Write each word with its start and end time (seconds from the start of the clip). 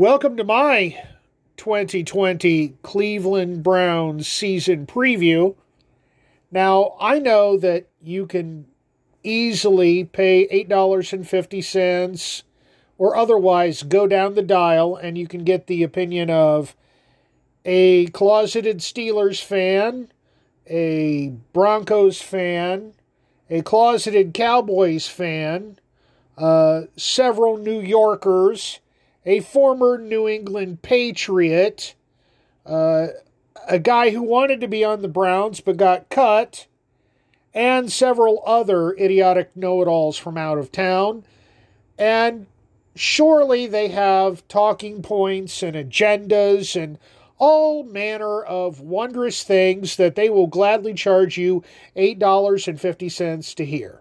Welcome 0.00 0.38
to 0.38 0.44
my 0.44 0.96
2020 1.58 2.78
Cleveland 2.82 3.62
Browns 3.62 4.26
season 4.26 4.86
preview. 4.86 5.56
Now, 6.50 6.96
I 6.98 7.18
know 7.18 7.58
that 7.58 7.86
you 8.00 8.26
can 8.26 8.64
easily 9.22 10.04
pay 10.04 10.48
$8.50 10.66 12.42
or 12.96 13.14
otherwise 13.14 13.82
go 13.82 14.06
down 14.06 14.36
the 14.36 14.40
dial 14.40 14.96
and 14.96 15.18
you 15.18 15.28
can 15.28 15.44
get 15.44 15.66
the 15.66 15.82
opinion 15.82 16.30
of 16.30 16.74
a 17.66 18.06
closeted 18.06 18.78
Steelers 18.78 19.44
fan, 19.44 20.10
a 20.66 21.34
Broncos 21.52 22.22
fan, 22.22 22.94
a 23.50 23.60
closeted 23.60 24.32
Cowboys 24.32 25.06
fan, 25.06 25.78
uh, 26.38 26.84
several 26.96 27.58
New 27.58 27.82
Yorkers 27.82 28.80
a 29.30 29.38
former 29.38 29.96
New 29.96 30.26
England 30.26 30.82
Patriot, 30.82 31.94
uh, 32.66 33.06
a 33.68 33.78
guy 33.78 34.10
who 34.10 34.22
wanted 34.22 34.60
to 34.60 34.66
be 34.66 34.82
on 34.82 35.02
the 35.02 35.08
Browns 35.08 35.60
but 35.60 35.76
got 35.76 36.10
cut, 36.10 36.66
and 37.54 37.92
several 37.92 38.42
other 38.44 38.90
idiotic 38.94 39.56
know 39.56 39.82
it 39.82 39.86
alls 39.86 40.18
from 40.18 40.36
out 40.36 40.58
of 40.58 40.72
town. 40.72 41.22
And 41.96 42.48
surely 42.96 43.68
they 43.68 43.86
have 43.88 44.46
talking 44.48 45.00
points 45.00 45.62
and 45.62 45.76
agendas 45.76 46.74
and 46.74 46.98
all 47.38 47.84
manner 47.84 48.42
of 48.42 48.80
wondrous 48.80 49.44
things 49.44 49.94
that 49.94 50.16
they 50.16 50.28
will 50.28 50.48
gladly 50.48 50.92
charge 50.92 51.38
you 51.38 51.62
$8.50 51.96 53.54
to 53.54 53.64
hear. 53.64 54.00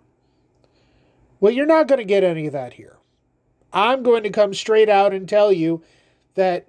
Well, 1.39 1.53
you're 1.53 1.67
not 1.67 1.87
going 1.87 1.99
to 1.99 2.05
get 2.05 2.23
any 2.23 2.47
of 2.47 2.53
that 2.53 2.73
here. 2.73 2.98
I'm 3.73 4.03
going 4.03 4.23
to 4.23 4.29
come 4.29 4.53
straight 4.53 4.89
out 4.89 5.13
and 5.13 5.27
tell 5.27 5.51
you 5.51 5.81
that 6.35 6.65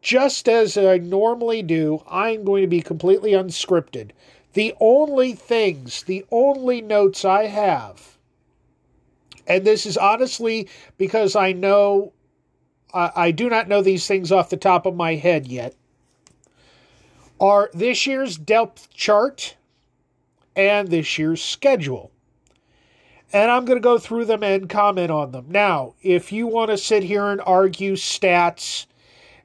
just 0.00 0.48
as 0.48 0.76
I 0.76 0.98
normally 0.98 1.62
do, 1.62 2.02
I'm 2.08 2.44
going 2.44 2.62
to 2.62 2.68
be 2.68 2.80
completely 2.80 3.32
unscripted. 3.32 4.10
The 4.54 4.74
only 4.80 5.34
things, 5.34 6.02
the 6.04 6.24
only 6.30 6.80
notes 6.80 7.24
I 7.24 7.44
have, 7.44 8.16
and 9.46 9.64
this 9.64 9.86
is 9.86 9.96
honestly 9.96 10.68
because 10.96 11.36
I 11.36 11.52
know 11.52 12.12
I, 12.92 13.10
I 13.14 13.30
do 13.30 13.48
not 13.48 13.68
know 13.68 13.82
these 13.82 14.06
things 14.06 14.32
off 14.32 14.50
the 14.50 14.56
top 14.56 14.86
of 14.86 14.96
my 14.96 15.14
head 15.14 15.46
yet, 15.46 15.74
are 17.40 17.70
this 17.72 18.06
year's 18.06 18.36
depth 18.36 18.90
chart 18.90 19.56
and 20.56 20.88
this 20.88 21.18
year's 21.18 21.42
schedule 21.42 22.10
and 23.32 23.50
I'm 23.50 23.64
going 23.64 23.78
to 23.78 23.82
go 23.82 23.98
through 23.98 24.24
them 24.24 24.42
and 24.42 24.68
comment 24.68 25.10
on 25.10 25.32
them. 25.32 25.46
Now, 25.48 25.94
if 26.02 26.32
you 26.32 26.46
want 26.46 26.70
to 26.70 26.78
sit 26.78 27.02
here 27.02 27.28
and 27.28 27.40
argue 27.44 27.94
stats 27.94 28.86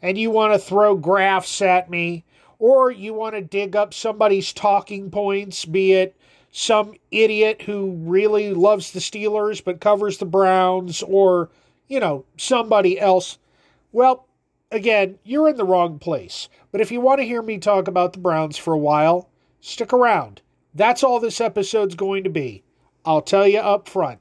and 0.01 0.17
you 0.17 0.31
want 0.31 0.53
to 0.53 0.59
throw 0.59 0.95
graphs 0.95 1.61
at 1.61 1.89
me, 1.89 2.23
or 2.59 2.91
you 2.91 3.13
want 3.13 3.35
to 3.35 3.41
dig 3.41 3.75
up 3.75 3.93
somebody's 3.93 4.53
talking 4.53 5.11
points, 5.11 5.65
be 5.65 5.93
it 5.93 6.15
some 6.51 6.93
idiot 7.11 7.63
who 7.63 7.91
really 8.03 8.53
loves 8.53 8.91
the 8.91 8.99
Steelers 8.99 9.63
but 9.63 9.81
covers 9.81 10.17
the 10.19 10.25
Browns, 10.25 11.01
or, 11.03 11.49
you 11.87 11.99
know, 11.99 12.25
somebody 12.37 12.99
else, 12.99 13.39
well, 13.91 14.27
again, 14.71 15.17
you're 15.23 15.49
in 15.49 15.57
the 15.57 15.65
wrong 15.65 15.99
place. 15.99 16.47
But 16.71 16.79
if 16.79 16.91
you 16.91 17.01
want 17.01 17.19
to 17.19 17.25
hear 17.25 17.41
me 17.41 17.57
talk 17.57 17.87
about 17.87 18.13
the 18.13 18.19
Browns 18.19 18.57
for 18.57 18.73
a 18.73 18.77
while, 18.77 19.29
stick 19.61 19.91
around. 19.91 20.41
That's 20.73 21.03
all 21.03 21.19
this 21.19 21.41
episode's 21.41 21.95
going 21.95 22.23
to 22.23 22.29
be. 22.29 22.63
I'll 23.05 23.21
tell 23.21 23.47
you 23.47 23.59
up 23.59 23.87
front. 23.87 24.19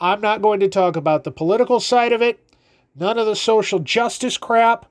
I'm 0.00 0.20
not 0.20 0.42
going 0.42 0.60
to 0.60 0.68
talk 0.68 0.96
about 0.96 1.24
the 1.24 1.30
political 1.30 1.80
side 1.80 2.12
of 2.12 2.22
it, 2.22 2.44
none 2.94 3.18
of 3.18 3.26
the 3.26 3.36
social 3.36 3.78
justice 3.78 4.38
crap. 4.38 4.86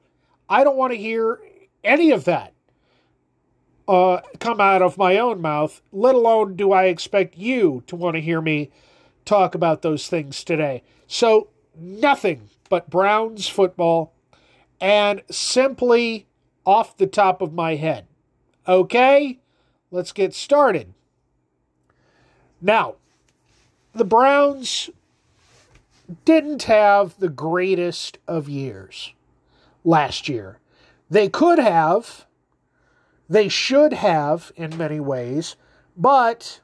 I 0.49 0.63
don't 0.63 0.77
want 0.77 0.93
to 0.93 0.97
hear 0.97 1.39
any 1.83 2.11
of 2.11 2.25
that 2.25 2.53
uh, 3.87 4.21
come 4.39 4.59
out 4.59 4.81
of 4.81 4.97
my 4.97 5.17
own 5.17 5.41
mouth, 5.41 5.81
let 5.91 6.15
alone 6.15 6.55
do 6.55 6.71
I 6.71 6.85
expect 6.85 7.37
you 7.37 7.83
to 7.87 7.95
want 7.95 8.15
to 8.15 8.21
hear 8.21 8.41
me 8.41 8.69
talk 9.25 9.55
about 9.55 9.81
those 9.81 10.07
things 10.07 10.43
today. 10.43 10.83
So, 11.07 11.49
nothing 11.77 12.49
but 12.69 12.89
Browns 12.89 13.47
football 13.47 14.13
and 14.81 15.21
simply 15.31 16.27
off 16.65 16.97
the 16.97 17.07
top 17.07 17.41
of 17.41 17.53
my 17.53 17.75
head. 17.75 18.07
Okay, 18.67 19.39
let's 19.89 20.11
get 20.11 20.33
started. 20.33 20.93
Now, 22.61 22.95
the 23.93 24.05
Browns 24.05 24.89
didn't 26.25 26.63
have 26.63 27.19
the 27.19 27.29
greatest 27.29 28.17
of 28.27 28.47
years 28.47 29.13
last 29.83 30.29
year. 30.29 30.59
They 31.09 31.29
could 31.29 31.59
have, 31.59 32.25
they 33.29 33.49
should 33.49 33.93
have 33.93 34.51
in 34.55 34.77
many 34.77 34.99
ways, 34.99 35.55
but 35.95 36.61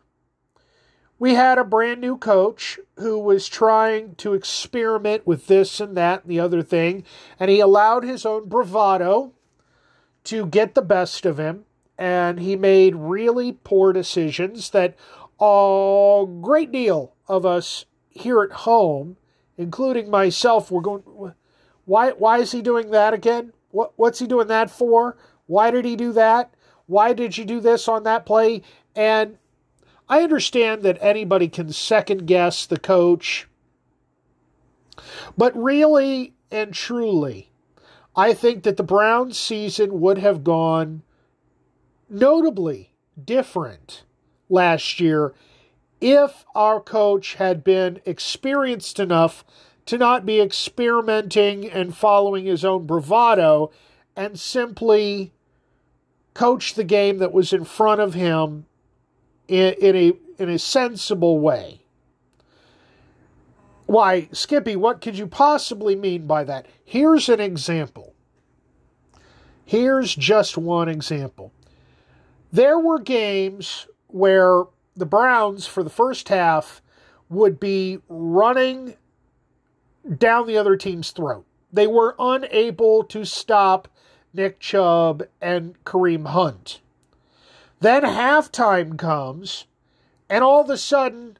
we 1.19 1.35
had 1.35 1.57
a 1.57 1.63
brand 1.63 2.01
new 2.01 2.17
coach 2.17 2.79
who 2.97 3.17
was 3.17 3.47
trying 3.47 4.15
to 4.15 4.33
experiment 4.33 5.25
with 5.25 5.47
this 5.47 5.79
and 5.79 5.95
that 5.95 6.23
and 6.23 6.31
the 6.31 6.39
other 6.39 6.61
thing, 6.61 7.03
and 7.39 7.49
he 7.49 7.59
allowed 7.59 8.03
his 8.03 8.25
own 8.25 8.49
bravado 8.49 9.31
to 10.25 10.45
get 10.45 10.75
the 10.75 10.81
best 10.81 11.25
of 11.25 11.37
him, 11.37 11.65
and 11.97 12.39
he 12.39 12.55
made 12.55 12.95
really 12.95 13.53
poor 13.53 13.93
decisions 13.93 14.71
that 14.71 14.95
a 15.39 16.25
great 16.41 16.71
deal 16.71 17.12
of 17.27 17.45
us 17.45 17.85
here 18.09 18.41
at 18.41 18.51
home, 18.51 19.17
including 19.57 20.09
myself, 20.09 20.71
we're 20.71 20.81
going. 20.81 21.03
Why? 21.85 22.11
Why 22.11 22.39
is 22.39 22.51
he 22.51 22.61
doing 22.61 22.91
that 22.91 23.13
again? 23.13 23.53
What? 23.71 23.93
What's 23.95 24.19
he 24.19 24.27
doing 24.27 24.47
that 24.47 24.69
for? 24.69 25.17
Why 25.47 25.71
did 25.71 25.85
he 25.85 25.95
do 25.95 26.13
that? 26.13 26.53
Why 26.85 27.13
did 27.13 27.37
you 27.37 27.45
do 27.45 27.59
this 27.59 27.87
on 27.87 28.03
that 28.03 28.25
play? 28.25 28.61
And 28.95 29.37
I 30.07 30.21
understand 30.21 30.83
that 30.83 30.97
anybody 31.01 31.47
can 31.47 31.71
second 31.71 32.25
guess 32.25 32.65
the 32.65 32.79
coach, 32.79 33.47
but 35.37 35.55
really 35.55 36.33
and 36.51 36.73
truly, 36.73 37.49
I 38.15 38.33
think 38.33 38.63
that 38.63 38.77
the 38.77 38.83
Browns 38.83 39.37
season 39.37 39.99
would 40.01 40.19
have 40.19 40.43
gone 40.43 41.01
notably 42.09 42.93
different 43.21 44.03
last 44.49 44.99
year 44.99 45.33
if 46.03 46.43
our 46.53 46.81
coach 46.81 47.35
had 47.35 47.63
been 47.63 48.01
experienced 48.05 48.99
enough 48.99 49.45
to 49.85 49.97
not 49.97 50.25
be 50.25 50.41
experimenting 50.41 51.69
and 51.69 51.95
following 51.95 52.45
his 52.45 52.65
own 52.65 52.85
bravado 52.85 53.71
and 54.13 54.37
simply 54.37 55.31
coach 56.33 56.73
the 56.73 56.83
game 56.83 57.19
that 57.19 57.31
was 57.31 57.53
in 57.53 57.63
front 57.63 58.01
of 58.01 58.15
him 58.15 58.65
in, 59.47 59.73
in 59.75 59.95
a 59.95 60.13
in 60.41 60.49
a 60.49 60.59
sensible 60.59 61.39
way. 61.39 61.85
Why, 63.85 64.27
Skippy, 64.33 64.75
what 64.75 64.99
could 64.99 65.17
you 65.17 65.27
possibly 65.27 65.95
mean 65.95 66.27
by 66.27 66.43
that? 66.43 66.65
Here's 66.83 67.29
an 67.29 67.39
example. 67.39 68.13
Here's 69.63 70.13
just 70.13 70.57
one 70.57 70.89
example. 70.89 71.53
There 72.51 72.79
were 72.79 72.99
games 72.99 73.87
where 74.07 74.65
the 74.95 75.05
Browns 75.05 75.67
for 75.67 75.83
the 75.83 75.89
first 75.89 76.29
half 76.29 76.81
would 77.29 77.59
be 77.59 77.99
running 78.07 78.95
down 80.17 80.47
the 80.47 80.57
other 80.57 80.75
team's 80.75 81.11
throat. 81.11 81.45
They 81.71 81.87
were 81.87 82.15
unable 82.19 83.03
to 83.05 83.25
stop 83.25 83.87
Nick 84.33 84.59
Chubb 84.59 85.23
and 85.41 85.81
Kareem 85.83 86.27
Hunt. 86.27 86.81
Then 87.79 88.03
halftime 88.03 88.97
comes, 88.97 89.65
and 90.29 90.43
all 90.43 90.61
of 90.61 90.69
a 90.69 90.77
sudden, 90.77 91.37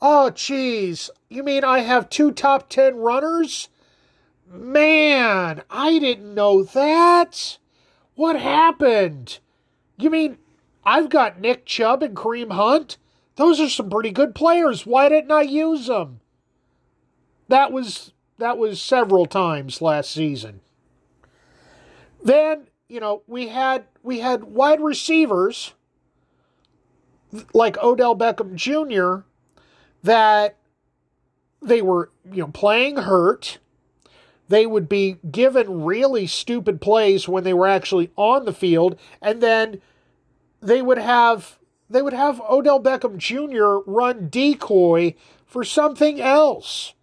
oh, 0.00 0.30
geez, 0.30 1.10
you 1.28 1.42
mean 1.42 1.64
I 1.64 1.80
have 1.80 2.08
two 2.08 2.30
top 2.30 2.68
10 2.68 2.96
runners? 2.96 3.68
Man, 4.46 5.62
I 5.70 5.98
didn't 5.98 6.34
know 6.34 6.62
that. 6.62 7.58
What 8.14 8.38
happened? 8.38 9.38
You 9.96 10.10
mean 10.10 10.38
I've 10.86 11.08
got 11.08 11.40
Nick 11.40 11.66
Chubb 11.66 12.02
and 12.02 12.16
Kareem 12.16 12.52
Hunt. 12.52 12.98
Those 13.36 13.60
are 13.60 13.68
some 13.68 13.90
pretty 13.90 14.10
good 14.10 14.34
players. 14.34 14.86
Why 14.86 15.08
didn't 15.08 15.32
I 15.32 15.42
use 15.42 15.86
them? 15.86 16.20
That 17.48 17.72
was 17.72 18.12
that 18.38 18.58
was 18.58 18.80
several 18.80 19.26
times 19.26 19.80
last 19.80 20.10
season. 20.10 20.60
Then 22.22 22.68
you 22.88 23.00
know, 23.00 23.22
we 23.26 23.48
had 23.48 23.86
we 24.02 24.20
had 24.20 24.44
wide 24.44 24.80
receivers 24.80 25.74
like 27.52 27.82
Odell 27.82 28.16
Beckham 28.16 28.54
Jr. 28.54 29.26
that 30.02 30.56
they 31.60 31.82
were, 31.82 32.10
you 32.30 32.42
know, 32.42 32.48
playing 32.48 32.98
hurt. 32.98 33.58
They 34.48 34.66
would 34.66 34.88
be 34.88 35.16
given 35.30 35.84
really 35.84 36.26
stupid 36.26 36.80
plays 36.80 37.26
when 37.26 37.44
they 37.44 37.54
were 37.54 37.66
actually 37.66 38.10
on 38.16 38.44
the 38.44 38.52
field, 38.52 38.98
and 39.22 39.40
then 39.40 39.80
they 40.64 40.82
would 40.82 40.98
have 40.98 41.58
they 41.88 42.02
would 42.02 42.14
have 42.14 42.40
Odell 42.48 42.82
Beckham 42.82 43.18
Jr. 43.18 43.88
run 43.88 44.28
decoy 44.28 45.14
for 45.46 45.62
something 45.62 46.20
else. 46.20 46.94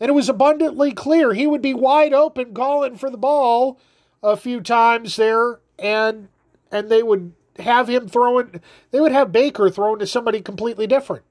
And 0.00 0.08
it 0.08 0.14
was 0.14 0.28
abundantly 0.28 0.92
clear 0.92 1.34
he 1.34 1.46
would 1.46 1.62
be 1.62 1.74
wide 1.74 2.12
open 2.12 2.54
calling 2.54 2.96
for 2.96 3.10
the 3.10 3.18
ball 3.18 3.78
a 4.22 4.36
few 4.36 4.60
times 4.60 5.16
there 5.16 5.60
and 5.78 6.28
and 6.70 6.88
they 6.88 7.02
would 7.02 7.32
have 7.58 7.88
him 7.88 8.08
throwing 8.08 8.60
they 8.90 9.00
would 9.00 9.12
have 9.12 9.32
Baker 9.32 9.68
thrown 9.68 9.98
to 9.98 10.06
somebody 10.06 10.40
completely 10.40 10.86
different. 10.86 11.24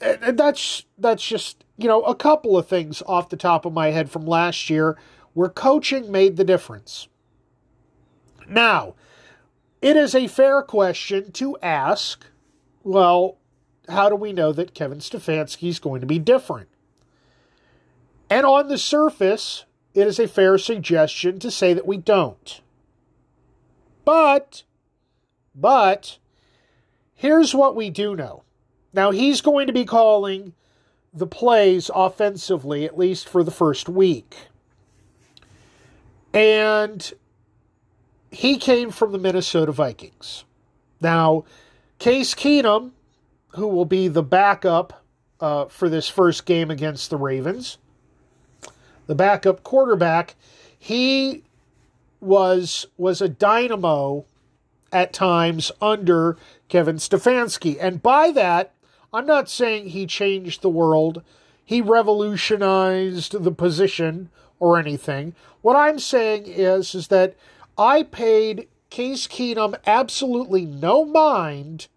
and 0.00 0.38
that's 0.38 0.84
that's 0.98 1.26
just 1.26 1.64
you 1.76 1.86
know 1.86 2.02
a 2.02 2.14
couple 2.14 2.56
of 2.56 2.66
things 2.66 3.02
off 3.06 3.28
the 3.28 3.36
top 3.36 3.64
of 3.64 3.72
my 3.72 3.90
head 3.90 4.10
from 4.10 4.24
last 4.26 4.70
year 4.70 4.96
where 5.34 5.48
coaching 5.48 6.10
made 6.10 6.36
the 6.36 6.44
difference. 6.44 7.08
Now, 8.48 8.94
it 9.80 9.96
is 9.96 10.14
a 10.14 10.28
fair 10.28 10.62
question 10.62 11.32
to 11.32 11.58
ask. 11.62 12.26
Well, 12.82 13.38
how 13.88 14.08
do 14.08 14.16
we 14.16 14.32
know 14.32 14.52
that 14.52 14.74
Kevin 14.74 14.98
Stefanski 14.98 15.68
is 15.68 15.78
going 15.78 16.00
to 16.00 16.06
be 16.06 16.18
different? 16.18 16.68
And 18.30 18.46
on 18.46 18.68
the 18.68 18.78
surface, 18.78 19.64
it 19.94 20.06
is 20.06 20.18
a 20.18 20.28
fair 20.28 20.58
suggestion 20.58 21.38
to 21.38 21.50
say 21.50 21.74
that 21.74 21.86
we 21.86 21.96
don't. 21.96 22.60
But, 24.04 24.64
but, 25.54 26.18
here's 27.14 27.54
what 27.54 27.76
we 27.76 27.90
do 27.90 28.16
know. 28.16 28.42
Now, 28.92 29.10
he's 29.10 29.40
going 29.40 29.66
to 29.66 29.72
be 29.72 29.84
calling 29.84 30.54
the 31.12 31.26
plays 31.26 31.90
offensively, 31.94 32.84
at 32.84 32.98
least 32.98 33.28
for 33.28 33.44
the 33.44 33.50
first 33.50 33.88
week. 33.88 34.36
And 36.32 37.12
he 38.34 38.58
came 38.58 38.90
from 38.90 39.12
the 39.12 39.18
Minnesota 39.18 39.72
Vikings. 39.72 40.44
Now, 41.00 41.44
Case 41.98 42.34
Keenum, 42.34 42.90
who 43.50 43.68
will 43.68 43.84
be 43.84 44.08
the 44.08 44.22
backup 44.22 45.04
uh, 45.40 45.66
for 45.66 45.88
this 45.88 46.08
first 46.08 46.44
game 46.44 46.70
against 46.70 47.10
the 47.10 47.16
Ravens, 47.16 47.78
the 49.06 49.14
backup 49.14 49.62
quarterback, 49.62 50.34
he 50.78 51.44
was 52.20 52.86
was 52.96 53.20
a 53.20 53.28
dynamo 53.28 54.24
at 54.92 55.12
times 55.12 55.70
under 55.80 56.36
Kevin 56.68 56.96
Stefanski. 56.96 57.76
And 57.80 58.02
by 58.02 58.30
that, 58.32 58.72
I'm 59.12 59.26
not 59.26 59.48
saying 59.48 59.88
he 59.88 60.06
changed 60.06 60.62
the 60.62 60.68
world, 60.68 61.22
he 61.64 61.80
revolutionized 61.80 63.44
the 63.44 63.52
position 63.52 64.30
or 64.58 64.78
anything. 64.78 65.34
What 65.62 65.76
I'm 65.76 65.98
saying 65.98 66.46
is 66.46 66.94
is 66.94 67.08
that 67.08 67.36
I 67.76 68.04
paid 68.04 68.68
Case 68.90 69.26
Keenum 69.26 69.74
absolutely 69.86 70.64
no 70.64 71.04
mind 71.04 71.88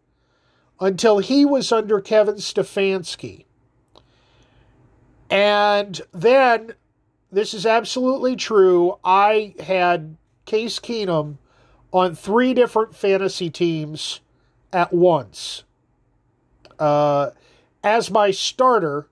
until 0.79 1.19
he 1.19 1.45
was 1.45 1.71
under 1.71 2.01
Kevin 2.01 2.35
Stefanski. 2.35 3.45
And 5.29 6.01
then 6.11 6.73
this 7.31 7.53
is 7.53 7.65
absolutely 7.65 8.35
true. 8.35 8.97
I 9.03 9.53
had 9.59 10.17
Case 10.45 10.79
Keenum 10.79 11.37
on 11.91 12.15
three 12.15 12.53
different 12.53 12.95
fantasy 12.95 13.49
teams 13.49 14.21
at 14.71 14.93
once 14.93 15.63
uh, 16.79 17.31
as 17.83 18.11
my 18.11 18.31
starter 18.31 19.07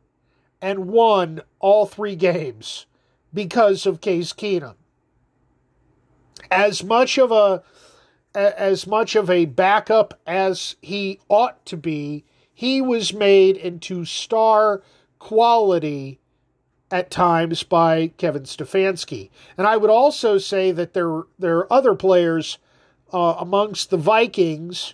and 0.62 0.88
won 0.88 1.42
all 1.60 1.86
three 1.86 2.16
games 2.16 2.86
because 3.34 3.86
of 3.86 4.02
Case 4.02 4.34
Keenum. 4.34 4.76
As 6.52 6.84
much 6.84 7.18
of 7.18 7.32
a 7.32 7.64
as 8.36 8.86
much 8.86 9.16
of 9.16 9.30
a 9.30 9.46
backup 9.46 10.20
as 10.28 10.76
he 10.82 11.20
ought 11.30 11.66
to 11.66 11.78
be, 11.78 12.26
he 12.54 12.82
was 12.82 13.14
made 13.14 13.56
into 13.56 14.04
star 14.04 14.82
quality 15.20 16.20
at 16.92 17.10
times 17.10 17.64
by 17.64 18.08
Kevin 18.18 18.44
Stefanski. 18.44 19.30
And 19.58 19.66
I 19.66 19.78
would 19.78 19.90
also 19.90 20.38
say 20.38 20.72
that 20.72 20.94
there, 20.94 21.24
there 21.40 21.58
are 21.58 21.74
other 21.74 21.96
players 21.96 22.58
uh, 23.14 23.36
amongst 23.40 23.90
the 23.90 23.98
Vikings 23.98 24.94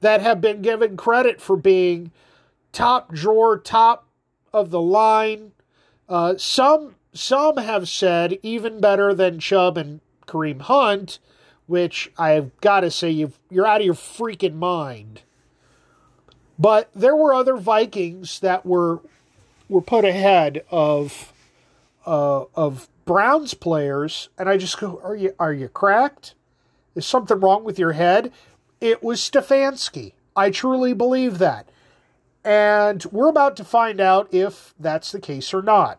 that 0.00 0.20
have 0.20 0.40
been 0.40 0.62
given 0.62 0.96
credit 0.96 1.40
for 1.40 1.56
being 1.56 2.12
top 2.72 3.12
drawer, 3.12 3.58
top 3.58 4.06
of 4.52 4.70
the 4.70 4.80
line. 4.80 5.52
Uh, 6.08 6.34
some 6.36 6.94
some 7.12 7.56
have 7.56 7.88
said 7.88 8.38
even 8.42 8.78
better 8.80 9.14
than 9.14 9.40
Chubb 9.40 9.78
and 9.78 10.00
Kareem 10.26 10.62
Hunt, 10.62 11.18
which 11.66 12.10
I've 12.18 12.58
got 12.60 12.80
to 12.80 12.90
say 12.90 13.10
you 13.10 13.32
you're 13.50 13.66
out 13.66 13.80
of 13.80 13.86
your 13.86 13.94
freaking 13.94 14.54
mind. 14.54 15.22
But 16.58 16.90
there 16.94 17.16
were 17.16 17.34
other 17.34 17.56
Vikings 17.56 18.40
that 18.40 18.64
were 18.64 19.00
were 19.68 19.82
put 19.82 20.04
ahead 20.04 20.64
of 20.70 21.32
uh, 22.06 22.44
of 22.54 22.88
Browns 23.04 23.54
players, 23.54 24.28
and 24.38 24.48
I 24.48 24.56
just 24.56 24.78
go, 24.78 25.00
"Are 25.02 25.16
you 25.16 25.34
are 25.38 25.52
you 25.52 25.68
cracked? 25.68 26.34
Is 26.94 27.06
something 27.06 27.40
wrong 27.40 27.64
with 27.64 27.78
your 27.78 27.92
head?" 27.92 28.32
It 28.80 29.02
was 29.02 29.20
Stefanski. 29.20 30.12
I 30.34 30.50
truly 30.50 30.92
believe 30.92 31.38
that, 31.38 31.68
and 32.44 33.04
we're 33.06 33.28
about 33.28 33.56
to 33.56 33.64
find 33.64 34.00
out 34.00 34.32
if 34.32 34.74
that's 34.78 35.12
the 35.12 35.20
case 35.20 35.54
or 35.54 35.62
not. 35.62 35.98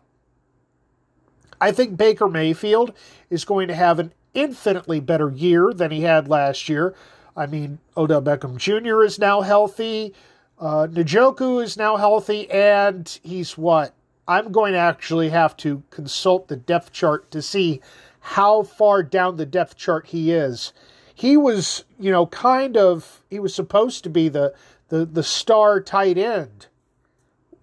I 1.60 1.72
think 1.72 1.96
Baker 1.96 2.28
Mayfield 2.28 2.92
is 3.30 3.44
going 3.44 3.68
to 3.68 3.74
have 3.74 3.98
an 3.98 4.12
infinitely 4.34 5.00
better 5.00 5.30
year 5.30 5.72
than 5.72 5.90
he 5.90 6.02
had 6.02 6.28
last 6.28 6.68
year. 6.68 6.94
I 7.36 7.46
mean, 7.46 7.78
Odell 7.96 8.22
Beckham 8.22 8.56
Jr. 8.56 9.02
is 9.02 9.18
now 9.18 9.42
healthy. 9.42 10.14
Uh, 10.58 10.88
Njoku 10.90 11.62
is 11.62 11.76
now 11.76 11.96
healthy, 11.96 12.50
and 12.50 13.18
he's 13.22 13.56
what 13.56 13.94
I'm 14.26 14.52
going 14.52 14.72
to 14.72 14.78
actually 14.78 15.30
have 15.30 15.56
to 15.58 15.82
consult 15.90 16.48
the 16.48 16.56
depth 16.56 16.92
chart 16.92 17.30
to 17.30 17.40
see 17.40 17.80
how 18.20 18.62
far 18.62 19.02
down 19.02 19.36
the 19.36 19.46
depth 19.46 19.76
chart 19.76 20.08
he 20.08 20.32
is. 20.32 20.72
He 21.14 21.36
was, 21.36 21.84
you 21.98 22.10
know, 22.10 22.26
kind 22.26 22.76
of 22.76 23.22
he 23.30 23.38
was 23.38 23.54
supposed 23.54 24.04
to 24.04 24.10
be 24.10 24.28
the 24.28 24.52
the 24.88 25.04
the 25.06 25.22
star 25.22 25.80
tight 25.80 26.18
end, 26.18 26.66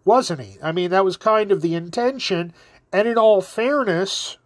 wasn't 0.03 0.41
he? 0.41 0.57
I 0.61 0.71
mean, 0.71 0.89
that 0.91 1.05
was 1.05 1.17
kind 1.17 1.51
of 1.51 1.61
the 1.61 1.75
intention. 1.75 2.53
And 2.95 3.09
in 3.09 3.17
all 3.17 3.41
fairness, 3.41 4.37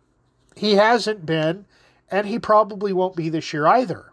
he 0.56 0.74
hasn't 0.74 1.24
been, 1.24 1.68
and 2.10 2.26
he 2.26 2.40
probably 2.40 2.92
won't 2.92 3.16
be 3.16 3.30
this 3.30 3.54
year 3.54 3.68
either. 3.68 4.12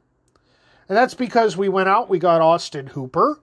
And 0.90 0.94
that's 0.94 1.14
because 1.14 1.56
we 1.56 1.70
went 1.70 1.88
out, 1.88 2.10
we 2.10 2.18
got 2.18 2.42
Austin 2.42 2.88
Hooper, 2.88 3.40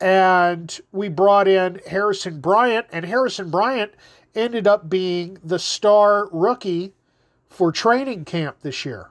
and 0.00 0.80
we 0.92 1.08
brought 1.08 1.48
in 1.48 1.80
Harrison 1.88 2.40
Bryant, 2.40 2.86
and 2.92 3.04
Harrison 3.04 3.50
Bryant 3.50 3.90
ended 4.36 4.68
up 4.68 4.88
being 4.88 5.38
the 5.42 5.58
star 5.58 6.28
rookie 6.30 6.94
for 7.48 7.72
training 7.72 8.24
camp 8.24 8.58
this 8.60 8.84
year. 8.84 9.10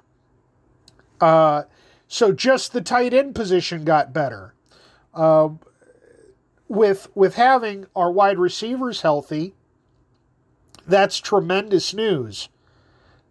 Uh, 1.20 1.64
so 2.08 2.32
just 2.32 2.72
the 2.72 2.80
tight 2.80 3.14
end 3.14 3.36
position 3.36 3.84
got 3.84 4.14
better. 4.14 4.54
Uh, 5.14 5.50
with 6.70 7.10
with 7.14 7.36
having 7.36 7.88
our 7.94 8.10
wide 8.10 8.40
receivers 8.40 9.02
healthy, 9.02 9.54
that's 10.88 11.20
tremendous 11.20 11.94
news. 11.94 12.50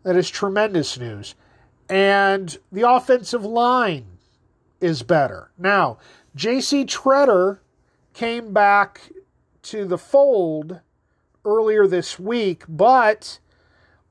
That 0.02 0.16
is 0.16 0.30
tremendous 0.30 0.98
news. 0.98 1.34
And 1.88 2.56
the 2.70 2.88
offensive 2.88 3.44
line 3.44 4.18
is 4.80 5.02
better. 5.02 5.50
Now, 5.58 5.98
J.C. 6.34 6.84
Tretter 6.84 7.58
came 8.14 8.52
back 8.52 9.12
to 9.62 9.84
the 9.84 9.98
fold 9.98 10.80
earlier 11.44 11.86
this 11.86 12.18
week, 12.18 12.64
but 12.68 13.38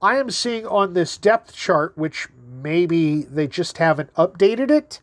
I 0.02 0.18
am 0.18 0.32
seeing 0.32 0.66
on 0.66 0.94
this 0.94 1.18
depth 1.18 1.56
chart, 1.56 1.98
which 1.98 2.30
maybe 2.62 3.24
they 3.24 3.48
just 3.48 3.78
haven't 3.78 4.14
updated 4.16 4.72
it, 4.72 5.02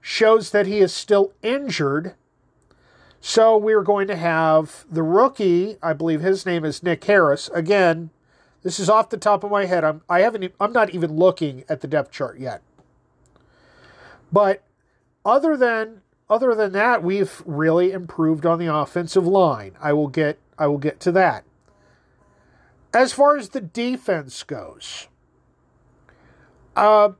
shows 0.00 0.50
that 0.50 0.66
he 0.66 0.78
is 0.78 0.92
still 0.92 1.32
injured. 1.42 2.14
So 3.28 3.56
we're 3.56 3.82
going 3.82 4.06
to 4.06 4.14
have 4.14 4.86
the 4.88 5.02
rookie, 5.02 5.78
I 5.82 5.94
believe 5.94 6.20
his 6.20 6.46
name 6.46 6.64
is 6.64 6.84
Nick 6.84 7.02
Harris. 7.02 7.50
Again, 7.52 8.10
this 8.62 8.78
is 8.78 8.88
off 8.88 9.10
the 9.10 9.16
top 9.16 9.42
of 9.42 9.50
my 9.50 9.64
head. 9.64 9.82
I'm 9.82 10.02
I 10.08 10.20
haven't 10.20 10.54
I'm 10.60 10.72
not 10.72 10.90
even 10.90 11.16
looking 11.16 11.64
at 11.68 11.80
the 11.80 11.88
depth 11.88 12.12
chart 12.12 12.38
yet. 12.38 12.62
But 14.30 14.62
other 15.24 15.56
than 15.56 16.02
other 16.30 16.54
than 16.54 16.70
that, 16.74 17.02
we've 17.02 17.42
really 17.44 17.90
improved 17.90 18.46
on 18.46 18.60
the 18.60 18.72
offensive 18.72 19.26
line. 19.26 19.72
I 19.80 19.92
will 19.92 20.06
get 20.06 20.38
I 20.56 20.68
will 20.68 20.78
get 20.78 21.00
to 21.00 21.10
that. 21.10 21.42
As 22.94 23.12
far 23.12 23.36
as 23.36 23.48
the 23.48 23.60
defense 23.60 24.44
goes, 24.44 25.08
Uh, 26.76 27.10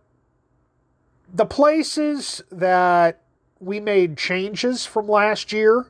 the 1.35 1.47
places 1.47 2.45
that 2.53 3.23
we 3.59 3.81
made 3.81 4.17
changes 4.17 4.87
from 4.87 5.09
last 5.09 5.53
year, 5.53 5.87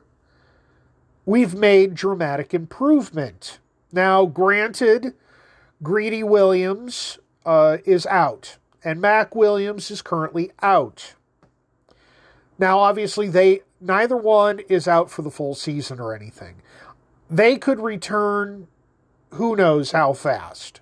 we've 1.27 1.53
made 1.53 1.93
dramatic 1.93 2.53
improvement. 2.53 3.59
Now, 3.91 4.25
granted, 4.25 5.13
Greedy 5.83 6.23
Williams 6.23 7.19
uh, 7.45 7.77
is 7.85 8.07
out, 8.07 8.57
and 8.83 8.99
Mac 8.99 9.35
Williams 9.35 9.91
is 9.91 10.01
currently 10.01 10.51
out. 10.63 11.13
Now, 12.57 12.79
obviously, 12.79 13.27
they 13.27 13.61
neither 13.79 14.17
one 14.17 14.59
is 14.69 14.87
out 14.87 15.11
for 15.11 15.21
the 15.21 15.29
full 15.29 15.53
season 15.53 15.99
or 15.99 16.15
anything. 16.15 16.55
They 17.29 17.57
could 17.57 17.79
return, 17.79 18.67
who 19.31 19.55
knows 19.55 19.91
how 19.91 20.13
fast. 20.13 20.79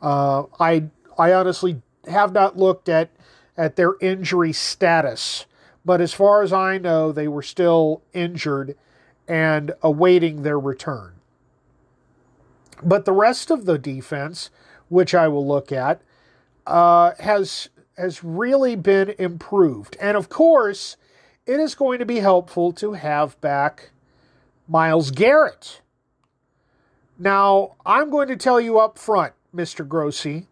Uh, 0.00 0.44
I 0.58 0.84
I 1.18 1.32
honestly 1.32 1.82
have 2.08 2.32
not 2.32 2.56
looked 2.56 2.88
at 2.88 3.10
at 3.56 3.74
their 3.76 3.94
injury 4.00 4.52
status, 4.52 5.44
but 5.84 6.00
as 6.00 6.14
far 6.14 6.42
as 6.42 6.52
I 6.52 6.78
know, 6.78 7.10
they 7.10 7.26
were 7.26 7.42
still 7.42 8.02
injured 8.12 8.76
and 9.28 9.72
awaiting 9.82 10.42
their 10.42 10.58
return. 10.58 11.14
But 12.82 13.04
the 13.04 13.12
rest 13.12 13.50
of 13.50 13.64
the 13.64 13.78
defense, 13.78 14.50
which 14.88 15.14
I 15.14 15.28
will 15.28 15.46
look 15.46 15.72
at, 15.72 16.02
uh, 16.66 17.12
has 17.18 17.68
has 17.96 18.22
really 18.22 18.76
been 18.76 19.14
improved, 19.18 19.96
and 19.98 20.18
of 20.18 20.28
course, 20.28 20.98
it 21.46 21.58
is 21.58 21.74
going 21.74 21.98
to 21.98 22.04
be 22.04 22.18
helpful 22.18 22.72
to 22.72 22.92
have 22.92 23.40
back 23.40 23.90
Myles 24.68 25.10
Garrett. 25.10 25.80
Now, 27.18 27.76
I'm 27.86 28.10
going 28.10 28.28
to 28.28 28.36
tell 28.36 28.60
you 28.60 28.78
up 28.78 28.98
front, 28.98 29.32
Mr. 29.54 29.88
Grossi, 29.88 30.48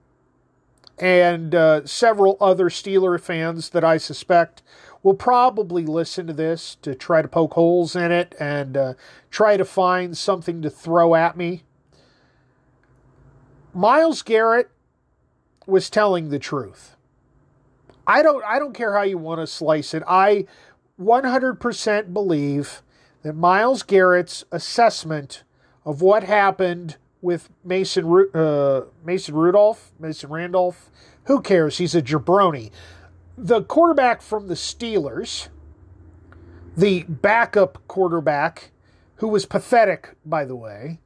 and 0.98 1.54
uh, 1.54 1.84
several 1.86 2.38
other 2.40 2.70
Steeler 2.70 3.20
fans 3.20 3.70
that 3.70 3.84
I 3.84 3.98
suspect 3.98 4.62
will 5.04 5.14
probably 5.14 5.84
listen 5.84 6.26
to 6.26 6.32
this 6.32 6.76
to 6.76 6.94
try 6.94 7.22
to 7.22 7.28
poke 7.28 7.54
holes 7.54 7.94
in 7.94 8.10
it 8.10 8.34
and 8.40 8.76
uh, 8.76 8.94
try 9.30 9.56
to 9.56 9.64
find 9.64 10.16
something 10.16 10.62
to 10.62 10.70
throw 10.70 11.14
at 11.14 11.36
me. 11.36 11.62
Myles 13.74 14.22
Garrett 14.22 14.70
was 15.66 15.90
telling 15.90 16.30
the 16.30 16.38
truth. 16.38 16.96
I 18.06 18.22
don't 18.22 18.42
I 18.44 18.58
don't 18.58 18.74
care 18.74 18.94
how 18.94 19.02
you 19.02 19.18
want 19.18 19.40
to 19.40 19.46
slice 19.46 19.94
it. 19.94 20.02
I 20.08 20.46
100% 21.00 22.12
believe 22.12 22.82
that 23.22 23.34
Myles 23.34 23.82
Garrett's 23.82 24.44
assessment 24.50 25.42
of 25.84 26.00
what 26.00 26.24
happened 26.24 26.96
with 27.20 27.50
Mason 27.62 28.28
uh, 28.34 28.82
Mason 29.04 29.34
Rudolph, 29.34 29.92
Mason 29.98 30.30
Randolph, 30.30 30.90
who 31.24 31.40
cares? 31.40 31.78
He's 31.78 31.94
a 31.94 32.02
jabroni. 32.02 32.70
The 33.36 33.62
quarterback 33.62 34.22
from 34.22 34.48
the 34.48 34.54
Steelers, 34.54 35.48
the 36.76 37.02
backup 37.04 37.78
quarterback, 37.88 38.70
who 39.16 39.28
was 39.28 39.46
pathetic, 39.46 40.14
by 40.24 40.44
the 40.44 40.56
way. 40.56 41.00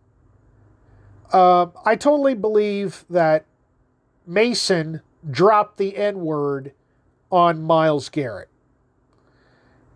Uh, 1.32 1.66
I 1.84 1.96
totally 1.96 2.34
believe 2.34 3.04
that 3.10 3.44
Mason 4.26 5.02
dropped 5.30 5.78
the 5.78 5.96
N 5.96 6.20
word 6.20 6.72
on 7.30 7.62
Myles 7.62 8.08
Garrett. 8.08 8.48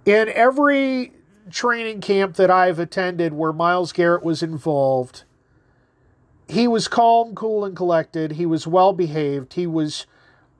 In 0.04 0.28
every 0.28 1.12
training 1.50 2.00
camp 2.00 2.36
that 2.36 2.50
I've 2.50 2.78
attended 2.78 3.32
where 3.32 3.52
Myles 3.52 3.92
Garrett 3.92 4.24
was 4.24 4.42
involved, 4.42 5.24
he 6.48 6.66
was 6.68 6.88
calm, 6.88 7.34
cool, 7.34 7.64
and 7.64 7.76
collected. 7.76 8.32
He 8.32 8.44
was 8.46 8.66
well 8.66 8.92
behaved. 8.92 9.54
He 9.54 9.66
was 9.66 10.06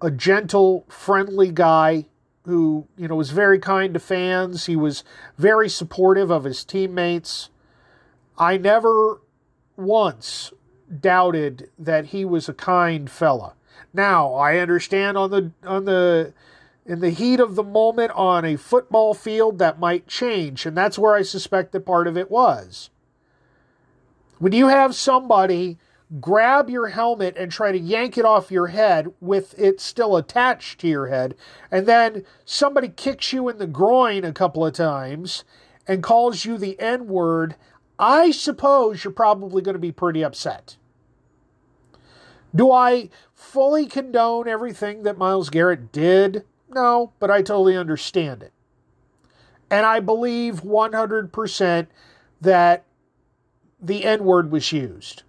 a 0.02 0.10
gentle, 0.10 0.84
friendly 0.88 1.52
guy 1.52 2.06
who, 2.44 2.88
you 2.98 3.06
know, 3.06 3.14
was 3.14 3.30
very 3.30 3.58
kind 3.58 3.94
to 3.94 4.00
fans. 4.00 4.66
He 4.66 4.74
was 4.74 5.04
very 5.38 5.68
supportive 5.68 6.30
of 6.30 6.44
his 6.44 6.64
teammates. 6.64 7.50
I 8.36 8.58
never 8.58 9.20
once 9.76 10.52
doubted 11.00 11.70
that 11.78 12.06
he 12.06 12.24
was 12.24 12.48
a 12.48 12.54
kind 12.54 13.08
fella. 13.08 13.54
Now, 13.94 14.34
I 14.34 14.58
understand 14.58 15.16
on 15.16 15.30
the 15.30 15.52
on 15.64 15.84
the 15.84 16.34
in 16.84 17.00
the 17.00 17.10
heat 17.10 17.38
of 17.38 17.54
the 17.54 17.62
moment 17.62 18.10
on 18.12 18.44
a 18.44 18.56
football 18.56 19.14
field 19.14 19.58
that 19.58 19.78
might 19.78 20.08
change, 20.08 20.66
and 20.66 20.76
that's 20.76 20.98
where 20.98 21.14
I 21.14 21.22
suspect 21.22 21.72
that 21.72 21.86
part 21.86 22.08
of 22.08 22.16
it 22.16 22.30
was. 22.30 22.90
When 24.38 24.52
you 24.52 24.66
have 24.66 24.96
somebody 24.96 25.78
grab 26.20 26.68
your 26.68 26.88
helmet 26.88 27.36
and 27.36 27.50
try 27.50 27.72
to 27.72 27.78
yank 27.78 28.18
it 28.18 28.24
off 28.24 28.50
your 28.50 28.68
head 28.68 29.12
with 29.20 29.58
it 29.58 29.80
still 29.80 30.16
attached 30.16 30.80
to 30.80 30.88
your 30.88 31.06
head, 31.06 31.34
and 31.70 31.86
then 31.86 32.24
somebody 32.44 32.88
kicks 32.88 33.32
you 33.32 33.48
in 33.48 33.58
the 33.58 33.66
groin 33.66 34.24
a 34.24 34.32
couple 34.32 34.64
of 34.66 34.74
times 34.74 35.44
and 35.86 36.02
calls 36.02 36.44
you 36.44 36.58
the 36.58 36.78
N 36.78 37.06
word, 37.06 37.56
I 37.98 38.30
suppose 38.30 39.04
you're 39.04 39.12
probably 39.12 39.62
going 39.62 39.74
to 39.74 39.80
be 39.80 39.92
pretty 39.92 40.22
upset. 40.24 40.76
Do 42.54 42.70
I 42.70 43.08
fully 43.34 43.86
condone 43.86 44.46
everything 44.46 45.04
that 45.04 45.16
Myles 45.16 45.50
Garrett 45.50 45.90
did? 45.90 46.44
No, 46.68 47.12
but 47.18 47.30
I 47.30 47.38
totally 47.38 47.76
understand 47.76 48.42
it. 48.42 48.52
And 49.70 49.86
I 49.86 50.00
believe 50.00 50.62
100% 50.62 51.86
that 52.42 52.84
the 53.80 54.04
N 54.04 54.24
word 54.24 54.50
was 54.50 54.70
used. 54.70 55.22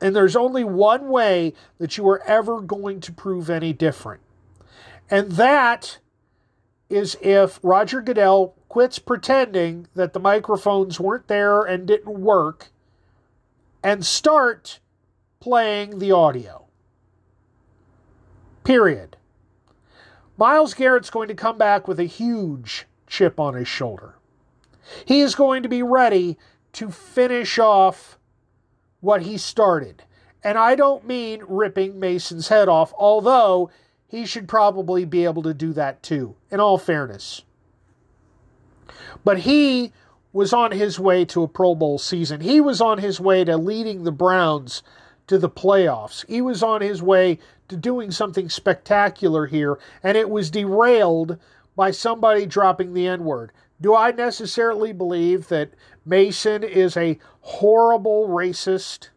And 0.00 0.14
there's 0.14 0.36
only 0.36 0.64
one 0.64 1.08
way 1.08 1.54
that 1.78 1.96
you 1.96 2.08
are 2.08 2.22
ever 2.24 2.60
going 2.60 3.00
to 3.00 3.12
prove 3.12 3.50
any 3.50 3.72
different. 3.72 4.22
And 5.10 5.32
that 5.32 5.98
is 6.88 7.16
if 7.20 7.58
Roger 7.62 8.00
Goodell 8.00 8.54
quits 8.68 8.98
pretending 8.98 9.88
that 9.94 10.12
the 10.12 10.20
microphones 10.20 11.00
weren't 11.00 11.28
there 11.28 11.62
and 11.62 11.86
didn't 11.86 12.20
work 12.20 12.68
and 13.82 14.04
start 14.04 14.80
playing 15.40 15.98
the 15.98 16.12
audio. 16.12 16.66
Period. 18.64 19.16
Myles 20.36 20.74
Garrett's 20.74 21.10
going 21.10 21.28
to 21.28 21.34
come 21.34 21.58
back 21.58 21.88
with 21.88 21.98
a 21.98 22.04
huge 22.04 22.86
chip 23.06 23.40
on 23.40 23.54
his 23.54 23.68
shoulder. 23.68 24.14
He 25.04 25.20
is 25.20 25.34
going 25.34 25.62
to 25.62 25.68
be 25.68 25.82
ready 25.82 26.38
to 26.74 26.90
finish 26.90 27.58
off 27.58 28.17
what 29.00 29.22
he 29.22 29.36
started. 29.36 30.04
And 30.42 30.56
I 30.56 30.74
don't 30.74 31.06
mean 31.06 31.42
ripping 31.48 31.98
Mason's 31.98 32.48
head 32.48 32.68
off, 32.68 32.92
although 32.98 33.70
he 34.06 34.24
should 34.24 34.48
probably 34.48 35.04
be 35.04 35.24
able 35.24 35.42
to 35.42 35.54
do 35.54 35.72
that 35.74 36.02
too, 36.02 36.36
in 36.50 36.60
all 36.60 36.78
fairness. 36.78 37.42
But 39.24 39.40
he 39.40 39.92
was 40.32 40.52
on 40.52 40.72
his 40.72 41.00
way 41.00 41.24
to 41.26 41.42
a 41.42 41.48
Pro 41.48 41.74
Bowl 41.74 41.98
season. 41.98 42.40
He 42.40 42.60
was 42.60 42.80
on 42.80 42.98
his 42.98 43.20
way 43.20 43.44
to 43.44 43.56
leading 43.56 44.04
the 44.04 44.12
Browns 44.12 44.82
to 45.26 45.38
the 45.38 45.48
playoffs. 45.48 46.26
He 46.28 46.40
was 46.40 46.62
on 46.62 46.80
his 46.80 47.02
way 47.02 47.38
to 47.68 47.76
doing 47.76 48.10
something 48.10 48.48
spectacular 48.48 49.46
here, 49.46 49.78
and 50.02 50.16
it 50.16 50.30
was 50.30 50.50
derailed 50.50 51.38
by 51.76 51.90
somebody 51.90 52.46
dropping 52.46 52.94
the 52.94 53.06
N 53.06 53.24
word. 53.24 53.52
Do 53.80 53.94
I 53.94 54.10
necessarily 54.10 54.92
believe 54.92 55.48
that 55.48 55.70
Mason 56.04 56.64
is 56.64 56.96
a 56.96 57.18
horrible 57.40 58.28
racist? 58.28 59.10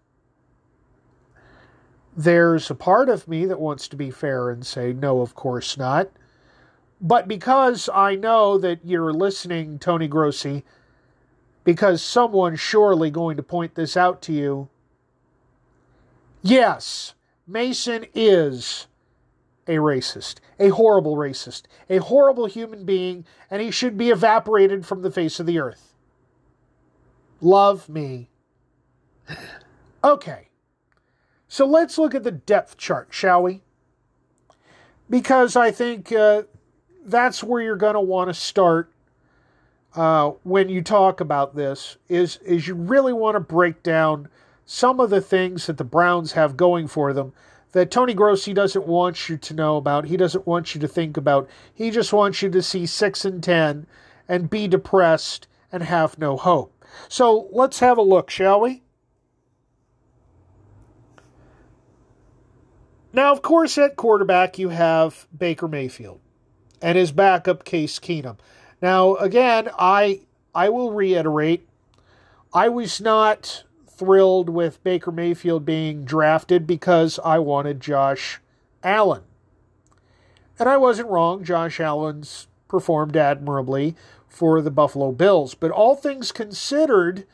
There's 2.15 2.70
a 2.70 2.75
part 2.75 3.10
of 3.10 3.27
me 3.27 3.46
that 3.46 3.60
wants 3.60 3.88
to 3.88 3.96
be 3.96 4.12
fair 4.12 4.50
and 4.50 4.65
say, 4.65 4.94
no, 4.94 5.22
of 5.22 5.34
course 5.34 5.77
not. 5.77 6.10
But 7.00 7.27
because 7.27 7.89
I 7.91 8.15
know 8.15 8.60
that 8.60 8.86
you're 8.86 9.13
listening, 9.13 9.80
Tony 9.80 10.08
Grossi, 10.08 10.63
because 11.63 12.03
someone's 12.03 12.60
surely 12.60 13.10
going 13.10 13.38
to 13.38 13.44
point 13.44 13.74
this 13.74 13.98
out 13.98 14.22
to 14.24 14.34
you, 14.34 14.70
yes, 16.44 17.15
Mason 17.48 18.06
is 18.13 18.86
a 19.72 19.78
racist, 19.78 20.36
a 20.60 20.70
horrible 20.70 21.16
racist, 21.16 21.63
a 21.90 21.98
horrible 21.98 22.46
human 22.46 22.84
being, 22.84 23.25
and 23.50 23.62
he 23.62 23.72
should 23.72 23.98
be 23.98 24.10
evaporated 24.10 24.86
from 24.86 25.01
the 25.01 25.12
face 25.12 25.40
of 25.40 25.46
the 25.46 25.60
earth. 25.60 25.94
Love 27.40 27.88
me. 27.88 28.30
Okay, 30.04 30.50
so 31.48 31.66
let's 31.66 31.98
look 31.98 32.13
at 32.13 32.24
the 32.24 32.32
depth 32.32 32.78
chart, 32.78 33.08
shall 33.12 33.44
we? 33.44 33.62
Because 35.10 35.56
I 35.56 35.72
think 35.72 36.12
uh, 36.12 36.44
that's 37.06 37.44
where 37.44 37.62
you're 37.62 37.75
going 37.75 37.94
to 37.94 38.01
want 38.01 38.30
to 38.30 38.34
start 38.34 38.92
uh, 39.96 40.32
when 40.44 40.70
you 40.70 40.82
talk 40.82 41.22
about 41.22 41.56
this. 41.56 41.98
Is 42.10 42.38
is 42.38 42.68
you 42.68 42.75
really 42.75 43.13
want 43.13 43.36
to 43.36 43.40
break 43.40 43.84
down 43.84 44.28
some 44.66 45.00
of 45.00 45.10
the 45.10 45.22
things 45.22 45.68
that 45.68 45.78
the 45.78 45.84
Browns 45.84 46.34
have 46.34 46.58
going 46.58 46.88
for 46.88 47.13
them 47.13 47.34
that 47.72 47.92
Tony 47.92 48.13
Grossi 48.13 48.54
doesn't 48.54 48.86
want 48.86 49.30
you 49.30 49.38
to 49.38 49.54
know 49.54 49.78
about. 49.78 50.06
He 50.06 50.18
doesn't 50.18 50.48
want 50.48 50.75
you 50.75 50.82
to 50.82 50.88
think 50.88 51.18
about. 51.18 51.50
He 51.74 51.92
just 51.92 52.12
wants 52.12 52.42
you 52.42 52.50
to 52.50 52.62
see 52.62 52.86
6 52.86 53.25
and 53.25 53.44
10 53.44 53.88
and 54.28 54.50
be 54.50 54.68
depressed 54.68 55.48
and 55.72 55.84
have 55.84 56.18
no 56.20 56.38
hope. 56.38 56.86
So 57.08 57.48
let's 57.51 57.80
have 57.80 57.98
a 57.98 58.01
look, 58.01 58.30
shall 58.30 58.62
we? 58.62 58.84
Now, 63.13 63.32
of 63.32 63.42
course, 63.42 63.78
at 63.78 63.96
quarterback, 63.96 64.58
you 64.58 64.70
have 64.70 65.28
Baker 65.38 65.68
Mayfield 65.68 66.20
and 66.82 66.98
his 66.98 67.12
backup, 67.12 67.63
Case 67.63 68.00
Keenum. 68.00 68.38
Now, 68.82 69.16
again, 69.16 69.70
I 69.78 70.22
I 70.56 70.70
will 70.70 70.92
reiterate, 70.92 71.68
I 72.54 72.70
was 72.70 73.00
not 73.00 73.63
thrilled 74.01 74.50
with 74.50 74.84
Baker 74.84 75.12
Mayfield 75.12 75.63
being 75.63 76.05
drafted 76.05 76.65
because 76.65 77.20
I 77.24 77.38
wanted 77.38 77.79
Josh 77.79 78.41
Allen. 78.84 79.22
And 80.58 80.67
I 80.67 80.75
wasn't 80.77 81.10
wrong. 81.10 81.43
Josh 81.43 81.79
Allen's 81.79 82.48
performed 82.67 83.15
admirably 83.15 83.96
for 84.27 84.60
the 84.60 84.72
Buffalo 84.72 85.12
Bills. 85.12 85.53
But 85.53 85.70
all 85.70 85.96
things 85.96 86.31
considered, 86.31 87.27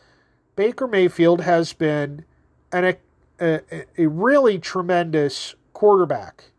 Baker 0.58 0.88
Mayfield 0.88 1.40
has 1.40 1.72
been 1.72 2.26
an, 2.74 2.98
a, 3.40 3.62
a 3.98 4.08
really 4.08 4.60
tremendous 4.60 5.56
quarterback. 5.72 6.52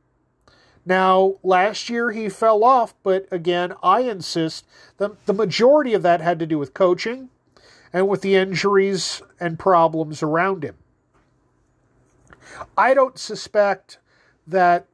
Now, 0.87 1.35
last 1.43 1.91
year 1.91 2.13
he 2.13 2.31
fell 2.31 2.65
off, 2.65 2.95
but 3.03 3.27
again, 3.31 3.75
I 3.83 4.01
insist 4.01 4.67
the, 4.97 5.17
the 5.27 5.35
majority 5.35 5.93
of 5.93 6.01
that 6.01 6.23
had 6.23 6.39
to 6.39 6.47
do 6.47 6.59
with 6.59 6.73
coaching 6.73 7.29
and 7.93 8.09
with 8.09 8.23
the 8.23 8.35
injuries 8.35 9.23
and 9.41 9.59
problems 9.59 10.23
around 10.23 10.65
him. 10.65 10.77
I 12.77 12.95
don't 12.95 13.19
suspect 13.19 13.99
that 14.47 14.87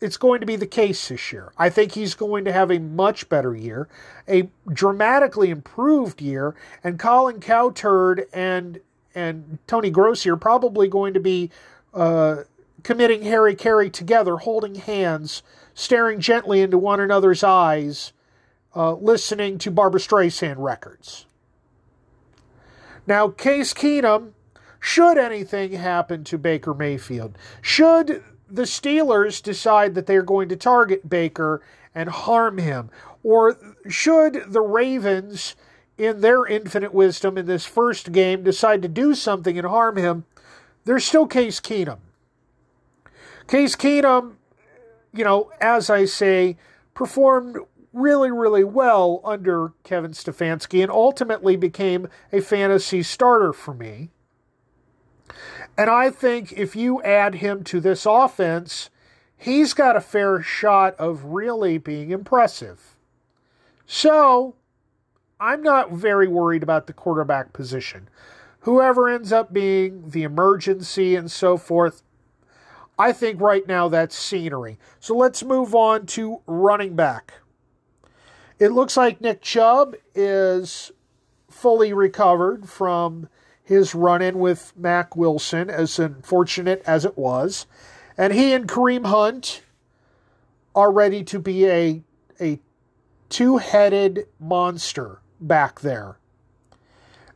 it's 0.00 0.16
going 0.16 0.40
to 0.40 0.46
be 0.46 0.56
the 0.56 0.66
case 0.66 1.08
this 1.08 1.32
year. 1.32 1.52
I 1.56 1.70
think 1.70 1.92
he's 1.92 2.14
going 2.14 2.44
to 2.44 2.52
have 2.52 2.70
a 2.70 2.78
much 2.78 3.28
better 3.28 3.56
year, 3.56 3.88
a 4.28 4.48
dramatically 4.70 5.50
improved 5.50 6.20
year, 6.20 6.54
and 6.82 6.98
Colin 6.98 7.40
Cowherd 7.40 8.26
and 8.32 8.80
and 9.14 9.58
Tony 9.66 9.90
Grossi 9.90 10.28
are 10.28 10.36
probably 10.36 10.88
going 10.88 11.14
to 11.14 11.20
be 11.20 11.50
uh, 11.94 12.38
committing 12.82 13.24
hari-kari 13.24 13.88
together, 13.88 14.38
holding 14.38 14.74
hands, 14.74 15.44
staring 15.72 16.18
gently 16.18 16.60
into 16.60 16.76
one 16.76 16.98
another's 16.98 17.44
eyes, 17.44 18.12
uh, 18.74 18.94
listening 18.94 19.56
to 19.58 19.70
Barbra 19.70 20.00
Streisand 20.00 20.56
records. 20.58 21.26
Now, 23.06 23.28
Case 23.28 23.74
Keenum, 23.74 24.32
should 24.80 25.18
anything 25.18 25.72
happen 25.72 26.24
to 26.24 26.38
Baker 26.38 26.74
Mayfield, 26.74 27.36
should 27.60 28.22
the 28.50 28.62
Steelers 28.62 29.42
decide 29.42 29.94
that 29.94 30.06
they're 30.06 30.22
going 30.22 30.48
to 30.50 30.56
target 30.56 31.08
Baker 31.08 31.62
and 31.94 32.08
harm 32.08 32.58
him, 32.58 32.90
or 33.22 33.56
should 33.88 34.52
the 34.52 34.60
Ravens, 34.60 35.54
in 35.96 36.20
their 36.20 36.44
infinite 36.44 36.92
wisdom 36.92 37.38
in 37.38 37.46
this 37.46 37.64
first 37.64 38.12
game, 38.12 38.42
decide 38.42 38.82
to 38.82 38.88
do 38.88 39.14
something 39.14 39.56
and 39.56 39.66
harm 39.66 39.96
him, 39.96 40.24
there's 40.84 41.04
still 41.04 41.26
Case 41.26 41.60
Keenum. 41.60 41.98
Case 43.46 43.76
Keenum, 43.76 44.34
you 45.12 45.24
know, 45.24 45.50
as 45.60 45.90
I 45.90 46.04
say, 46.04 46.56
performed 46.94 47.58
really, 47.94 48.30
really 48.30 48.64
well 48.64 49.20
under 49.24 49.72
Kevin 49.84 50.10
Stefanski 50.10 50.82
and 50.82 50.90
ultimately 50.90 51.56
became 51.56 52.08
a 52.32 52.40
fantasy 52.40 53.02
starter 53.02 53.52
for 53.52 53.72
me. 53.72 54.10
And 55.76 55.88
I 55.88 56.10
think 56.10 56.52
if 56.52 56.76
you 56.76 57.02
add 57.02 57.36
him 57.36 57.64
to 57.64 57.80
this 57.80 58.06
offense, 58.06 58.90
he's 59.36 59.74
got 59.74 59.96
a 59.96 60.00
fair 60.00 60.42
shot 60.42 60.94
of 60.96 61.24
really 61.24 61.78
being 61.78 62.10
impressive. 62.10 62.96
So, 63.86 64.56
I'm 65.40 65.62
not 65.62 65.92
very 65.92 66.28
worried 66.28 66.62
about 66.62 66.86
the 66.86 66.92
quarterback 66.92 67.52
position. 67.52 68.08
Whoever 68.60 69.08
ends 69.08 69.32
up 69.32 69.52
being 69.52 70.10
the 70.10 70.22
emergency 70.22 71.16
and 71.16 71.30
so 71.30 71.56
forth, 71.56 72.02
I 72.98 73.12
think 73.12 73.40
right 73.40 73.66
now 73.66 73.88
that's 73.88 74.16
scenery. 74.16 74.78
So 75.00 75.14
let's 75.14 75.42
move 75.42 75.74
on 75.74 76.06
to 76.06 76.40
running 76.46 76.94
back. 76.94 77.34
It 78.58 78.68
looks 78.68 78.96
like 78.96 79.20
Nick 79.20 79.42
Chubb 79.42 79.96
is 80.14 80.92
fully 81.50 81.92
recovered 81.92 82.68
from 82.68 83.28
his 83.62 83.94
run 83.94 84.22
in 84.22 84.38
with 84.38 84.72
Mack 84.76 85.16
Wilson, 85.16 85.70
as 85.70 85.98
unfortunate 85.98 86.82
as 86.86 87.04
it 87.04 87.18
was. 87.18 87.66
And 88.16 88.32
he 88.32 88.52
and 88.52 88.68
Kareem 88.68 89.06
Hunt 89.06 89.62
are 90.74 90.92
ready 90.92 91.24
to 91.24 91.38
be 91.38 91.66
a, 91.66 92.02
a 92.40 92.60
two 93.28 93.56
headed 93.56 94.28
monster 94.38 95.20
back 95.40 95.80
there. 95.80 96.18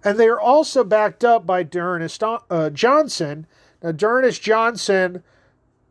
And 0.05 0.19
they 0.19 0.29
are 0.29 0.41
also 0.41 0.85
backed 0.85 1.25
up 1.25 1.45
by 1.45 1.65
D'Ernest 1.65 2.23
uh, 2.23 2.71
Johnson. 2.71 3.47
Now, 3.83 3.93
D'Ernest 3.93 4.41
Johnson 4.41 5.25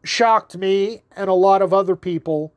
shocked 0.04 0.56
me 0.56 1.02
and 1.16 1.30
a 1.30 1.34
lot 1.34 1.62
of 1.62 1.74
other 1.74 1.98
people 1.98 2.54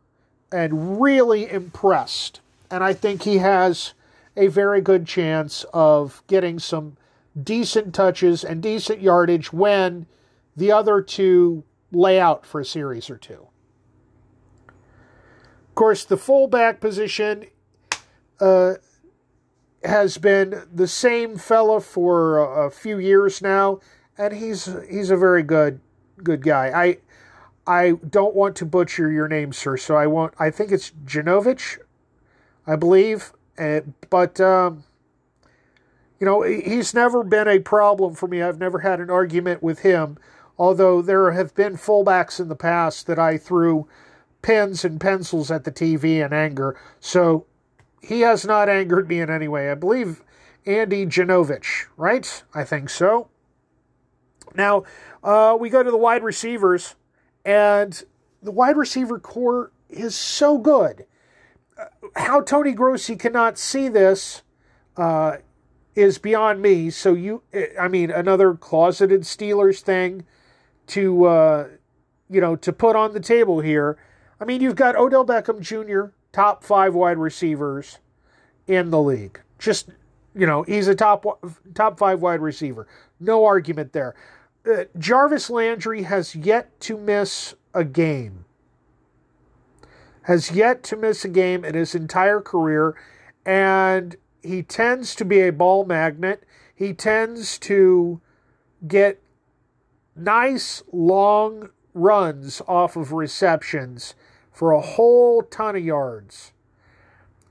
and 0.52 1.00
really 1.00 1.50
impressed. 1.50 2.40
And 2.70 2.84
I 2.84 2.92
think 2.92 3.22
he 3.22 3.38
has 3.38 3.94
a 4.36 4.46
very 4.46 4.80
good 4.80 5.06
chance 5.06 5.64
of 5.72 6.22
getting 6.26 6.58
some 6.58 6.96
decent 7.40 7.94
touches 7.94 8.44
and 8.44 8.62
decent 8.62 9.00
yardage 9.00 9.52
when 9.52 10.06
the 10.56 10.72
other 10.72 11.00
two 11.00 11.64
lay 11.92 12.20
out 12.20 12.46
for 12.46 12.60
a 12.60 12.64
series 12.64 13.10
or 13.10 13.16
two. 13.16 13.48
Of 14.68 15.74
course, 15.74 16.04
the 16.04 16.16
fullback 16.16 16.80
position 16.80 17.46
uh, 18.40 18.74
has 19.84 20.18
been 20.18 20.62
the 20.72 20.88
same 20.88 21.36
fella 21.36 21.80
for 21.80 22.38
a, 22.38 22.66
a 22.66 22.70
few 22.70 22.98
years 22.98 23.40
now, 23.40 23.80
and 24.18 24.34
he's 24.34 24.68
he's 24.88 25.10
a 25.10 25.16
very 25.16 25.42
good 25.42 25.80
good 26.22 26.42
guy. 26.42 26.70
I 26.74 26.98
I 27.66 27.92
don't 28.08 28.34
want 28.34 28.56
to 28.56 28.66
butcher 28.66 29.10
your 29.10 29.28
name, 29.28 29.52
sir, 29.52 29.76
so 29.76 29.96
I 29.96 30.06
won't. 30.06 30.34
I 30.38 30.50
think 30.50 30.72
it's 30.72 30.90
Janovich, 31.04 31.78
I 32.66 32.76
believe, 32.76 33.32
uh, 33.58 33.80
but 34.08 34.40
um, 34.40 34.84
you 36.18 36.26
know 36.26 36.42
he's 36.42 36.94
never 36.94 37.22
been 37.22 37.48
a 37.48 37.58
problem 37.58 38.14
for 38.14 38.28
me. 38.28 38.42
I've 38.42 38.58
never 38.58 38.80
had 38.80 39.00
an 39.00 39.10
argument 39.10 39.62
with 39.62 39.80
him, 39.80 40.18
although 40.58 41.02
there 41.02 41.32
have 41.32 41.54
been 41.54 41.76
fullbacks 41.76 42.40
in 42.40 42.48
the 42.48 42.56
past 42.56 43.06
that 43.06 43.18
I 43.18 43.36
threw 43.36 43.88
pens 44.42 44.84
and 44.84 45.00
pencils 45.00 45.50
at 45.50 45.64
the 45.64 45.72
TV 45.72 46.24
in 46.24 46.32
anger. 46.32 46.78
So 46.98 47.46
he 48.00 48.20
has 48.22 48.44
not 48.44 48.68
angered 48.68 49.08
me 49.08 49.20
in 49.20 49.30
any 49.30 49.48
way. 49.48 49.70
I 49.70 49.74
believe 49.74 50.22
Andy 50.64 51.06
Janovich, 51.06 51.86
right? 51.96 52.42
I 52.54 52.64
think 52.64 52.88
so. 52.88 53.28
Now 54.54 54.84
uh, 55.22 55.56
we 55.60 55.68
go 55.68 55.82
to 55.82 55.90
the 55.90 55.96
wide 55.96 56.22
receivers. 56.22 56.94
And 57.44 58.02
the 58.42 58.50
wide 58.50 58.76
receiver 58.76 59.18
corps 59.18 59.72
is 59.88 60.14
so 60.14 60.58
good. 60.58 61.06
How 62.16 62.40
Tony 62.40 62.72
Grossi 62.72 63.16
cannot 63.16 63.58
see 63.58 63.88
this 63.88 64.42
uh, 64.96 65.38
is 65.94 66.18
beyond 66.18 66.62
me. 66.62 66.90
So 66.90 67.14
you, 67.14 67.42
I 67.78 67.88
mean, 67.88 68.10
another 68.10 68.54
closeted 68.54 69.22
Steelers 69.22 69.80
thing 69.80 70.24
to, 70.88 71.24
uh, 71.24 71.68
you 72.28 72.40
know, 72.40 72.56
to 72.56 72.72
put 72.72 72.96
on 72.96 73.12
the 73.12 73.20
table 73.20 73.60
here. 73.60 73.98
I 74.40 74.44
mean, 74.44 74.60
you've 74.60 74.76
got 74.76 74.96
Odell 74.96 75.24
Beckham 75.24 75.60
Jr., 75.60 76.12
top 76.32 76.64
five 76.64 76.94
wide 76.94 77.18
receivers 77.18 77.98
in 78.66 78.90
the 78.90 79.00
league. 79.00 79.40
Just, 79.58 79.90
you 80.34 80.46
know, 80.46 80.62
he's 80.62 80.88
a 80.88 80.94
top 80.94 81.24
top 81.74 81.98
five 81.98 82.20
wide 82.22 82.40
receiver. 82.40 82.86
No 83.18 83.44
argument 83.44 83.92
there 83.92 84.14
uh, 84.66 84.84
Jarvis 84.98 85.50
Landry 85.50 86.02
has 86.02 86.34
yet 86.34 86.78
to 86.80 86.98
miss 86.98 87.54
a 87.74 87.84
game. 87.84 88.44
Has 90.22 90.52
yet 90.52 90.82
to 90.84 90.96
miss 90.96 91.24
a 91.24 91.28
game 91.28 91.64
in 91.64 91.74
his 91.74 91.94
entire 91.94 92.40
career, 92.40 92.94
and 93.44 94.16
he 94.42 94.62
tends 94.62 95.14
to 95.16 95.24
be 95.24 95.40
a 95.40 95.52
ball 95.52 95.84
magnet. 95.84 96.44
He 96.74 96.92
tends 96.92 97.58
to 97.60 98.20
get 98.86 99.22
nice 100.14 100.82
long 100.92 101.70
runs 101.94 102.62
off 102.68 102.96
of 102.96 103.12
receptions 103.12 104.14
for 104.52 104.72
a 104.72 104.80
whole 104.80 105.42
ton 105.42 105.76
of 105.76 105.84
yards. 105.84 106.52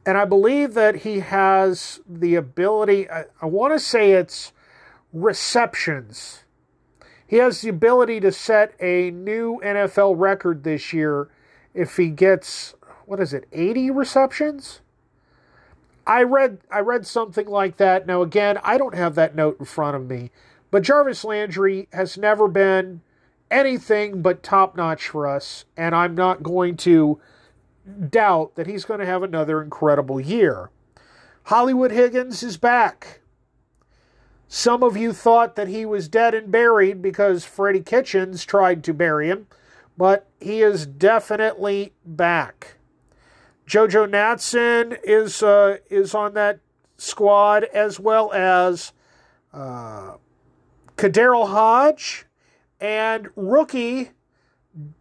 And 0.05 0.17
I 0.17 0.25
believe 0.25 0.73
that 0.75 0.97
he 0.97 1.19
has 1.19 1.99
the 2.07 2.35
ability, 2.35 3.09
I, 3.09 3.25
I 3.41 3.45
want 3.45 3.73
to 3.73 3.79
say 3.79 4.13
it's 4.13 4.53
receptions 5.11 6.43
he 7.29 7.35
has 7.35 7.61
the 7.61 7.69
ability 7.69 8.21
to 8.21 8.31
set 8.31 8.73
a 8.79 9.11
new 9.11 9.61
NFL 9.63 10.15
record 10.17 10.63
this 10.63 10.93
year 10.93 11.29
if 11.73 11.97
he 11.97 12.09
gets 12.09 12.75
what 13.05 13.19
is 13.19 13.33
it, 13.33 13.47
80 13.51 13.89
receptions? 13.89 14.81
I 16.05 16.21
read 16.23 16.59
I 16.71 16.79
read 16.79 17.05
something 17.05 17.47
like 17.47 17.77
that. 17.77 18.05
Now 18.05 18.21
again, 18.21 18.59
I 18.63 18.77
don't 18.77 18.95
have 18.95 19.15
that 19.15 19.35
note 19.35 19.59
in 19.59 19.65
front 19.65 19.95
of 19.95 20.07
me, 20.07 20.31
but 20.71 20.83
Jarvis 20.83 21.23
Landry 21.23 21.87
has 21.91 22.17
never 22.17 22.47
been 22.47 23.01
anything 23.51 24.21
but 24.21 24.43
top 24.43 24.75
notch 24.75 25.07
for 25.07 25.27
us, 25.27 25.65
and 25.75 25.95
I'm 25.95 26.15
not 26.15 26.43
going 26.43 26.77
to 26.77 27.19
doubt 28.09 28.55
that 28.55 28.67
he's 28.67 28.85
going 28.85 28.99
to 28.99 29.05
have 29.05 29.23
another 29.23 29.61
incredible 29.61 30.19
year. 30.19 30.69
Hollywood 31.43 31.91
Higgins 31.91 32.43
is 32.43 32.57
back. 32.57 33.21
Some 34.47 34.83
of 34.83 34.97
you 34.97 35.13
thought 35.13 35.55
that 35.55 35.67
he 35.67 35.85
was 35.85 36.07
dead 36.07 36.33
and 36.33 36.51
buried 36.51 37.01
because 37.01 37.45
Freddie 37.45 37.81
Kitchens 37.81 38.45
tried 38.45 38.83
to 38.83 38.93
bury 38.93 39.29
him, 39.29 39.47
but 39.99 40.29
he 40.39 40.61
is 40.61 40.85
definitely 40.85 41.91
back. 42.05 42.77
Jojo 43.67 44.09
Natson 44.09 44.97
is 45.03 45.43
uh, 45.43 45.79
is 45.89 46.15
on 46.15 46.35
that 46.35 46.61
squad 46.95 47.65
as 47.65 47.99
well 47.99 48.31
as 48.31 48.93
uh, 49.53 50.13
KhaDarel 50.95 51.49
Hodge 51.49 52.25
and 52.79 53.27
rookie 53.35 54.11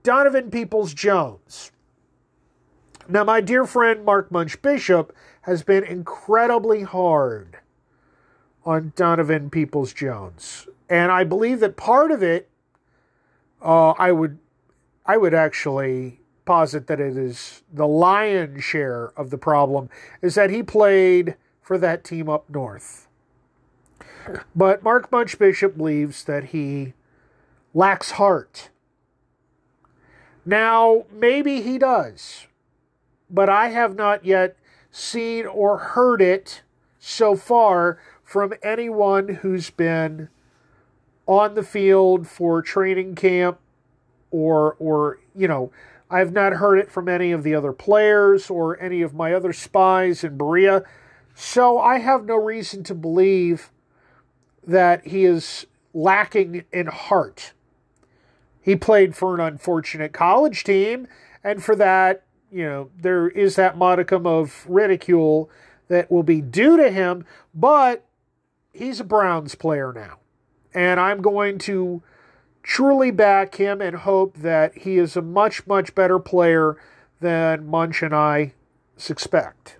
Donovan 0.02 0.50
Peoples 0.50 0.92
Jones. 0.94 1.70
Now, 3.08 3.22
my 3.22 3.40
dear 3.40 3.66
friend 3.66 4.04
Mark 4.04 4.32
Munch 4.32 4.60
Bishop 4.60 5.14
has 5.42 5.62
been 5.62 5.84
incredibly 5.84 6.82
hard 6.82 7.58
on 8.64 8.92
Donovan 8.96 9.48
Peoples 9.48 9.92
Jones. 9.92 10.66
And 10.88 11.12
I 11.12 11.22
believe 11.22 11.60
that 11.60 11.76
part 11.76 12.10
of 12.10 12.20
it, 12.20 12.50
uh, 13.62 13.90
I 13.90 14.10
would, 14.10 14.38
I 15.08 15.16
would 15.16 15.32
actually 15.32 16.20
posit 16.44 16.86
that 16.86 17.00
it 17.00 17.16
is 17.16 17.62
the 17.72 17.86
lion's 17.86 18.62
share 18.62 19.12
of 19.16 19.30
the 19.30 19.38
problem 19.38 19.88
is 20.20 20.34
that 20.34 20.50
he 20.50 20.62
played 20.62 21.34
for 21.62 21.78
that 21.78 22.04
team 22.04 22.28
up 22.28 22.48
north. 22.50 23.08
But 24.54 24.82
Mark 24.82 25.10
Munch 25.10 25.38
Bishop 25.38 25.78
believes 25.78 26.24
that 26.24 26.44
he 26.44 26.92
lacks 27.72 28.12
heart. 28.12 28.68
Now, 30.44 31.04
maybe 31.10 31.62
he 31.62 31.78
does, 31.78 32.46
but 33.30 33.48
I 33.48 33.68
have 33.68 33.96
not 33.96 34.26
yet 34.26 34.56
seen 34.90 35.46
or 35.46 35.78
heard 35.78 36.20
it 36.20 36.62
so 36.98 37.34
far 37.34 37.98
from 38.22 38.52
anyone 38.62 39.36
who's 39.36 39.70
been 39.70 40.28
on 41.26 41.54
the 41.54 41.62
field 41.62 42.26
for 42.26 42.60
training 42.60 43.14
camp 43.14 43.58
or 44.30 44.76
or 44.78 45.18
you 45.34 45.48
know 45.48 45.70
I've 46.10 46.32
not 46.32 46.54
heard 46.54 46.78
it 46.78 46.90
from 46.90 47.08
any 47.08 47.32
of 47.32 47.42
the 47.42 47.54
other 47.54 47.72
players 47.72 48.50
or 48.50 48.80
any 48.80 49.02
of 49.02 49.14
my 49.14 49.34
other 49.34 49.52
spies 49.52 50.24
in 50.24 50.38
Berea. 50.38 50.82
So 51.34 51.78
I 51.78 51.98
have 51.98 52.24
no 52.24 52.36
reason 52.36 52.82
to 52.84 52.94
believe 52.94 53.70
that 54.66 55.06
he 55.06 55.24
is 55.24 55.66
lacking 55.92 56.64
in 56.72 56.86
heart. 56.86 57.52
He 58.60 58.76
played 58.76 59.14
for 59.14 59.34
an 59.34 59.40
unfortunate 59.40 60.12
college 60.12 60.64
team, 60.64 61.08
and 61.42 61.62
for 61.62 61.76
that, 61.76 62.24
you 62.50 62.64
know, 62.64 62.90
there 62.98 63.28
is 63.28 63.56
that 63.56 63.76
modicum 63.78 64.26
of 64.26 64.66
ridicule 64.68 65.50
that 65.88 66.10
will 66.10 66.22
be 66.22 66.40
due 66.40 66.76
to 66.76 66.90
him, 66.90 67.24
but 67.54 68.04
he's 68.72 69.00
a 69.00 69.04
Browns 69.04 69.54
player 69.54 69.92
now. 69.92 70.18
And 70.74 71.00
I'm 71.00 71.22
going 71.22 71.58
to 71.60 72.02
truly 72.68 73.10
back 73.10 73.54
him 73.54 73.80
and 73.80 73.96
hope 73.96 74.36
that 74.36 74.76
he 74.76 74.98
is 74.98 75.16
a 75.16 75.22
much, 75.22 75.66
much 75.66 75.94
better 75.94 76.18
player 76.18 76.76
than 77.18 77.66
Munch 77.66 78.02
and 78.02 78.14
I 78.14 78.52
suspect. 78.94 79.78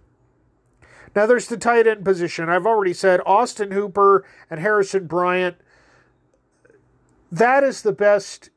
Now, 1.15 1.27
there's 1.27 1.49
the 1.49 1.59
tight 1.59 1.87
end 1.87 2.03
position. 2.03 2.49
I've 2.49 2.65
already 2.65 2.95
said 2.95 3.21
Austin 3.27 3.73
Hooper 3.73 4.25
and 4.51 4.59
Harrison 4.59 5.07
Bryant. 5.07 5.57
That 7.31 7.63
is 7.63 7.83
the 7.83 7.93
best 7.93 8.49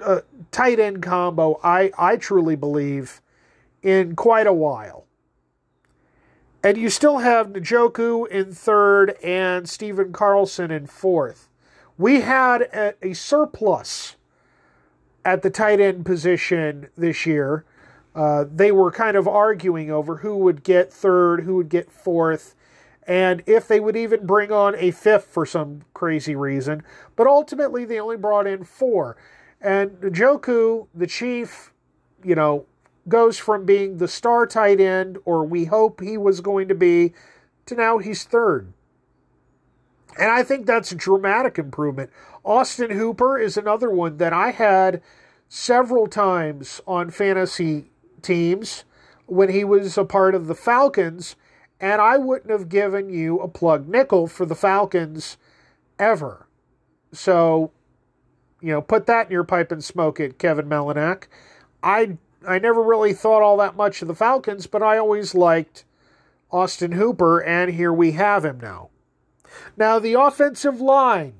uh, 0.00 0.22
tight 0.50 0.80
end 0.80 1.00
combo, 1.00 1.60
I, 1.62 1.92
I 1.96 2.16
truly 2.16 2.56
believe, 2.56 3.22
in 3.84 4.16
quite 4.16 4.48
a 4.48 4.52
while. 4.52 5.06
And 6.60 6.76
you 6.76 6.90
still 6.90 7.18
have 7.18 7.52
Njoku 7.52 8.26
in 8.26 8.52
third 8.52 9.16
and 9.22 9.68
Stephen 9.68 10.12
Carlson 10.12 10.72
in 10.72 10.88
fourth. 10.88 11.45
We 11.98 12.20
had 12.20 12.62
a, 12.62 12.94
a 13.02 13.14
surplus 13.14 14.16
at 15.24 15.42
the 15.42 15.50
tight 15.50 15.80
end 15.80 16.04
position 16.04 16.88
this 16.96 17.26
year. 17.26 17.64
Uh, 18.14 18.44
they 18.50 18.72
were 18.72 18.90
kind 18.90 19.16
of 19.16 19.26
arguing 19.28 19.90
over 19.90 20.16
who 20.18 20.36
would 20.38 20.62
get 20.62 20.92
third, 20.92 21.44
who 21.44 21.56
would 21.56 21.68
get 21.68 21.90
fourth, 21.90 22.54
and 23.06 23.42
if 23.46 23.68
they 23.68 23.78
would 23.78 23.96
even 23.96 24.26
bring 24.26 24.50
on 24.50 24.74
a 24.76 24.90
fifth 24.90 25.26
for 25.26 25.44
some 25.46 25.82
crazy 25.94 26.34
reason. 26.34 26.82
But 27.14 27.26
ultimately, 27.26 27.84
they 27.84 28.00
only 28.00 28.16
brought 28.16 28.46
in 28.46 28.64
four. 28.64 29.16
And 29.60 29.92
Njoku, 30.00 30.86
the 30.94 31.06
chief, 31.06 31.72
you 32.24 32.34
know, 32.34 32.66
goes 33.08 33.38
from 33.38 33.64
being 33.64 33.98
the 33.98 34.08
star 34.08 34.46
tight 34.46 34.80
end, 34.80 35.18
or 35.24 35.44
we 35.44 35.66
hope 35.66 36.00
he 36.00 36.16
was 36.16 36.40
going 36.40 36.68
to 36.68 36.74
be, 36.74 37.12
to 37.66 37.74
now 37.74 37.98
he's 37.98 38.24
third. 38.24 38.72
And 40.18 40.30
I 40.30 40.42
think 40.42 40.66
that's 40.66 40.92
a 40.92 40.96
dramatic 40.96 41.58
improvement. 41.58 42.10
Austin 42.44 42.90
Hooper 42.90 43.38
is 43.38 43.56
another 43.56 43.90
one 43.90 44.16
that 44.18 44.32
I 44.32 44.50
had 44.50 45.02
several 45.48 46.06
times 46.06 46.80
on 46.86 47.10
fantasy 47.10 47.90
teams 48.22 48.84
when 49.26 49.50
he 49.50 49.64
was 49.64 49.98
a 49.98 50.04
part 50.04 50.34
of 50.34 50.46
the 50.46 50.54
Falcons, 50.54 51.36
and 51.80 52.00
I 52.00 52.16
wouldn't 52.16 52.50
have 52.50 52.68
given 52.68 53.10
you 53.10 53.38
a 53.40 53.48
plug 53.48 53.88
nickel 53.88 54.26
for 54.26 54.46
the 54.46 54.54
Falcons 54.54 55.36
ever. 55.98 56.46
So, 57.12 57.72
you 58.60 58.72
know, 58.72 58.80
put 58.80 59.06
that 59.06 59.26
in 59.26 59.32
your 59.32 59.44
pipe 59.44 59.70
and 59.72 59.82
smoke 59.82 60.20
it, 60.20 60.38
Kevin 60.38 60.68
Melinak. 60.68 61.24
I 61.82 62.16
I 62.46 62.58
never 62.58 62.82
really 62.82 63.12
thought 63.12 63.42
all 63.42 63.56
that 63.56 63.76
much 63.76 64.02
of 64.02 64.08
the 64.08 64.14
Falcons, 64.14 64.66
but 64.66 64.82
I 64.82 64.98
always 64.98 65.34
liked 65.34 65.84
Austin 66.52 66.92
Hooper, 66.92 67.42
and 67.42 67.72
here 67.72 67.92
we 67.92 68.12
have 68.12 68.44
him 68.44 68.60
now. 68.60 68.90
Now, 69.76 69.98
the 69.98 70.14
offensive 70.14 70.80
line. 70.80 71.34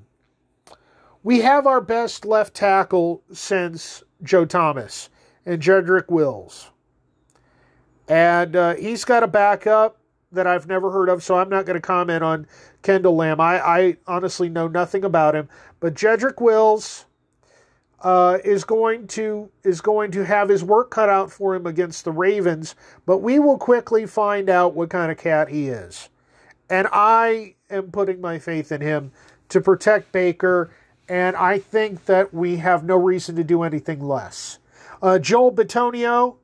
We 1.23 1.41
have 1.41 1.67
our 1.67 1.81
best 1.81 2.25
left 2.25 2.53
tackle 2.53 3.23
since 3.33 4.03
Joe 4.23 4.45
Thomas 4.45 5.09
and 5.45 5.61
Jedrick 5.61 6.09
Wills. 6.09 6.71
And 8.07 8.55
uh, 8.55 8.75
he's 8.75 9.03
got 9.03 9.23
a 9.23 9.27
backup 9.27 9.97
that 10.31 10.47
I've 10.47 10.67
never 10.67 10.91
heard 10.91 11.09
of, 11.09 11.23
so 11.23 11.35
I'm 11.37 11.49
not 11.49 11.65
going 11.65 11.75
to 11.75 11.81
comment 11.81 12.23
on 12.23 12.47
Kendall 12.81 13.15
Lamb. 13.15 13.39
I, 13.39 13.59
I 13.59 13.97
honestly 14.07 14.49
know 14.49 14.67
nothing 14.67 15.03
about 15.03 15.35
him. 15.35 15.49
But 15.79 15.93
Jedrick 15.93 16.41
Wills 16.41 17.05
uh, 18.01 18.37
is 18.43 18.63
going 18.63 19.07
to 19.07 19.49
is 19.63 19.81
going 19.81 20.11
to 20.11 20.25
have 20.25 20.49
his 20.49 20.63
work 20.63 20.91
cut 20.91 21.09
out 21.09 21.31
for 21.31 21.55
him 21.55 21.65
against 21.65 22.05
the 22.05 22.11
Ravens, 22.11 22.75
but 23.05 23.19
we 23.19 23.39
will 23.39 23.57
quickly 23.57 24.05
find 24.05 24.49
out 24.49 24.75
what 24.75 24.89
kind 24.89 25.11
of 25.11 25.17
cat 25.17 25.49
he 25.49 25.67
is. 25.67 26.09
And 26.69 26.87
I 26.91 27.55
am 27.69 27.91
putting 27.91 28.21
my 28.21 28.39
faith 28.39 28.71
in 28.71 28.81
him 28.81 29.11
to 29.49 29.61
protect 29.61 30.11
Baker, 30.11 30.71
and 31.07 31.35
I 31.35 31.59
think 31.59 32.05
that 32.05 32.33
we 32.33 32.57
have 32.57 32.83
no 32.83 32.97
reason 32.97 33.35
to 33.37 33.43
do 33.43 33.63
anything 33.63 34.01
less. 34.01 34.59
Uh, 35.01 35.19
Joel 35.19 35.53
Bitonio, 35.53 36.37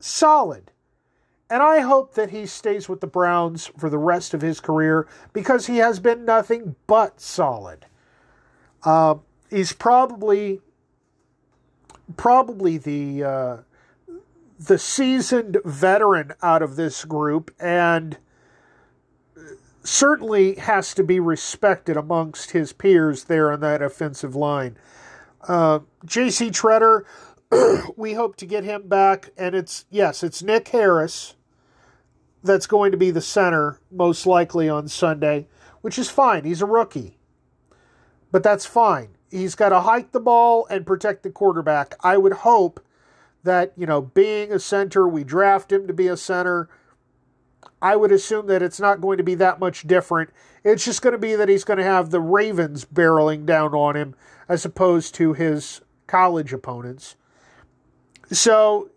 solid. 0.00 0.72
And 1.48 1.62
I 1.62 1.80
hope 1.80 2.14
that 2.14 2.30
he 2.30 2.46
stays 2.46 2.88
with 2.88 3.00
the 3.00 3.06
Browns 3.06 3.70
for 3.78 3.88
the 3.88 3.98
rest 3.98 4.34
of 4.34 4.40
his 4.42 4.58
career 4.58 5.06
because 5.32 5.66
he 5.66 5.76
has 5.76 6.00
been 6.00 6.24
nothing 6.24 6.74
but 6.88 7.20
solid. 7.20 7.86
Uh, 8.82 9.16
he's 9.48 9.72
probably 9.72 10.60
probably 12.16 12.78
the 12.78 13.22
uh, 13.22 13.56
the 14.58 14.78
seasoned 14.78 15.58
veteran 15.64 16.32
out 16.42 16.62
of 16.62 16.76
this 16.76 17.04
group 17.04 17.54
and 17.60 18.18
certainly 19.86 20.54
has 20.56 20.94
to 20.94 21.04
be 21.04 21.20
respected 21.20 21.96
amongst 21.96 22.50
his 22.50 22.72
peers 22.72 23.24
there 23.24 23.52
on 23.52 23.60
that 23.60 23.82
offensive 23.82 24.34
line. 24.34 24.76
Uh, 25.46 25.80
J.C. 26.04 26.50
Tretter, 26.50 27.04
we 27.96 28.14
hope 28.14 28.36
to 28.36 28.46
get 28.46 28.64
him 28.64 28.88
back, 28.88 29.30
and 29.36 29.54
it's 29.54 29.84
yes, 29.90 30.22
it's 30.22 30.42
Nick 30.42 30.68
Harris 30.68 31.34
that's 32.42 32.66
going 32.66 32.92
to 32.92 32.98
be 32.98 33.10
the 33.10 33.20
center 33.20 33.80
most 33.90 34.26
likely 34.26 34.68
on 34.68 34.88
Sunday, 34.88 35.48
which 35.80 35.98
is 35.98 36.08
fine. 36.08 36.44
He's 36.44 36.62
a 36.62 36.66
rookie, 36.66 37.18
but 38.32 38.42
that's 38.42 38.66
fine. 38.66 39.10
He's 39.30 39.54
got 39.54 39.70
to 39.70 39.80
hike 39.80 40.12
the 40.12 40.20
ball 40.20 40.66
and 40.70 40.86
protect 40.86 41.22
the 41.22 41.30
quarterback. 41.30 41.94
I 42.00 42.16
would 42.16 42.32
hope 42.32 42.80
that 43.42 43.72
you 43.76 43.86
know, 43.86 44.02
being 44.02 44.52
a 44.52 44.58
center, 44.58 45.06
we 45.08 45.24
draft 45.24 45.72
him 45.72 45.86
to 45.86 45.92
be 45.92 46.08
a 46.08 46.16
center 46.16 46.68
I 47.80 47.96
would 47.96 48.12
assume 48.12 48.46
that 48.46 48.62
it's 48.62 48.80
not 48.80 49.00
going 49.00 49.18
to 49.18 49.24
be 49.24 49.34
that 49.36 49.60
much 49.60 49.86
different. 49.86 50.30
It's 50.64 50.84
just 50.84 51.02
going 51.02 51.12
to 51.12 51.18
be 51.18 51.34
that 51.34 51.48
he's 51.48 51.64
going 51.64 51.78
to 51.78 51.84
have 51.84 52.10
the 52.10 52.20
Ravens 52.20 52.84
barreling 52.84 53.46
down 53.46 53.74
on 53.74 53.96
him 53.96 54.14
as 54.48 54.64
opposed 54.64 55.14
to 55.16 55.32
his 55.32 55.80
college 56.06 56.52
opponents. 56.52 57.16
So 58.30 58.90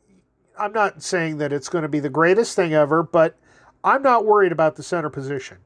I'm 0.57 0.73
not 0.73 1.03
saying 1.03 1.37
that 1.37 1.53
it's 1.53 1.69
going 1.69 1.83
to 1.83 1.89
be 1.89 1.99
the 1.99 2.09
greatest 2.09 2.55
thing 2.55 2.73
ever, 2.73 3.03
but 3.03 3.37
I'm 3.83 4.01
not 4.01 4.25
worried 4.25 4.51
about 4.51 4.75
the 4.75 4.83
center 4.83 5.09
position. 5.09 5.57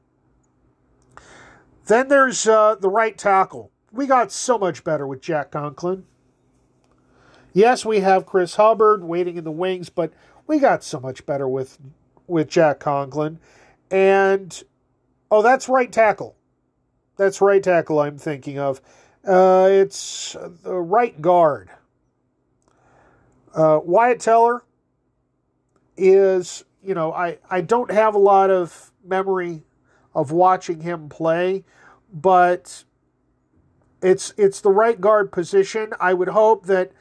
Then 1.86 2.08
there's 2.08 2.46
uh, 2.46 2.76
the 2.76 2.88
right 2.88 3.16
tackle. 3.16 3.70
We 3.92 4.06
got 4.06 4.32
so 4.32 4.58
much 4.58 4.84
better 4.84 5.06
with 5.06 5.20
Jack 5.20 5.50
Conklin. 5.50 6.04
Yes, 7.52 7.84
we 7.84 8.00
have 8.00 8.26
Chris 8.26 8.56
Hubbard 8.56 9.04
waiting 9.04 9.36
in 9.36 9.44
the 9.44 9.50
wings, 9.52 9.88
but 9.88 10.12
we 10.46 10.58
got 10.58 10.82
so 10.82 10.98
much 10.98 11.24
better 11.24 11.48
with 11.48 11.78
with 12.26 12.48
Jack 12.48 12.80
Conklin. 12.80 13.38
And, 13.90 14.62
oh, 15.30 15.42
that's 15.42 15.68
right 15.68 15.90
tackle. 15.90 16.36
That's 17.16 17.40
right 17.40 17.62
tackle 17.62 18.00
I'm 18.00 18.18
thinking 18.18 18.58
of. 18.58 18.80
Uh, 19.26 19.68
it's 19.70 20.36
the 20.62 20.74
right 20.74 21.20
guard. 21.20 21.70
Uh, 23.54 23.80
Wyatt 23.82 24.20
Teller 24.20 24.64
is, 25.96 26.64
you 26.82 26.94
know, 26.94 27.12
I, 27.12 27.38
I 27.48 27.60
don't 27.60 27.90
have 27.90 28.14
a 28.14 28.18
lot 28.18 28.50
of 28.50 28.90
memory 29.04 29.62
of 30.14 30.32
watching 30.32 30.80
him 30.80 31.08
play, 31.08 31.64
but 32.12 32.84
it's 34.02 34.34
it's 34.36 34.60
the 34.60 34.70
right 34.70 35.00
guard 35.00 35.32
position. 35.32 35.92
I 35.98 36.14
would 36.14 36.28
hope 36.28 36.66
that 36.66 36.92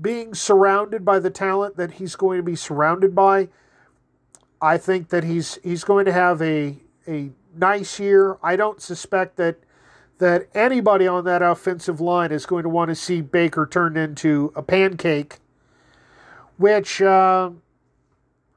being 0.00 0.34
surrounded 0.34 1.04
by 1.04 1.18
the 1.18 1.30
talent 1.30 1.76
that 1.76 1.92
he's 1.92 2.16
going 2.16 2.38
to 2.38 2.42
be 2.42 2.56
surrounded 2.56 3.14
by, 3.14 3.48
I 4.64 4.78
think 4.78 5.10
that 5.10 5.24
he's 5.24 5.58
he's 5.62 5.84
going 5.84 6.06
to 6.06 6.12
have 6.12 6.40
a 6.40 6.78
a 7.06 7.30
nice 7.54 8.00
year. 8.00 8.38
I 8.42 8.56
don't 8.56 8.80
suspect 8.80 9.36
that 9.36 9.58
that 10.18 10.48
anybody 10.54 11.06
on 11.06 11.26
that 11.26 11.42
offensive 11.42 12.00
line 12.00 12.32
is 12.32 12.46
going 12.46 12.62
to 12.62 12.70
want 12.70 12.88
to 12.88 12.94
see 12.94 13.20
Baker 13.20 13.66
turned 13.66 13.98
into 13.98 14.54
a 14.56 14.62
pancake, 14.62 15.36
which 16.56 17.02
uh, 17.02 17.50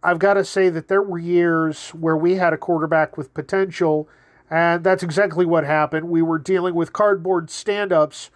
I've 0.01 0.19
got 0.19 0.35
to 0.35 0.45
say 0.45 0.69
that 0.69 0.87
there 0.87 1.01
were 1.01 1.19
years 1.19 1.89
where 1.89 2.15
we 2.15 2.35
had 2.35 2.53
a 2.53 2.57
quarterback 2.57 3.17
with 3.17 3.33
potential, 3.33 4.07
and 4.49 4.85
that's 4.85 5.03
exactly 5.03 5.45
what 5.45 5.65
happened. 5.65 6.07
We 6.07 6.21
were 6.21 6.39
dealing 6.39 6.73
with 6.73 6.93
cardboard 6.93 7.49
stand 7.49 7.91
ups 7.91 8.29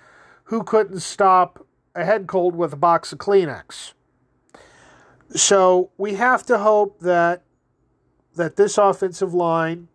who 0.45 0.61
couldn't 0.61 0.99
stop 0.99 1.65
a 1.95 2.03
head 2.03 2.27
cold 2.27 2.53
with 2.53 2.73
a 2.73 2.77
box 2.77 3.13
of 3.13 3.19
Kleenex. 3.19 3.93
So 5.33 5.91
we 5.97 6.15
have 6.15 6.45
to 6.47 6.57
hope 6.57 6.99
that 6.99 7.43
that 8.35 8.55
this 8.55 8.77
offensive 8.77 9.33
line 9.33 9.87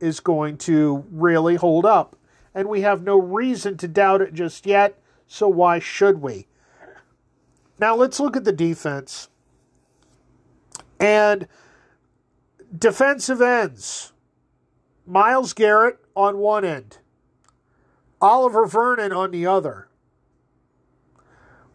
is 0.00 0.20
going 0.20 0.56
to 0.58 1.04
really 1.10 1.56
hold 1.56 1.84
up. 1.84 2.16
And 2.54 2.68
we 2.68 2.80
have 2.80 3.02
no 3.02 3.18
reason 3.18 3.76
to 3.78 3.88
doubt 3.88 4.22
it 4.22 4.34
just 4.34 4.66
yet, 4.66 4.98
so 5.26 5.48
why 5.48 5.78
should 5.78 6.20
we? 6.20 6.46
Now 7.78 7.94
let's 7.94 8.20
look 8.20 8.36
at 8.36 8.44
the 8.44 8.52
defense. 8.52 9.28
And 10.98 11.46
defensive 12.76 13.40
ends. 13.40 14.12
Myles 15.06 15.52
Garrett 15.54 15.98
on 16.14 16.38
one 16.38 16.64
end, 16.64 16.98
Oliver 18.20 18.66
Vernon 18.66 19.12
on 19.12 19.30
the 19.32 19.46
other. 19.46 19.88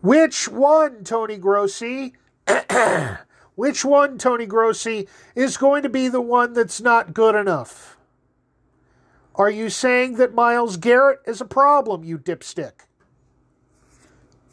Which 0.02 0.48
one, 0.48 1.04
Tony 1.04 1.38
Grossi? 1.38 2.13
Which 3.56 3.86
one, 3.86 4.18
Tony 4.18 4.46
Grossi, 4.46 5.08
is 5.34 5.58
going 5.58 5.84
to 5.84 5.89
be 5.89 6.08
the 6.08 6.22
one 6.22 6.54
that's 6.54 6.82
not 6.82 7.13
good 7.13 7.36
enough? 7.36 7.98
Are 9.34 9.50
you 9.50 9.70
saying 9.70 10.15
that 10.15 10.34
Myles 10.34 10.78
Garrett 10.78 11.22
is 11.26 11.41
a 11.41 11.46
problem, 11.46 12.04
you 12.04 12.18
dipstick? 12.18 12.86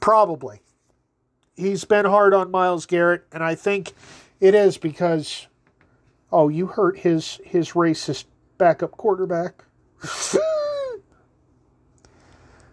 Probably. 0.01 0.61
He's 1.55 1.85
been 1.85 2.07
hard 2.07 2.35
on 2.35 2.51
Myles 2.51 2.87
Garrett, 2.87 3.25
and 3.33 3.43
I 3.43 3.55
think 3.55 3.93
it 4.41 4.55
is 4.55 4.79
because 4.79 5.47
oh, 6.33 6.49
you 6.49 6.67
hurt 6.67 6.99
his 7.01 7.41
his 7.45 7.73
racist 7.73 8.25
backup 8.59 8.93
quarterback. 8.93 9.65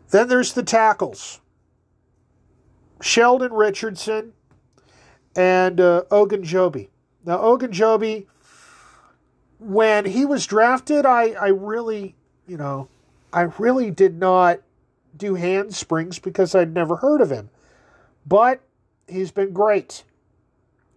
then 0.09 0.27
there's 0.27 0.53
the 0.53 0.63
tackles. 0.63 1.41
Sheldon 3.01 3.53
Richardson 3.53 4.33
and 5.39 5.79
uh, 5.79 6.03
Ogunjobi. 6.11 6.89
Now 7.23 7.37
Ogunjobi 7.37 8.25
when 9.57 10.05
he 10.05 10.25
was 10.25 10.45
drafted, 10.45 11.05
I, 11.05 11.29
I 11.31 11.47
really, 11.47 12.15
you 12.45 12.57
know, 12.57 12.89
I 13.31 13.41
really 13.57 13.89
did 13.89 14.19
not 14.19 14.59
do 15.15 15.35
handsprings 15.35 16.19
because 16.19 16.55
I'd 16.55 16.73
never 16.73 16.97
heard 16.97 17.21
of 17.21 17.29
him. 17.29 17.49
But 18.25 18.61
he's 19.07 19.31
been 19.31 19.53
great. 19.53 20.03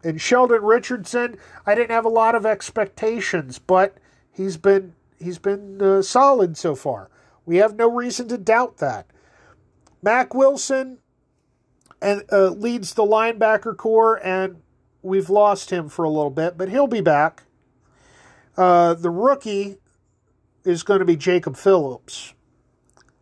And 0.03 0.21
Sheldon 0.21 0.63
Richardson, 0.63 1.37
I 1.65 1.77
didn't 1.77 1.91
have 1.91 2.05
a 2.05 2.09
lot 2.11 2.35
of 2.35 2.45
expectations, 2.45 3.61
but 3.61 3.97
he's 4.33 4.57
been 4.57 4.95
he's 5.21 5.39
been 5.39 5.81
uh, 5.81 6.03
solid 6.03 6.57
so 6.57 6.75
far. 6.75 7.11
We 7.47 7.59
have 7.59 7.77
no 7.77 7.89
reason 7.89 8.27
to 8.29 8.39
doubt 8.39 8.79
that. 8.79 9.07
Mack 10.03 10.35
Wilson 10.35 10.99
and 12.03 12.25
uh, 12.33 12.49
leads 12.49 12.95
the 12.95 13.05
linebacker 13.05 13.77
corps, 13.77 14.21
and 14.25 14.61
we've 15.03 15.31
lost 15.31 15.71
him 15.71 15.89
for 15.89 16.05
a 16.05 16.11
little 16.11 16.31
bit, 16.31 16.59
but 16.59 16.69
he'll 16.69 16.87
be 16.87 17.01
back. 17.01 17.45
Uh, 18.57 18.95
the 18.95 19.11
rookie 19.11 19.77
is 20.65 20.83
going 20.83 20.99
to 20.99 21.05
be 21.05 21.17
Jacob 21.17 21.57
Phillips. 21.57 22.35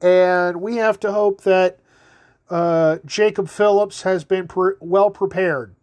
And 0.00 0.60
we 0.60 0.76
have 0.76 0.98
to 1.00 1.12
hope 1.12 1.42
that 1.42 1.78
uh, 2.48 2.98
Jacob 3.04 3.48
Phillips 3.48 4.02
has 4.02 4.24
been 4.24 4.48
pre- 4.48 4.74
well 4.80 5.10
prepared 5.10 5.74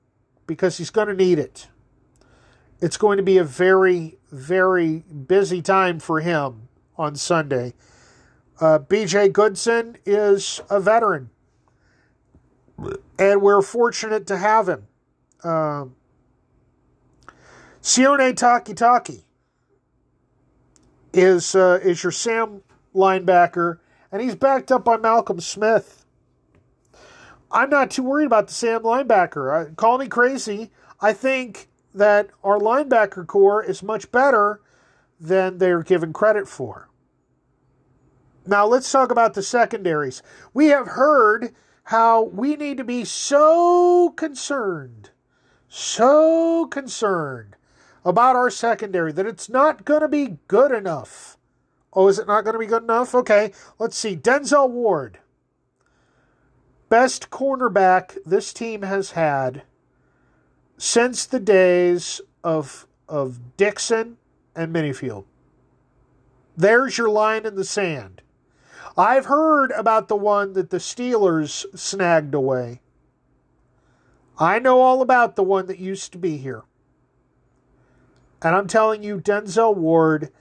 because 0.47 0.77
he's 0.77 0.89
going 0.89 1.07
to 1.07 1.13
need 1.13 1.39
it. 1.39 1.67
It's 2.81 2.97
going 2.97 3.17
to 3.17 3.23
be 3.23 3.37
a 3.37 3.43
very, 3.43 4.17
very 4.31 5.03
busy 5.27 5.61
time 5.61 5.99
for 5.99 6.19
him 6.19 6.67
on 6.97 7.15
Sunday. 7.15 7.73
Uh, 8.59 8.79
BJ 8.79 9.31
Goodson 9.31 9.97
is 10.05 10.61
a 10.69 10.79
veteran, 10.79 11.29
and 13.19 13.41
we're 13.41 13.61
fortunate 13.61 14.27
to 14.27 14.37
have 14.37 14.69
him. 14.69 14.87
Um, 15.43 15.95
Sione 17.81 18.33
Takitaki 18.33 19.23
is 21.13 21.55
uh, 21.55 21.79
is 21.83 22.03
your 22.03 22.11
Sam 22.11 22.61
linebacker, 22.93 23.79
and 24.11 24.21
he's 24.21 24.35
backed 24.35 24.71
up 24.71 24.83
by 24.83 24.97
Malcolm 24.97 25.39
Smith. 25.39 26.05
I'm 27.51 27.69
not 27.69 27.91
too 27.91 28.03
worried 28.03 28.25
about 28.25 28.47
the 28.47 28.53
Sam 28.53 28.81
linebacker. 28.81 29.75
call 29.77 29.97
me 29.97 30.07
crazy. 30.07 30.71
I 30.99 31.13
think 31.13 31.69
that 31.93 32.29
our 32.43 32.59
linebacker 32.59 33.25
corps 33.25 33.63
is 33.63 33.81
much 33.81 34.11
better 34.11 34.61
than 35.19 35.57
they're 35.57 35.83
given 35.83 36.13
credit 36.13 36.47
for. 36.47 36.89
Now 38.45 38.65
let's 38.65 38.91
talk 38.91 39.11
about 39.11 39.33
the 39.33 39.43
secondaries. 39.43 40.21
We 40.53 40.67
have 40.67 40.87
heard 40.87 41.53
how 41.87 42.21
we 42.21 42.57
need 42.57 42.75
to 42.75 42.83
be 42.83 43.05
so 43.05 44.09
concerned, 44.17 45.09
so 45.69 46.65
concerned 46.65 47.55
about 48.03 48.35
our 48.35 48.49
secondary 48.49 49.13
that 49.13 49.25
it's 49.25 49.47
not 49.47 49.85
going 49.85 50.01
to 50.01 50.07
be 50.09 50.37
good 50.49 50.73
enough. 50.73 51.37
Oh, 51.93 52.09
is 52.09 52.19
it 52.19 52.27
not 52.27 52.43
going 52.43 52.55
to 52.55 52.59
be 52.59 52.65
good 52.65 52.83
enough? 52.83 53.15
Okay, 53.15 53.53
let's 53.79 53.97
see. 53.97 54.17
Denzel 54.17 54.69
Ward, 54.69 55.19
best 56.89 57.29
cornerback 57.29 58.17
this 58.25 58.51
team 58.51 58.81
has 58.81 59.11
had 59.11 59.63
since 60.77 61.25
the 61.25 61.39
days 61.39 62.19
of 62.43 62.85
of 63.07 63.55
Dixon 63.55 64.17
and 64.53 64.73
Minnifield. 64.75 65.23
There's 66.57 66.97
your 66.97 67.09
line 67.09 67.45
in 67.45 67.55
the 67.55 67.63
sand. 67.63 68.21
I've 68.97 69.25
heard 69.25 69.71
about 69.71 70.07
the 70.07 70.15
one 70.15 70.53
that 70.53 70.71
the 70.71 70.77
Steelers 70.77 71.65
snagged 71.77 72.33
away. 72.33 72.81
I 74.39 74.57
know 74.57 74.81
all 74.81 75.01
about 75.01 75.35
the 75.35 75.43
one 75.43 75.67
that 75.67 75.77
used 75.77 76.11
to 76.13 76.17
be 76.17 76.37
here. 76.37 76.63
And 78.41 78.55
I'm 78.55 78.67
telling 78.67 79.03
you, 79.03 79.19
Denzel 79.19 79.75
Ward 79.75 80.31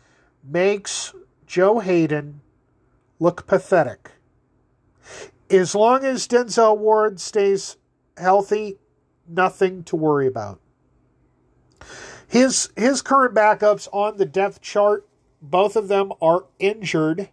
makes 0.43 1.15
Joe 1.47 1.81
Haden 1.81 2.41
look 3.19 3.47
pathetic. 3.47 4.13
As 5.51 5.75
long 5.75 6.05
as 6.05 6.27
Denzel 6.27 6.79
Ward 6.79 7.21
stays 7.21 7.77
healthy, 8.17 8.79
nothing 9.29 9.83
to 9.85 9.97
worry 9.97 10.27
about. 10.27 10.61
His 12.27 12.71
his 12.77 13.03
current 13.03 13.35
backups 13.35 13.87
on 13.93 14.17
the 14.17 14.27
depth 14.27 14.61
chart, 14.61 15.07
both 15.41 15.77
of 15.77 15.89
them 15.89 16.13
are 16.21 16.47
injured. 16.59 17.29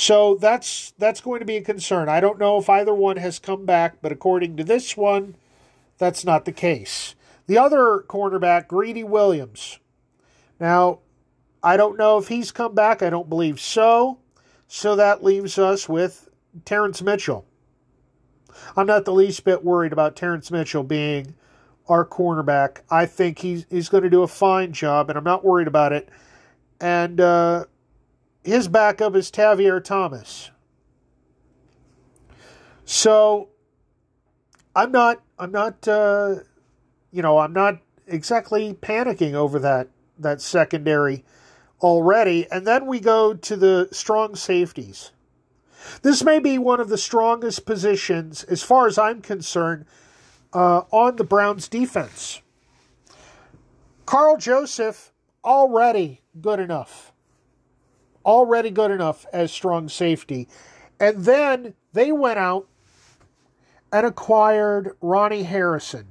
So 0.00 0.36
that's 0.36 0.92
that's 0.96 1.20
going 1.20 1.40
to 1.40 1.44
be 1.44 1.56
a 1.56 1.60
concern. 1.60 2.08
I 2.08 2.20
don't 2.20 2.38
know 2.38 2.56
if 2.58 2.70
either 2.70 2.94
one 2.94 3.16
has 3.16 3.40
come 3.40 3.66
back, 3.66 3.96
but 4.00 4.12
according 4.12 4.56
to 4.56 4.62
this 4.62 4.96
one, 4.96 5.34
that's 5.98 6.24
not 6.24 6.44
the 6.44 6.52
case. 6.52 7.16
The 7.48 7.58
other 7.58 8.04
cornerback, 8.06 8.68
Greedy 8.68 9.02
Williams. 9.02 9.80
Now, 10.60 11.00
I 11.64 11.76
don't 11.76 11.98
know 11.98 12.16
if 12.16 12.28
he's 12.28 12.52
come 12.52 12.76
back. 12.76 13.02
I 13.02 13.10
don't 13.10 13.28
believe 13.28 13.60
so. 13.60 14.20
So 14.68 14.94
that 14.94 15.24
leaves 15.24 15.58
us 15.58 15.88
with 15.88 16.28
Terrance 16.64 17.02
Mitchell. 17.02 17.44
I'm 18.76 18.86
not 18.86 19.04
the 19.04 19.12
least 19.12 19.42
bit 19.42 19.64
worried 19.64 19.92
about 19.92 20.14
Terrance 20.14 20.52
Mitchell 20.52 20.84
being 20.84 21.34
our 21.88 22.06
cornerback. 22.06 22.82
I 22.88 23.04
think 23.04 23.40
he's 23.40 23.66
he's 23.68 23.88
going 23.88 24.04
to 24.04 24.10
do 24.10 24.22
a 24.22 24.28
fine 24.28 24.72
job, 24.72 25.10
and 25.10 25.18
I'm 25.18 25.24
not 25.24 25.44
worried 25.44 25.66
about 25.66 25.92
it. 25.92 26.08
And 26.80 27.20
uh, 27.20 27.64
his 28.42 28.68
backup 28.68 29.14
is 29.14 29.30
Tavierre 29.30 29.80
Thomas. 29.82 30.50
So 32.84 33.48
I'm 34.74 34.92
not 34.92 35.22
I'm 35.38 35.52
not 35.52 35.86
uh, 35.86 36.36
you 37.10 37.22
know, 37.22 37.38
I'm 37.38 37.52
not 37.52 37.78
exactly 38.06 38.74
panicking 38.74 39.34
over 39.34 39.58
that 39.58 39.88
that 40.18 40.40
secondary 40.40 41.24
already. 41.80 42.46
And 42.50 42.66
then 42.66 42.86
we 42.86 43.00
go 43.00 43.34
to 43.34 43.56
the 43.56 43.88
strong 43.92 44.34
safeties. 44.34 45.12
This 46.02 46.24
may 46.24 46.38
be 46.38 46.58
one 46.58 46.80
of 46.80 46.88
the 46.88 46.98
strongest 46.98 47.64
positions, 47.64 48.44
as 48.44 48.62
far 48.62 48.86
as 48.86 48.98
I'm 48.98 49.20
concerned, 49.22 49.86
uh, 50.52 50.82
on 50.90 51.16
the 51.16 51.24
Browns 51.24 51.68
defense. 51.68 52.42
Karl 54.06 54.36
Joseph 54.36 55.12
already 55.44 56.22
good 56.40 56.58
enough. 56.58 57.12
Already 58.28 58.70
good 58.70 58.90
enough 58.90 59.24
as 59.32 59.50
strong 59.50 59.88
safety. 59.88 60.48
And 61.00 61.24
then 61.24 61.72
they 61.94 62.12
went 62.12 62.38
out 62.38 62.68
and 63.90 64.04
acquired 64.04 64.94
Ronnie 65.00 65.44
Harrison. 65.44 66.08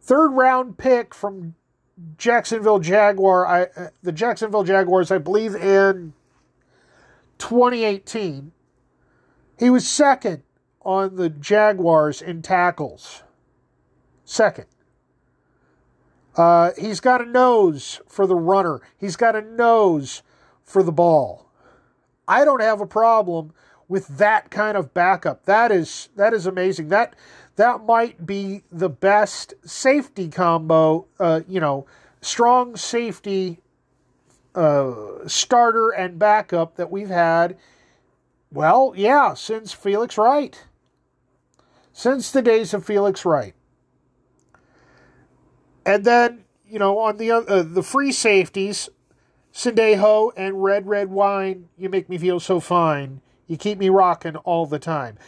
Third 0.00 0.30
round 0.30 0.78
pick 0.78 1.14
from 1.14 1.54
Jacksonville 2.16 2.78
Jaguar, 2.78 3.46
I, 3.46 3.62
uh, 3.76 3.88
the 4.02 4.10
Jacksonville 4.10 4.64
Jaguars, 4.64 5.10
I 5.10 5.18
believe 5.18 5.54
in 5.54 6.14
2018. 7.36 8.52
He 9.58 9.68
was 9.68 9.86
second 9.86 10.44
on 10.80 11.16
the 11.16 11.28
Jaguars 11.28 12.22
in 12.22 12.40
tackles. 12.40 13.22
Second. 14.24 14.64
Uh, 16.36 16.70
he's 16.78 17.00
got 17.00 17.20
a 17.20 17.26
nose 17.26 18.00
for 18.08 18.26
the 18.26 18.34
runner. 18.34 18.80
He's 18.96 19.16
got 19.16 19.36
a 19.36 19.42
nose 19.42 20.22
for 20.72 20.82
the 20.82 20.92
ball. 20.92 21.50
I 22.26 22.44
don't 22.44 22.62
have 22.62 22.80
a 22.80 22.86
problem 22.86 23.52
with 23.88 24.08
that 24.18 24.50
kind 24.50 24.76
of 24.76 24.94
backup. 24.94 25.44
That 25.44 25.70
is 25.70 26.08
that 26.16 26.32
is 26.32 26.46
amazing. 26.46 26.88
That 26.88 27.14
that 27.56 27.84
might 27.84 28.26
be 28.26 28.62
the 28.72 28.88
best 28.88 29.54
safety 29.64 30.28
combo. 30.28 31.06
Uh, 31.20 31.42
you 31.46 31.60
know, 31.60 31.86
strong 32.22 32.76
safety 32.76 33.60
uh, 34.54 34.94
starter 35.26 35.90
and 35.90 36.18
backup 36.18 36.76
that 36.76 36.90
we've 36.90 37.10
had. 37.10 37.58
Well, 38.50 38.94
yeah, 38.96 39.34
since 39.34 39.72
Felix 39.72 40.16
Wright. 40.16 40.64
Since 41.92 42.30
the 42.30 42.42
days 42.42 42.72
of 42.72 42.86
Felix 42.86 43.24
Wright. 43.24 43.54
And 45.84 46.04
then, 46.04 46.44
you 46.66 46.78
know, 46.78 46.98
on 46.98 47.16
the 47.18 47.30
uh, 47.30 47.62
the 47.62 47.82
free 47.82 48.12
safeties, 48.12 48.88
Sendejo 49.52 50.32
and 50.36 50.62
Red 50.62 50.86
Red 50.86 51.10
Wine, 51.10 51.68
you 51.76 51.88
make 51.88 52.08
me 52.08 52.18
feel 52.18 52.40
so 52.40 52.58
fine. 52.58 53.20
You 53.46 53.56
keep 53.56 53.78
me 53.78 53.88
rocking 53.90 54.36
all 54.36 54.66
the 54.66 54.78
time. 54.78 55.18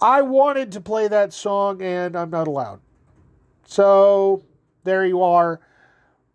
I 0.00 0.22
wanted 0.22 0.72
to 0.72 0.80
play 0.80 1.08
that 1.08 1.32
song 1.32 1.80
and 1.82 2.16
I'm 2.16 2.30
not 2.30 2.48
allowed. 2.48 2.80
So 3.64 4.42
there 4.84 5.04
you 5.04 5.22
are. 5.22 5.60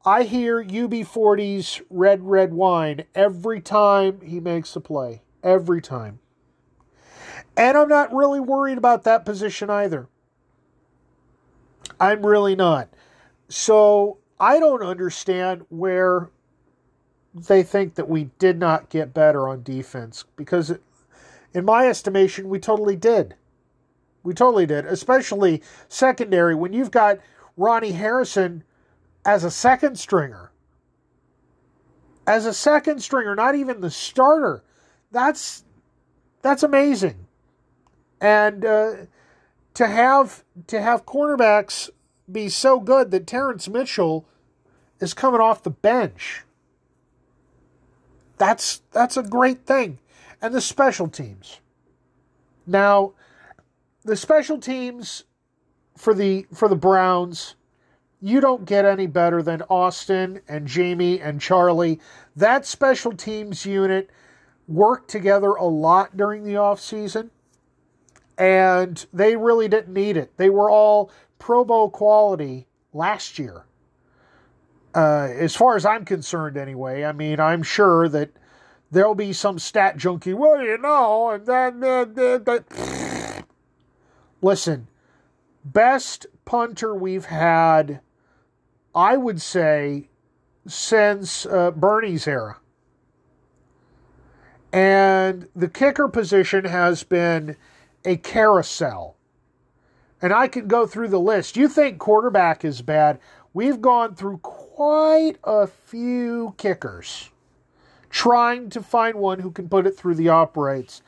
I 0.05 0.23
hear 0.23 0.63
UB40's 0.63 1.81
Red 1.89 2.23
Red 2.23 2.53
Wine 2.53 3.05
every 3.15 3.61
time 3.61 4.21
he 4.21 4.39
makes 4.39 4.75
a 4.75 4.81
play. 4.81 5.21
Every 5.43 5.81
time. 5.81 6.19
And 7.55 7.77
I'm 7.77 7.89
not 7.89 8.13
really 8.13 8.39
worried 8.39 8.77
about 8.77 9.03
that 9.03 9.25
position 9.25 9.69
either. 9.69 10.07
I'm 11.99 12.25
really 12.25 12.55
not. 12.55 12.89
So 13.47 14.17
I 14.39 14.59
don't 14.59 14.83
understand 14.83 15.65
where 15.69 16.29
they 17.33 17.63
think 17.63 17.95
that 17.95 18.09
we 18.09 18.25
did 18.37 18.59
not 18.59 18.89
get 18.89 19.13
better 19.13 19.47
on 19.47 19.63
defense 19.63 20.25
because, 20.35 20.77
in 21.53 21.65
my 21.65 21.87
estimation, 21.87 22.49
we 22.49 22.59
totally 22.59 22.95
did. 22.95 23.35
We 24.23 24.33
totally 24.33 24.65
did, 24.65 24.85
especially 24.85 25.61
secondary 25.89 26.55
when 26.55 26.73
you've 26.73 26.91
got 26.91 27.19
Ronnie 27.57 27.91
Harrison 27.91 28.63
as 29.25 29.43
a 29.43 29.51
second 29.51 29.97
stringer. 29.99 30.51
As 32.25 32.45
a 32.45 32.53
second 32.53 33.01
stringer, 33.01 33.35
not 33.35 33.55
even 33.55 33.81
the 33.81 33.91
starter. 33.91 34.63
That's 35.11 35.65
that's 36.41 36.63
amazing. 36.63 37.27
And 38.21 38.63
uh, 38.63 38.93
to 39.73 39.87
have 39.87 40.43
to 40.67 40.81
have 40.81 41.05
cornerbacks 41.05 41.89
be 42.31 42.47
so 42.47 42.79
good 42.79 43.11
that 43.11 43.27
Terrance 43.27 43.67
Mitchell 43.67 44.25
is 44.99 45.13
coming 45.13 45.41
off 45.41 45.63
the 45.63 45.69
bench. 45.69 46.43
That's 48.43 48.81
that's 48.91 49.15
a 49.15 49.23
great 49.23 49.65
thing. 49.65 49.99
And 50.41 50.53
the 50.53 50.59
special 50.59 51.07
teams. 51.07 51.61
Now, 52.67 53.13
the 54.03 54.17
special 54.17 54.57
teams 54.57 55.23
for 55.97 56.13
the 56.13 56.45
for 56.53 56.67
the 56.67 56.75
Browns, 56.75 57.55
you 58.19 58.41
don't 58.41 58.65
get 58.65 58.83
any 58.83 59.07
better 59.07 59.41
than 59.41 59.61
Austin 59.69 60.41
and 60.49 60.67
Jamie 60.67 61.21
and 61.21 61.39
Charley. 61.39 62.01
That 62.35 62.65
special 62.65 63.13
teams 63.13 63.65
unit 63.65 64.09
worked 64.67 65.09
together 65.09 65.53
a 65.53 65.63
lot 65.63 66.17
during 66.17 66.43
the 66.43 66.55
offseason 66.55 67.29
and 68.37 69.05
they 69.13 69.37
really 69.37 69.69
didn't 69.69 69.93
need 69.93 70.17
it. 70.17 70.35
They 70.35 70.49
were 70.49 70.69
all 70.69 71.09
Pro 71.39 71.63
Bowl 71.63 71.89
quality 71.89 72.67
last 72.91 73.39
year. 73.39 73.63
Uh, 74.95 75.27
as 75.31 75.55
far 75.55 75.75
as 75.75 75.85
I'm 75.85 76.05
concerned, 76.05 76.57
anyway. 76.57 77.03
I 77.03 77.11
mean, 77.11 77.39
I'm 77.39 77.63
sure 77.63 78.07
that 78.09 78.31
there'll 78.91 79.15
be 79.15 79.33
some 79.33 79.57
stat 79.57 79.97
junkie. 79.97 80.33
Well, 80.33 80.61
you 80.61 80.77
know, 80.77 81.31
and 81.31 81.45
then 81.45 81.83
uh, 81.83 82.59
listen, 84.41 84.87
best 85.65 86.27
punter 86.45 86.93
we've 86.93 87.25
had, 87.25 88.01
I 88.93 89.17
would 89.17 89.41
say, 89.41 90.09
since 90.67 91.45
uh, 91.45 91.71
Bernie's 91.71 92.27
era. 92.27 92.59
And 94.71 95.47
the 95.55 95.67
kicker 95.67 96.07
position 96.07 96.65
has 96.65 97.03
been 97.03 97.55
a 98.05 98.17
carousel. 98.17 99.17
And 100.21 100.33
I 100.33 100.47
can 100.47 100.67
go 100.67 100.87
through 100.87 101.09
the 101.09 101.19
list. 101.19 101.57
You 101.57 101.67
think 101.67 101.99
quarterback 101.99 102.63
is 102.65 102.81
bad? 102.81 103.19
We've 103.53 103.81
gone 103.81 104.15
through 104.15 104.37
quite 104.73 105.35
a 105.43 105.67
few 105.67 106.55
kickers 106.57 107.29
trying 108.09 108.71
to 108.71 108.81
find 108.81 109.15
one 109.15 109.39
who 109.39 109.51
can 109.51 109.69
put 109.69 109.85
it 109.85 109.95
through 109.95 110.15
the 110.15 110.29
uprights. 110.29 111.03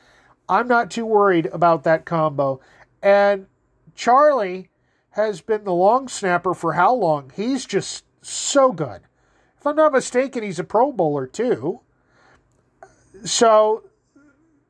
I'm 0.48 0.68
not 0.68 0.92
too 0.92 1.06
worried 1.06 1.48
about 1.48 1.84
that 1.84 2.06
combo. 2.06 2.60
And 3.02 3.48
Charley 3.96 4.70
has 5.12 5.42
been 5.42 5.64
the 5.64 5.74
long 5.74 6.08
snapper 6.08 6.54
for 6.54 6.74
how 6.74 6.94
long? 6.94 7.32
He's 7.36 7.66
just 7.66 8.06
so 8.22 8.72
good. 8.72 9.02
If 9.58 9.66
I'm 9.66 9.76
not 9.76 9.94
mistaken, 9.94 10.44
he's 10.44 10.60
a 10.60 10.64
Pro 10.64 10.92
Bowler 10.92 11.26
too. 11.26 11.82
So 13.24 13.84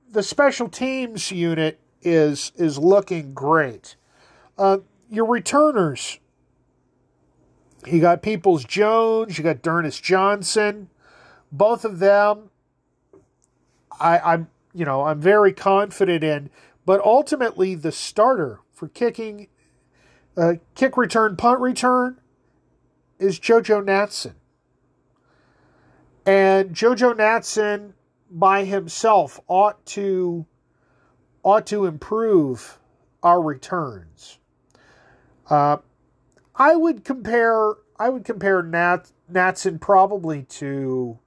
the 0.09 0.23
special 0.23 0.69
teams 0.69 1.31
unit 1.31 1.81
is 2.01 2.53
is 2.55 2.77
looking 2.77 3.33
great. 3.33 3.97
Uh, 4.57 4.77
your 5.09 5.25
returners, 5.25 6.19
you 7.87 8.01
got 8.01 8.21
Peoples 8.21 8.63
Jones, 8.63 9.37
you 9.37 9.43
got 9.43 9.61
D'Ernest 9.61 10.03
Johnson, 10.03 10.89
both 11.51 11.85
of 11.85 11.99
them. 11.99 12.49
I, 13.99 14.19
I'm 14.19 14.49
you 14.73 14.85
know 14.85 15.03
I'm 15.03 15.21
very 15.21 15.53
confident 15.53 16.23
in, 16.23 16.49
but 16.85 17.01
ultimately 17.01 17.75
the 17.75 17.91
starter 17.91 18.59
for 18.73 18.87
kicking, 18.87 19.47
uh, 20.37 20.55
kick 20.75 20.97
return, 20.97 21.37
punt 21.37 21.61
return, 21.61 22.19
is 23.19 23.39
JoJo 23.39 23.83
Natson. 23.85 24.33
And 26.25 26.71
JoJo 26.71 27.15
Natson 27.15 27.93
by 28.29 28.65
himself 28.65 29.39
ought 29.47 29.85
to 29.87 30.45
ought 31.43 31.67
to 31.67 31.85
improve 31.85 32.79
our 33.21 33.41
returns. 33.41 34.39
Uh, 35.49 35.77
I 36.57 36.75
would 36.75 37.03
compare 37.03 37.73
I 37.97 38.09
would 38.09 38.25
compare 38.25 38.61
Nat 38.61 39.11
Natson 39.31 39.79
probably 39.79 40.43
to 40.43 41.19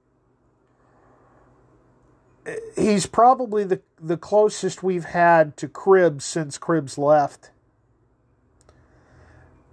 he's 2.75 3.05
probably 3.05 3.63
the 3.63 3.81
the 3.99 4.17
closest 4.17 4.83
we've 4.83 5.05
had 5.05 5.57
to 5.57 5.67
Cribbs 5.67 6.23
since 6.23 6.57
Cribbs 6.57 6.97
left. 6.97 7.51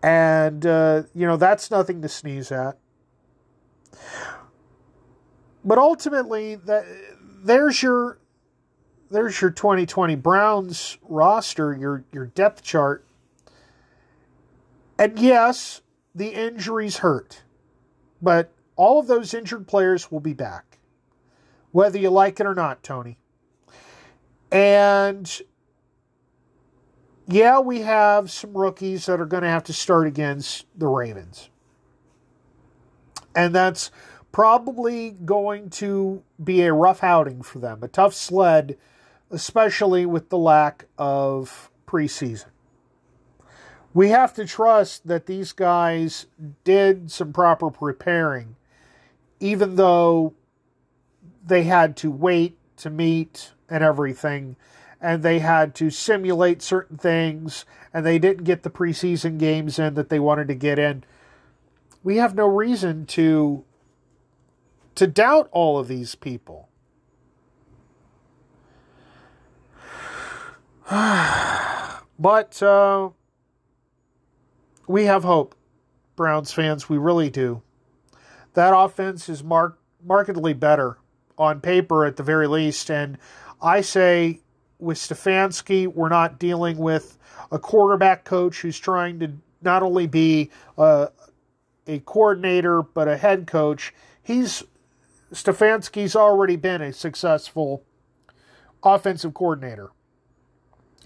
And 0.03 0.65
uh, 0.67 1.05
you 1.15 1.27
know 1.27 1.37
that's 1.37 1.71
nothing 1.71 2.03
to 2.03 2.09
sneeze 2.09 2.53
at. 2.53 2.79
But 5.65 5.79
ultimately, 5.79 6.55
that 6.55 6.85
there's 7.43 7.83
your 7.83 8.19
there's 9.11 9.41
your 9.41 9.51
2020 9.51 10.15
Browns 10.17 10.99
roster, 11.03 11.75
your 11.75 12.05
your 12.13 12.27
depth 12.27 12.63
chart. 12.63 13.06
And 14.99 15.19
yes, 15.19 15.83
the 16.15 16.29
injuries 16.29 16.99
hurt. 16.99 17.43
But 18.23 18.53
all 18.77 19.01
of 19.01 19.07
those 19.07 19.35
injured 19.35 19.67
players 19.67 20.11
will 20.11 20.21
be 20.21 20.33
back. 20.33 20.79
Whether 21.73 21.99
you 21.99 22.11
like 22.11 22.41
it 22.41 22.47
or 22.47 22.55
not, 22.55 22.83
Tony. 22.83 23.19
And 24.51 25.43
yeah, 27.27 27.59
we 27.61 27.81
have 27.81 28.31
some 28.31 28.57
rookies 28.57 29.07
that 29.07 29.21
are 29.21 29.27
going 29.27 29.43
to 29.43 29.49
have 29.49 29.65
to 29.65 29.73
start 29.73 30.07
against 30.07 30.67
the 30.77 30.87
Ravens. 30.87 31.51
And 33.35 33.55
that's 33.55 33.91
probably 34.33 35.11
going 35.11 35.69
to 35.71 36.23
be 36.43 36.63
a 36.63 36.73
rough 36.73 37.03
outing 37.03 37.43
for 37.43 37.59
them, 37.59 37.83
a 37.83 37.89
tough 37.89 38.15
sled 38.15 38.79
especially 39.31 40.07
with 40.07 40.29
the 40.29 40.39
lack 40.39 40.87
of 40.99 41.71
preseason. 41.87 42.47
We 43.97 44.11
have 44.11 44.35
to 44.35 44.45
trust 44.45 45.09
that 45.09 45.25
these 45.25 45.53
guys 45.53 46.27
did 46.65 47.11
some 47.11 47.33
proper 47.33 47.71
preparing, 47.71 48.55
even 49.41 49.77
though 49.77 50.35
they 51.43 51.63
had 51.63 51.97
to 51.97 52.11
wait 52.11 52.59
to 52.77 52.91
meet 52.91 53.53
and 53.71 53.83
everything, 53.83 54.55
and 55.01 55.23
they 55.23 55.39
had 55.39 55.75
to 55.75 55.89
simulate 55.89 56.61
certain 56.61 56.99
things, 56.99 57.65
and 57.95 58.05
they 58.05 58.19
didn't 58.19 58.45
get 58.45 58.65
the 58.65 58.71
preseason 58.71 59.39
games 59.39 59.79
in 59.79 59.95
that 59.95 60.11
they 60.11 60.21
wanted 60.21 60.47
to 60.49 60.55
get 60.55 60.79
in. 60.79 61.03
We 62.05 62.19
have 62.19 62.35
no 62.35 62.47
reason 62.47 63.07
to 63.07 63.65
to 64.97 65.07
doubt 65.07 65.49
all 65.53 65.79
of 65.79 65.89
these 65.89 66.15
people. 66.15 66.69
but 70.91 72.63
uh, 72.63 73.09
we 74.87 75.05
have 75.05 75.25
hope, 75.25 75.55
Browns 76.15 76.53
fans. 76.53 76.89
We 76.89 76.99
really 76.99 77.31
do. 77.31 77.63
That 78.55 78.77
offense 78.77 79.29
is 79.29 79.43
mark- 79.45 79.79
markedly 80.05 80.55
better 80.55 80.99
on 81.39 81.61
paper, 81.61 82.05
at 82.05 82.17
the 82.17 82.23
very 82.23 82.47
least. 82.47 82.91
And 82.91 83.19
I 83.61 83.81
say 83.81 84.41
with 84.79 84.99
Stefanski, 84.99 85.87
we're 85.87 86.09
not 86.09 86.39
dealing 86.39 86.79
with 86.79 87.19
a 87.53 87.59
quarterback 87.59 88.25
coach 88.25 88.61
who's 88.61 88.79
trying 88.79 89.21
to 89.21 89.33
not 89.63 89.83
only 89.83 90.07
be 90.07 90.51
a, 90.79 91.09
a 91.87 91.99
coordinator 92.01 92.83
but 92.83 93.09
a 93.09 93.17
head 93.17 93.47
coach. 93.47 93.95
He's 94.23 94.63
Stefanski's 95.33 96.15
already 96.15 96.57
been 96.57 96.81
a 96.81 96.93
successful 96.93 97.85
offensive 98.83 99.35
coordinator. 99.35 99.91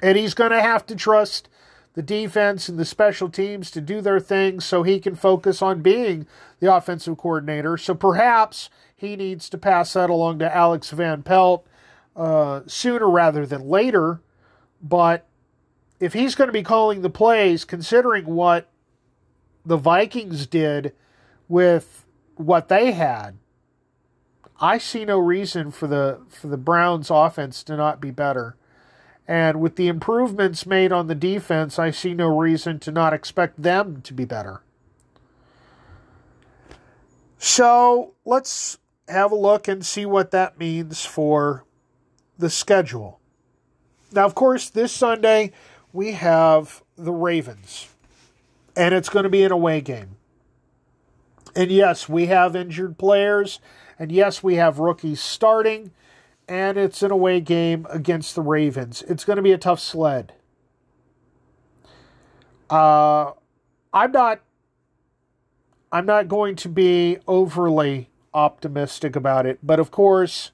And 0.02 0.16
he's 0.16 0.34
going 0.34 0.50
to 0.50 0.60
have 0.60 0.86
to 0.86 0.96
trust 0.96 1.48
the 1.94 2.02
defense 2.02 2.68
and 2.68 2.78
the 2.78 2.84
special 2.84 3.28
teams 3.28 3.70
to 3.70 3.80
do 3.80 4.00
their 4.00 4.20
thing 4.20 4.60
so 4.60 4.82
he 4.82 5.00
can 5.00 5.14
focus 5.14 5.60
on 5.60 5.82
being 5.82 6.26
the 6.60 6.72
offensive 6.72 7.18
coordinator. 7.18 7.76
So 7.76 7.94
perhaps 7.94 8.70
he 8.94 9.16
needs 9.16 9.48
to 9.50 9.58
pass 9.58 9.92
that 9.94 10.10
along 10.10 10.38
to 10.38 10.54
Alex 10.54 10.90
Van 10.90 11.22
Pelt 11.22 11.66
uh, 12.14 12.60
sooner 12.66 13.10
rather 13.10 13.44
than 13.44 13.68
later. 13.68 14.20
But 14.80 15.26
if 15.98 16.12
he's 16.12 16.34
going 16.34 16.48
to 16.48 16.52
be 16.52 16.62
calling 16.62 17.02
the 17.02 17.10
plays, 17.10 17.64
considering 17.64 18.26
what 18.26 18.70
the 19.64 19.76
Vikings 19.76 20.46
did 20.46 20.94
with 21.48 22.06
what 22.36 22.68
they 22.68 22.92
had, 22.92 23.36
I 24.60 24.78
see 24.78 25.04
no 25.04 25.18
reason 25.18 25.70
for 25.70 25.86
the 25.86 26.20
for 26.28 26.48
the 26.48 26.58
Browns 26.58 27.10
offense 27.10 27.62
to 27.64 27.76
not 27.76 28.00
be 28.00 28.10
better. 28.10 28.56
And 29.28 29.60
with 29.60 29.76
the 29.76 29.88
improvements 29.88 30.66
made 30.66 30.92
on 30.92 31.06
the 31.06 31.14
defense, 31.14 31.78
I 31.78 31.90
see 31.90 32.14
no 32.14 32.26
reason 32.26 32.78
to 32.80 32.90
not 32.90 33.12
expect 33.12 33.62
them 33.62 34.02
to 34.02 34.12
be 34.12 34.24
better. 34.24 34.62
So 37.38 38.14
let's 38.24 38.78
have 39.08 39.32
a 39.32 39.36
look 39.36 39.68
and 39.68 39.84
see 39.84 40.04
what 40.04 40.30
that 40.32 40.58
means 40.58 41.04
for 41.04 41.64
the 42.38 42.50
schedule. 42.50 43.20
Now, 44.12 44.24
of 44.26 44.34
course, 44.34 44.68
this 44.68 44.92
Sunday 44.92 45.52
we 45.92 46.12
have 46.12 46.82
the 46.96 47.12
Ravens, 47.12 47.88
and 48.76 48.94
it's 48.94 49.08
going 49.08 49.22
to 49.22 49.30
be 49.30 49.42
an 49.44 49.52
away 49.52 49.80
game. 49.80 50.16
And 51.54 51.70
yes, 51.70 52.08
we 52.08 52.26
have 52.26 52.54
injured 52.54 52.98
players, 52.98 53.60
and 53.98 54.12
yes, 54.12 54.42
we 54.42 54.56
have 54.56 54.78
rookies 54.78 55.20
starting, 55.20 55.92
and 56.50 56.76
it's 56.76 57.00
an 57.04 57.12
away 57.12 57.40
game 57.40 57.86
against 57.90 58.34
the 58.34 58.42
Ravens. 58.42 59.02
It's 59.02 59.24
going 59.24 59.36
to 59.36 59.42
be 59.42 59.52
a 59.52 59.58
tough 59.58 59.78
sled. 59.78 60.32
Uh, 62.68 63.30
I'm 63.92 64.10
not. 64.10 64.40
I'm 65.92 66.06
not 66.06 66.28
going 66.28 66.56
to 66.56 66.68
be 66.68 67.18
overly 67.26 68.10
optimistic 68.34 69.16
about 69.16 69.46
it, 69.46 69.58
but 69.62 69.80
of 69.80 69.90
course, 69.90 70.50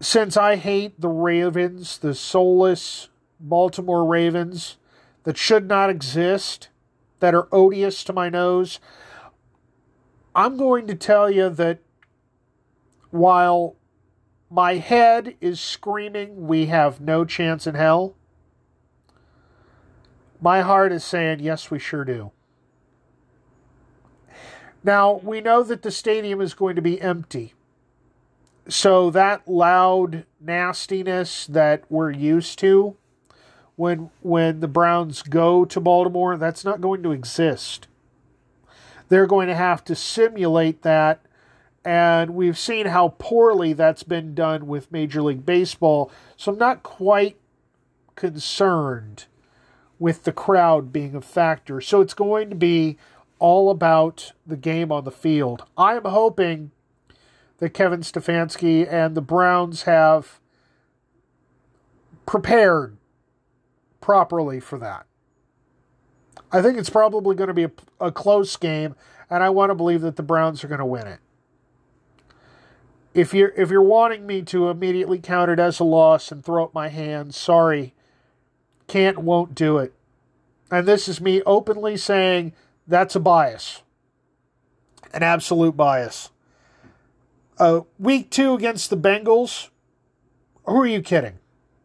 since 0.00 0.36
I 0.36 0.56
hate 0.56 1.00
the 1.00 1.08
Ravens, 1.08 1.98
the 1.98 2.14
soulless 2.14 3.08
Baltimore 3.40 4.04
Ravens 4.04 4.76
that 5.24 5.36
should 5.36 5.66
not 5.66 5.90
exist, 5.90 6.68
that 7.18 7.34
are 7.34 7.48
odious 7.50 8.04
to 8.04 8.12
my 8.12 8.28
nose, 8.28 8.78
I'm 10.36 10.56
going 10.56 10.86
to 10.86 10.94
tell 10.94 11.28
you 11.28 11.50
that 11.50 11.80
while 13.10 13.76
my 14.54 14.76
head 14.76 15.34
is 15.40 15.58
screaming, 15.58 16.46
we 16.46 16.66
have 16.66 17.00
no 17.00 17.24
chance 17.24 17.66
in 17.66 17.74
hell. 17.74 18.14
My 20.40 20.60
heart 20.60 20.92
is 20.92 21.02
saying, 21.02 21.40
yes, 21.40 21.72
we 21.72 21.80
sure 21.80 22.04
do. 22.04 22.30
Now, 24.84 25.14
we 25.24 25.40
know 25.40 25.64
that 25.64 25.82
the 25.82 25.90
stadium 25.90 26.40
is 26.40 26.54
going 26.54 26.76
to 26.76 26.82
be 26.82 27.00
empty. 27.00 27.54
So, 28.68 29.10
that 29.10 29.48
loud 29.48 30.24
nastiness 30.40 31.48
that 31.48 31.82
we're 31.88 32.12
used 32.12 32.60
to 32.60 32.96
when, 33.74 34.10
when 34.20 34.60
the 34.60 34.68
Browns 34.68 35.22
go 35.22 35.64
to 35.64 35.80
Baltimore, 35.80 36.36
that's 36.36 36.64
not 36.64 36.80
going 36.80 37.02
to 37.02 37.10
exist. 37.10 37.88
They're 39.08 39.26
going 39.26 39.48
to 39.48 39.56
have 39.56 39.84
to 39.86 39.96
simulate 39.96 40.82
that 40.82 41.23
and 41.84 42.30
we've 42.34 42.58
seen 42.58 42.86
how 42.86 43.14
poorly 43.18 43.74
that's 43.74 44.02
been 44.02 44.34
done 44.34 44.66
with 44.66 44.90
Major 44.90 45.22
League 45.22 45.44
Baseball. 45.44 46.10
So 46.36 46.52
I'm 46.52 46.58
not 46.58 46.82
quite 46.82 47.36
concerned 48.16 49.26
with 49.98 50.24
the 50.24 50.32
crowd 50.32 50.92
being 50.92 51.14
a 51.14 51.20
factor. 51.20 51.80
So 51.80 52.00
it's 52.00 52.14
going 52.14 52.48
to 52.50 52.56
be 52.56 52.96
all 53.38 53.70
about 53.70 54.32
the 54.46 54.56
game 54.56 54.90
on 54.90 55.04
the 55.04 55.10
field. 55.10 55.64
I 55.76 55.94
am 55.94 56.04
hoping 56.04 56.70
that 57.58 57.74
Kevin 57.74 58.00
Stefanski 58.00 58.90
and 58.90 59.14
the 59.14 59.20
Browns 59.20 59.82
have 59.82 60.40
prepared 62.24 62.96
properly 64.00 64.58
for 64.58 64.78
that. 64.78 65.06
I 66.50 66.62
think 66.62 66.78
it's 66.78 66.90
probably 66.90 67.34
going 67.34 67.48
to 67.48 67.54
be 67.54 67.64
a, 67.64 67.72
a 68.00 68.12
close 68.12 68.56
game, 68.56 68.94
and 69.28 69.42
I 69.42 69.50
want 69.50 69.70
to 69.70 69.74
believe 69.74 70.00
that 70.02 70.16
the 70.16 70.22
Browns 70.22 70.64
are 70.64 70.68
going 70.68 70.78
to 70.78 70.86
win 70.86 71.06
it 71.06 71.20
if 73.14 73.32
you're 73.32 73.52
if 73.56 73.70
you're 73.70 73.82
wanting 73.82 74.26
me 74.26 74.42
to 74.42 74.68
immediately 74.68 75.18
count 75.18 75.50
it 75.50 75.60
as 75.60 75.78
a 75.78 75.84
loss 75.84 76.32
and 76.32 76.44
throw 76.44 76.64
up 76.64 76.74
my 76.74 76.88
hands, 76.88 77.36
sorry, 77.36 77.94
can't 78.88 79.18
won't 79.18 79.54
do 79.54 79.78
it. 79.78 79.94
And 80.70 80.86
this 80.86 81.08
is 81.08 81.20
me 81.20 81.40
openly 81.46 81.96
saying 81.96 82.52
that's 82.86 83.14
a 83.14 83.20
bias, 83.20 83.82
an 85.12 85.22
absolute 85.22 85.76
bias. 85.76 86.30
Uh, 87.56 87.82
week 88.00 88.30
two 88.30 88.54
against 88.54 88.90
the 88.90 88.96
Bengals. 88.96 89.68
Who 90.66 90.80
are 90.80 90.86
you 90.86 91.00
kidding? 91.00 91.38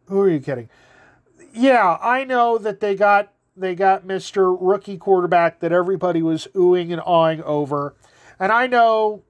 Who 0.06 0.20
are 0.20 0.28
you 0.28 0.40
kidding? 0.40 0.68
Yeah, 1.52 1.98
I 2.02 2.24
know 2.24 2.58
that 2.58 2.80
they 2.80 2.96
got 2.96 3.32
they 3.56 3.76
got 3.76 4.04
Mr. 4.04 4.56
Rookie 4.60 4.96
quarterback 4.96 5.60
that 5.60 5.70
everybody 5.70 6.22
was 6.22 6.48
oohing 6.54 6.90
and 6.90 7.00
awing 7.04 7.42
over. 7.44 7.94
And 8.40 8.50
I 8.50 8.66
know 8.66 9.22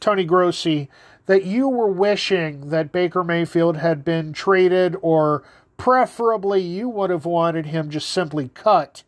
Tony 0.00 0.24
Grossi, 0.24 0.88
that 1.26 1.44
you 1.44 1.68
were 1.68 1.90
wishing 1.90 2.70
that 2.70 2.92
Baker 2.92 3.22
Mayfield 3.22 3.76
had 3.76 4.04
been 4.04 4.32
traded, 4.32 4.96
or 5.02 5.42
preferably 5.76 6.60
you 6.60 6.88
would 6.88 7.10
have 7.10 7.24
wanted 7.24 7.66
him 7.66 7.90
just 7.90 8.08
simply 8.08 8.50
cut, 8.54 9.02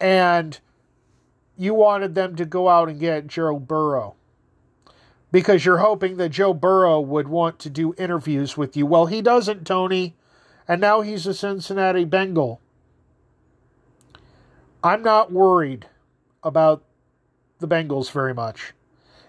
and 0.00 0.60
you 1.56 1.74
wanted 1.74 2.14
them 2.14 2.36
to 2.36 2.44
go 2.44 2.68
out 2.68 2.88
and 2.88 3.00
get 3.00 3.26
Joe 3.26 3.58
Burrow 3.58 4.14
because 5.30 5.64
you're 5.64 5.78
hoping 5.78 6.16
that 6.16 6.30
Joe 6.30 6.54
Burrow 6.54 7.00
would 7.00 7.28
want 7.28 7.58
to 7.60 7.70
do 7.70 7.94
interviews 7.98 8.56
with 8.56 8.76
you. 8.76 8.86
Well, 8.86 9.06
he 9.06 9.20
doesn't, 9.20 9.66
Tony, 9.66 10.14
and 10.66 10.80
now 10.80 11.00
he's 11.00 11.26
a 11.26 11.34
Cincinnati 11.34 12.04
Bengal. 12.04 12.60
I'm 14.82 15.02
not 15.02 15.32
worried 15.32 15.86
about 16.42 16.82
the 17.58 17.68
Bengals 17.68 18.10
very 18.10 18.32
much. 18.32 18.72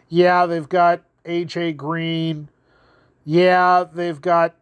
Yeah, 0.09 0.47
they've 0.47 0.67
got 0.67 1.03
AJ 1.23 1.77
Green. 1.77 2.49
Yeah, 3.23 3.85
they've 3.91 4.19
got, 4.19 4.55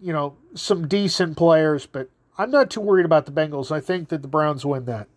you 0.00 0.12
know, 0.12 0.36
some 0.54 0.86
decent 0.86 1.36
players, 1.36 1.86
but 1.86 2.08
I'm 2.38 2.50
not 2.50 2.70
too 2.70 2.80
worried 2.80 3.04
about 3.04 3.26
the 3.26 3.32
Bengals. 3.32 3.72
I 3.72 3.80
think 3.80 4.08
that 4.08 4.22
the 4.22 4.28
Browns 4.28 4.64
win 4.64 4.84
that. 4.84 5.08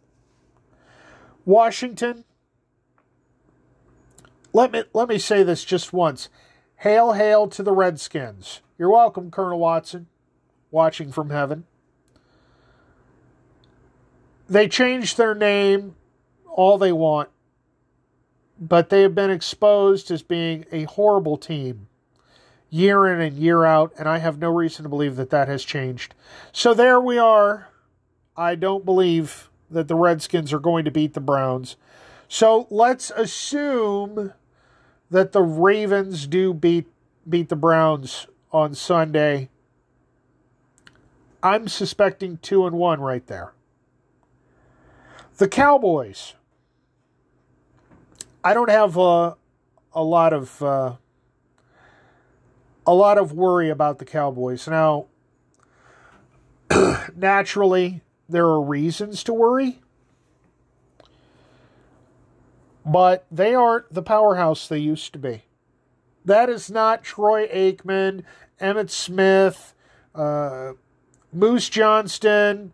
Washington. 1.46 2.26
Let 4.52 4.72
me 4.72 4.84
let 4.94 5.08
me 5.08 5.20
say 5.20 5.44
this 5.44 5.64
just 5.64 5.94
once. 5.94 6.30
Hail, 6.78 7.14
hail 7.14 7.48
to 7.50 7.62
the 7.62 7.72
Redskins. 7.72 8.62
You're 8.78 8.90
welcome, 8.90 9.30
Colonel 9.30 9.60
Watson, 9.60 10.08
watching 10.72 11.12
from 11.12 11.30
heaven. 11.30 11.66
They 14.48 14.68
changed 14.68 15.18
their 15.18 15.36
name 15.36 15.96
all 16.48 16.78
they 16.80 16.92
want 16.92 17.30
but 18.60 18.90
they 18.90 19.02
have 19.02 19.16
been 19.16 19.32
exposed 19.32 20.12
as 20.12 20.22
being 20.22 20.66
a 20.72 20.84
horrible 20.84 21.38
team 21.38 21.88
year 22.70 23.08
in 23.08 23.20
and 23.20 23.38
year 23.38 23.66
out, 23.66 23.94
and 23.98 24.08
I 24.08 24.20
have 24.20 24.38
no 24.38 24.50
reason 24.50 24.84
to 24.84 24.90
believe 24.90 25.16
that 25.16 25.32
that 25.32 25.48
has 25.48 25.64
changed. 25.64 26.14
So 26.52 26.74
there 26.74 27.00
we 27.00 27.18
are 27.18 27.70
I 28.40 28.56
don't 28.56 28.86
believe 28.86 29.50
that 29.70 29.90
the 29.90 29.96
Redskins 29.96 30.54
are 30.54 30.60
going 30.60 30.86
to 30.86 30.92
beat 30.92 31.14
the 31.14 31.20
Browns. 31.20 31.76
So 32.30 32.68
let's 32.70 33.12
assume 33.12 34.32
that 35.12 35.34
the 35.34 35.42
Ravens 35.42 36.26
do 36.26 36.54
beat 36.54 36.88
beat 37.28 37.50
the 37.50 37.58
Browns 37.58 38.28
on 38.54 38.76
Sunday. 38.76 39.50
I'm 41.44 41.68
suspecting 41.68 42.38
two 42.38 42.66
and 42.66 42.78
one 42.78 43.02
right 43.02 43.28
there. 43.28 43.52
The 45.36 45.50
Cowboys. 45.50 46.36
I 48.44 48.54
don't 48.54 48.70
have 48.70 48.96
a, 48.98 49.36
a 49.94 50.04
lot 50.04 50.32
of 50.34 50.62
uh, 50.64 50.96
a 52.88 52.94
lot 52.94 53.18
of 53.18 53.34
worry 53.34 53.70
about 53.70 54.00
the 54.00 54.06
Cowboys 54.06 54.68
now. 54.68 55.08
naturally, 57.16 58.02
there 58.28 58.46
are 58.46 58.62
reasons 58.62 59.24
to 59.24 59.34
worry, 59.34 59.82
but 62.86 63.26
they 63.30 63.54
aren't 63.54 63.94
the 63.94 64.02
powerhouse 64.02 64.68
they 64.68 64.80
used 64.80 65.12
to 65.14 65.20
be. 65.20 65.44
That 66.24 66.50
is 66.50 66.72
not 66.72 67.04
Troy 67.04 67.48
Aikman, 67.48 68.24
Emmitt 68.62 68.90
Smith, 68.90 69.74
uh, 70.16 70.74
Moose 71.34 71.70
Johnston, 71.70 72.74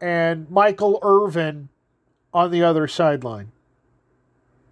and 0.00 0.50
Michael 0.50 0.98
Irvin 1.02 1.68
on 2.32 2.50
the 2.50 2.62
other 2.62 2.88
sideline. 2.88 3.52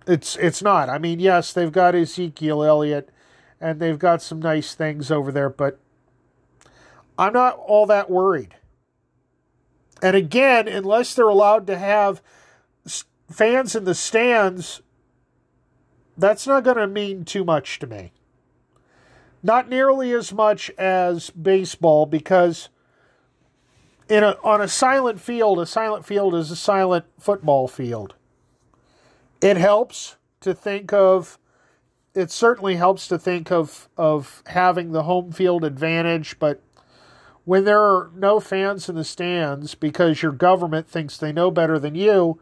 It's 0.07 0.36
it's 0.36 0.62
not. 0.62 0.88
I 0.88 0.98
mean, 0.98 1.20
yes, 1.20 1.53
they've 1.53 1.72
got 1.72 1.94
Ezekiel 1.94 2.62
Elliott 2.62 3.11
and 3.61 3.80
they've 3.80 3.98
got 3.98 4.22
some 4.22 4.40
nice 4.40 4.74
things 4.74 5.11
over 5.11 5.30
there, 5.30 5.48
but 5.48 5.78
I'm 7.18 7.32
not 7.32 7.57
all 7.59 7.86
that 7.86 8.11
worried. 8.11 8.57
And 10.03 10.16
again, 10.16 10.66
unless 10.66 11.14
they're 11.14 11.28
allowed 11.28 11.68
to 11.68 11.78
have 11.78 12.20
fans 13.30 13.76
in 13.76 13.84
the 13.84 13.94
stands, 13.94 14.82
that's 16.18 16.46
not 16.46 16.64
going 16.64 16.76
to 16.76 16.88
mean 16.88 17.24
too 17.24 17.44
much 17.44 17.78
to 17.78 17.86
me. 17.86 18.12
Not 19.44 19.68
nearly 19.68 20.12
as 20.12 20.32
much 20.32 20.70
as 20.70 21.30
baseball 21.30 22.07
because 22.07 22.68
in 24.09 24.24
a, 24.24 24.36
on 24.42 24.61
a 24.61 24.68
silent 24.68 25.20
field, 25.20 25.61
a 25.61 25.66
silent 25.66 26.05
field 26.05 26.34
is 26.34 26.50
a 26.50 26.57
silent 26.57 27.05
football 27.18 27.68
field. 27.68 28.14
It 29.43 29.57
helps 29.57 30.16
to 30.40 30.55
think 30.55 30.93
of 30.93 31.38
it 32.14 32.30
certainly 32.30 32.76
helps 32.76 33.09
to 33.09 33.18
think 33.18 33.51
of 33.51 33.88
of 33.97 34.43
having 34.47 34.93
the 34.93 35.03
home 35.03 35.32
field 35.32 35.64
advantage, 35.64 36.38
but 36.38 36.62
when 37.45 37.64
there 37.64 37.80
are 37.80 38.11
no 38.14 38.38
fans 38.38 38.88
in 38.88 38.95
the 38.95 39.05
stands 39.05 39.74
because 39.74 40.22
your 40.22 40.32
government 40.32 40.88
thinks 40.88 41.16
they 41.16 41.32
know 41.32 41.51
better 41.51 41.78
than 41.78 41.97
you, 41.97 42.40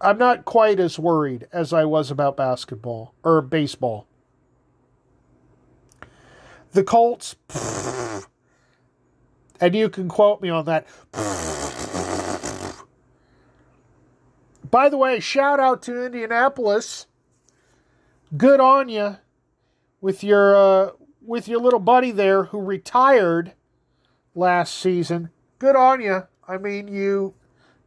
I'm 0.00 0.18
not 0.18 0.44
quite 0.44 0.78
as 0.78 0.98
worried 0.98 1.48
as 1.52 1.72
I 1.72 1.84
was 1.84 2.10
about 2.10 2.36
basketball 2.36 3.14
or 3.24 3.40
baseball. 3.42 4.06
The 6.72 6.84
Colts, 6.84 7.34
and 9.60 9.74
you 9.74 9.88
can 9.88 10.08
quote 10.08 10.40
me 10.40 10.50
on 10.50 10.66
that. 10.66 10.86
By 14.70 14.88
the 14.88 14.96
way, 14.96 15.20
shout 15.20 15.60
out 15.60 15.82
to 15.82 16.04
Indianapolis. 16.04 17.06
Good 18.36 18.60
on 18.60 18.88
you 18.88 19.16
with 20.00 20.22
your 20.22 20.54
uh, 20.54 20.90
with 21.22 21.48
your 21.48 21.60
little 21.60 21.80
buddy 21.80 22.10
there 22.10 22.44
who 22.44 22.60
retired 22.60 23.52
last 24.34 24.74
season. 24.74 25.30
Good 25.58 25.76
on 25.76 26.00
you. 26.00 26.26
I 26.46 26.58
mean, 26.58 26.88
you 26.88 27.34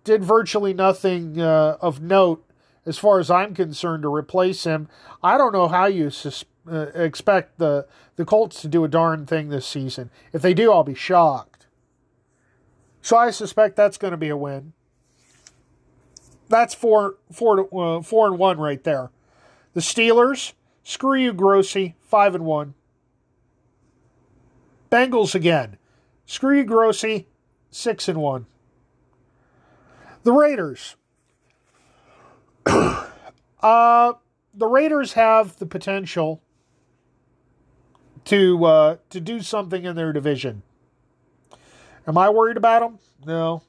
did 0.04 0.24
virtually 0.24 0.74
nothing 0.74 1.40
uh, 1.40 1.78
of 1.82 2.02
note 2.02 2.46
as 2.86 2.98
far 2.98 3.20
as 3.20 3.30
I'm 3.30 3.54
concerned 3.54 4.04
to 4.04 4.14
replace 4.14 4.64
him. 4.64 4.90
I 5.22 5.38
don't 5.38 5.54
know 5.54 5.68
how 5.68 5.86
you 5.86 6.10
sus- 6.10 6.46
uh, 6.70 6.88
expect 6.96 7.60
the 7.60 7.88
the 8.16 8.26
Colts 8.26 8.62
to 8.62 8.68
do 8.68 8.84
a 8.84 8.88
darn 8.88 9.26
thing 9.26 9.50
this 9.50 9.68
season. 9.68 10.10
If 10.34 10.42
they 10.42 10.54
do, 10.54 10.72
I'll 10.72 10.84
be 10.84 10.96
shocked. 10.96 11.68
So 13.02 13.18
I 13.18 13.32
suspect 13.32 13.76
that's 13.76 13.98
going 13.98 14.12
to 14.12 14.18
be 14.18 14.30
a 14.30 14.38
win. 14.38 14.74
That's 16.52 16.74
four, 16.74 17.16
four, 17.32 17.62
uh, 17.74 18.02
four 18.02 18.28
and 18.28 18.38
one 18.38 18.60
right 18.60 18.84
there. 18.84 19.10
The 19.74 19.80
Steelers, 19.80 20.52
screw 20.84 21.18
you, 21.18 21.32
Grossi, 21.32 21.96
five 22.02 22.36
and 22.36 22.44
one. 22.44 22.74
Bengals 24.92 25.34
again, 25.34 25.78
screw 26.26 26.58
you, 26.58 26.66
Grossi, 26.66 27.28
six 27.72 28.10
and 28.10 28.20
one. 28.20 28.48
The 30.24 30.34
Raiders. 30.34 30.98
uh, 32.66 34.14
the 34.54 34.68
Raiders 34.68 35.14
have 35.14 35.56
the 35.56 35.66
potential 35.66 36.42
to 38.26 38.66
uh, 38.66 38.98
to 39.10 39.22
do 39.22 39.40
something 39.40 39.86
in 39.86 39.96
their 39.96 40.12
division. 40.12 40.64
Am 42.06 42.18
I 42.18 42.30
worried 42.30 42.58
about 42.58 42.82
them? 42.82 43.00
No. 43.26 43.64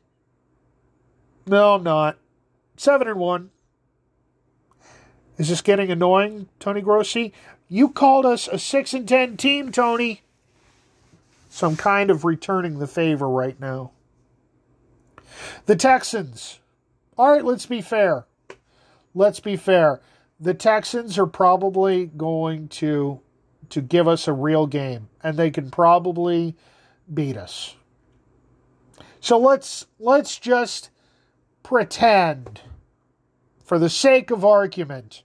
No, 1.46 1.74
I'm 1.74 1.84
not. 1.84 2.18
Seven 2.82 3.06
and 3.06 3.20
one. 3.20 3.50
Is 5.38 5.50
this 5.50 5.60
getting 5.60 5.92
annoying, 5.92 6.48
Tony 6.58 6.80
Grossi? 6.80 7.32
You 7.68 7.88
called 7.88 8.26
us 8.26 8.48
a 8.48 8.58
six 8.58 8.92
and 8.92 9.06
ten 9.06 9.36
team, 9.36 9.70
Tony. 9.70 10.22
So 11.48 11.68
I'm 11.68 11.76
kind 11.76 12.10
of 12.10 12.24
returning 12.24 12.80
the 12.80 12.88
favor 12.88 13.28
right 13.28 13.60
now. 13.60 13.92
The 15.66 15.76
Texans. 15.76 16.58
All 17.16 17.30
right, 17.30 17.44
let's 17.44 17.66
be 17.66 17.82
fair. 17.82 18.26
Let's 19.14 19.38
be 19.38 19.54
fair. 19.54 20.00
The 20.40 20.52
Texans 20.52 21.16
are 21.20 21.26
probably 21.28 22.06
going 22.06 22.66
to 22.66 23.20
to 23.68 23.80
give 23.80 24.08
us 24.08 24.26
a 24.26 24.32
real 24.32 24.66
game 24.66 25.08
and 25.22 25.36
they 25.36 25.52
can 25.52 25.70
probably 25.70 26.56
beat 27.14 27.36
us. 27.36 27.76
So 29.20 29.38
let's 29.38 29.86
let's 30.00 30.36
just 30.36 30.90
pretend 31.62 32.62
for 33.72 33.78
the 33.78 33.88
sake 33.88 34.30
of 34.30 34.44
argument, 34.44 35.22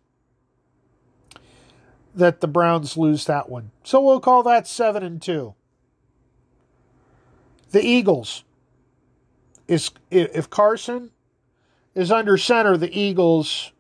that 2.16 2.40
the 2.40 2.48
Browns 2.48 2.96
lose 2.96 3.26
that 3.26 3.50
one. 3.50 3.72
So 3.84 4.00
we'll 4.00 4.22
call 4.22 4.42
that 4.44 4.66
7 4.66 5.04
and 5.04 5.22
2. 5.22 5.54
The 7.72 7.86
Eagles 7.86 8.46
is 9.68 9.92
if 10.10 10.50
Carson 10.50 11.12
is 11.94 12.10
under 12.10 12.38
center, 12.38 12.78
the 12.78 12.98
Eagles 12.98 13.74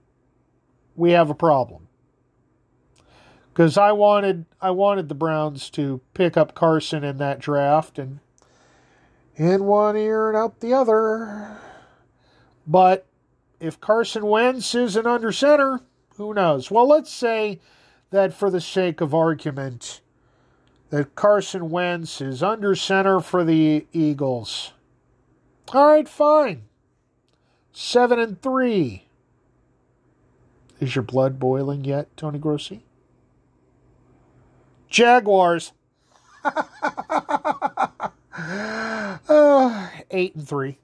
we 0.97 1.11
have 1.11 1.29
a 1.29 1.33
problem. 1.33 1.87
Cuz 3.53 3.77
I 3.77 3.93
wanted 3.93 4.47
I 4.59 4.71
wanted 4.71 5.07
the 5.07 5.15
Browns 5.15 5.69
to 5.69 6.01
pick 6.13 6.35
up 6.35 6.53
Carson 6.53 7.05
in 7.05 7.19
that 7.19 7.39
draft 7.39 7.97
and 7.97 8.19
in 9.33 9.63
one 9.63 9.95
ear 9.95 10.27
and 10.27 10.37
out 10.37 10.59
the 10.59 10.73
other. 10.73 11.57
But 12.67 13.06
if 13.59 13.79
Carson 13.79 14.25
Wentz 14.25 14.73
isn't 14.75 15.07
under 15.07 15.31
center, 15.31 15.81
who 16.15 16.33
knows? 16.33 16.69
Well, 16.71 16.87
let's 16.87 17.11
say 17.11 17.59
that 18.11 18.33
for 18.33 18.49
the 18.49 18.61
sake 18.61 19.01
of 19.01 19.13
argument, 19.13 20.01
that 20.89 21.15
Carson 21.15 21.69
Wentz 21.69 22.21
is 22.21 22.41
under 22.41 22.75
center 22.75 23.19
for 23.19 23.43
the 23.43 23.85
Eagles. 23.91 24.73
All 25.73 25.87
right, 25.87 26.07
fine. 26.07 26.63
Seven 27.71 28.19
and 28.19 28.41
three. 28.41 29.03
Is 30.79 30.95
your 30.95 31.03
blood 31.03 31.39
boiling 31.39 31.83
yet, 31.83 32.15
Tony 32.15 32.39
Grossi? 32.39 32.85
Jaguars. 34.89 35.73
uh, 39.27 39.89
eight 40.11 40.35
and 40.35 40.47
three. 40.47 40.77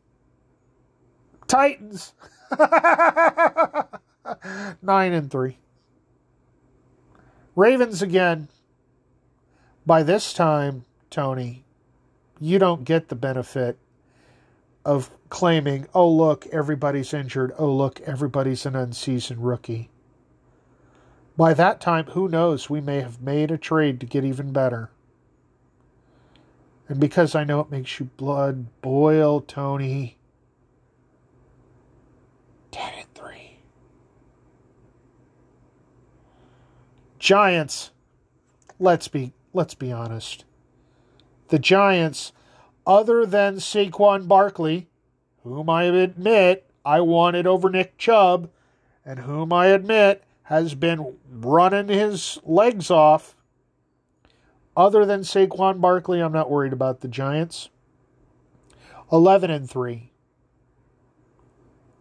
Titans. 1.47 2.13
Nine 4.81 5.13
and 5.13 5.31
three. 5.31 5.57
Ravens 7.55 8.01
again. 8.01 8.49
By 9.85 10.03
this 10.03 10.33
time, 10.33 10.85
Tony, 11.09 11.65
you 12.39 12.57
don't 12.57 12.83
get 12.83 13.09
the 13.09 13.15
benefit 13.15 13.77
of 14.85 15.11
claiming, 15.29 15.87
oh, 15.93 16.09
look, 16.09 16.47
everybody's 16.47 17.13
injured. 17.13 17.53
Oh, 17.57 17.73
look, 17.73 18.01
everybody's 18.01 18.65
an 18.65 18.75
unseasoned 18.75 19.45
rookie. 19.45 19.89
By 21.35 21.53
that 21.53 21.81
time, 21.81 22.05
who 22.07 22.27
knows? 22.27 22.69
We 22.69 22.81
may 22.81 23.01
have 23.01 23.21
made 23.21 23.51
a 23.51 23.57
trade 23.57 23.99
to 23.99 24.05
get 24.05 24.23
even 24.23 24.53
better. 24.53 24.91
And 26.87 26.99
because 26.99 27.33
I 27.33 27.43
know 27.43 27.59
it 27.61 27.71
makes 27.71 27.99
you 27.99 28.05
blood 28.17 28.67
boil, 28.81 29.41
Tony, 29.41 30.17
10 32.71 32.93
and 32.97 33.15
3. 33.15 33.57
Giants, 37.23 37.91
let's 38.79 39.07
be 39.07 39.31
let's 39.53 39.75
be 39.75 39.93
honest. 39.93 40.43
The 41.47 41.57
Giants 41.57 42.33
other 42.85 43.25
than 43.25 43.59
Saquon 43.59 44.27
Barkley, 44.27 44.89
whom 45.43 45.69
I 45.69 45.83
admit 45.83 46.69
I 46.83 46.99
wanted 46.99 47.47
over 47.47 47.69
Nick 47.69 47.97
Chubb, 47.97 48.49
and 49.05 49.19
whom 49.19 49.53
I 49.53 49.67
admit 49.67 50.25
has 50.43 50.75
been 50.75 51.15
running 51.31 51.87
his 51.87 52.39
legs 52.43 52.91
off. 52.91 53.37
Other 54.75 55.05
than 55.05 55.21
Saquon 55.21 55.79
Barkley, 55.79 56.19
I'm 56.19 56.33
not 56.33 56.51
worried 56.51 56.73
about 56.73 56.99
the 56.99 57.07
Giants. 57.07 57.69
11 59.13 59.49
and 59.49 59.69
3. 59.69 60.11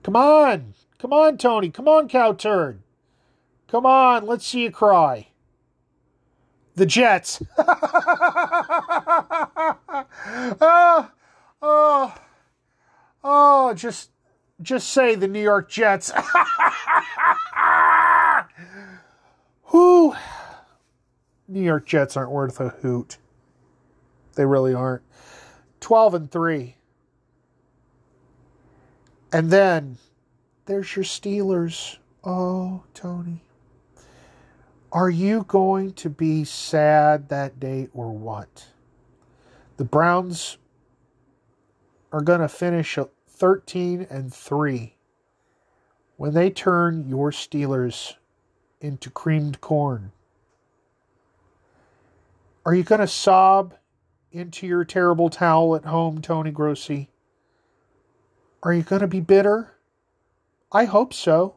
Come 0.03 0.17
on. 0.17 0.75
Come 0.99 1.13
on, 1.13 1.39
Tony. 1.39 1.71
Come 1.71 1.87
on, 1.87 2.09
cow 2.09 2.33
turd. 2.33 2.83
Come 3.73 3.87
on, 3.87 4.27
let's 4.27 4.47
see 4.47 4.65
you 4.65 4.71
cry. 4.71 5.29
The 6.75 6.85
Jets. 6.85 7.43
oh, 10.61 11.11
oh, 11.63 12.15
oh, 13.25 13.73
just 13.73 14.11
just 14.61 14.91
say 14.91 15.15
the 15.15 15.27
New 15.27 15.41
York 15.41 15.71
Jets. 15.71 16.13
Who? 19.63 20.15
New 21.49 21.63
York 21.63 21.87
Jets 21.87 22.15
aren't 22.15 22.31
worth 22.31 22.61
a 22.61 22.69
hoot. 22.69 23.17
They 24.35 24.45
really 24.45 24.75
aren't. 24.75 25.01
12 25.81 26.15
and 26.15 26.31
3. 26.31 26.77
And 29.33 29.51
then 29.51 29.97
there's 30.67 30.95
your 30.95 31.07
Steelers. 31.07 31.97
Oh, 32.23 32.85
Tony. 32.93 33.43
Are 34.93 35.09
you 35.09 35.45
going 35.49 35.95
to 35.95 36.11
be 36.11 36.45
sad 36.45 37.31
that 37.31 37.59
day 37.59 37.89
or 37.95 38.13
what? 38.13 38.67
The 39.79 39.85
Browns 39.87 40.59
are 42.13 42.21
going 42.21 42.41
to 42.41 42.49
finish 42.49 42.99
13 43.27 44.07
and 44.11 44.35
3 44.35 44.97
when 46.19 46.35
they 46.35 46.51
turn 46.51 47.09
your 47.09 47.31
Steelers 47.31 48.17
into 48.83 49.09
creamed 49.09 49.63
corn. 49.63 50.13
Are 52.67 52.75
you 52.75 52.83
going 52.83 53.01
to 53.01 53.09
sob 53.09 53.75
into 54.31 54.67
your 54.67 54.85
terrible 54.85 55.31
towel 55.31 55.75
at 55.75 55.87
home, 55.87 56.21
Tony 56.21 56.51
Grossi? 56.51 57.09
Are 58.63 58.75
you 58.75 58.83
going 58.83 59.01
to 59.01 59.09
be 59.09 59.21
bitter? 59.21 59.73
I 60.71 60.85
hope 60.85 61.15
so. 61.15 61.57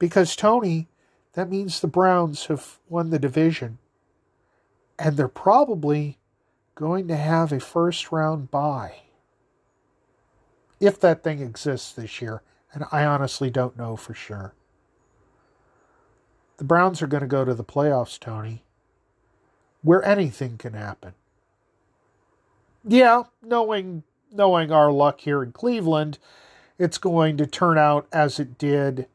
Because, 0.00 0.34
Tony, 0.34 0.88
that 1.34 1.50
means 1.50 1.80
the 1.80 1.86
Browns 1.86 2.46
have 2.46 2.78
won 2.88 3.10
the 3.10 3.18
division. 3.18 3.78
And 4.98 5.16
they're 5.16 5.28
probably 5.28 6.18
going 6.74 7.08
to 7.08 7.16
have 7.16 7.52
a 7.52 7.60
first 7.60 8.12
round 8.12 8.50
bye. 8.50 9.02
If 10.80 11.00
that 11.00 11.22
thing 11.22 11.40
exists 11.40 11.92
this 11.92 12.22
year. 12.22 12.42
And 12.72 12.84
I 12.90 13.04
honestly 13.04 13.50
don't 13.50 13.76
know 13.76 13.96
for 13.96 14.14
sure. 14.14 14.54
The 16.56 16.64
Browns 16.64 17.02
are 17.02 17.06
going 17.06 17.22
to 17.22 17.28
go 17.28 17.44
to 17.44 17.54
the 17.54 17.64
playoffs, 17.64 18.18
Tony, 18.18 18.64
where 19.82 20.04
anything 20.04 20.56
can 20.56 20.74
happen. 20.74 21.14
Yeah, 22.86 23.24
knowing 23.42 24.02
knowing 24.30 24.72
our 24.72 24.90
luck 24.90 25.20
here 25.20 25.42
in 25.42 25.52
Cleveland, 25.52 26.18
it's 26.78 26.98
going 26.98 27.36
to 27.36 27.46
turn 27.46 27.78
out 27.78 28.06
as 28.12 28.40
it 28.40 28.58
did 28.58 29.06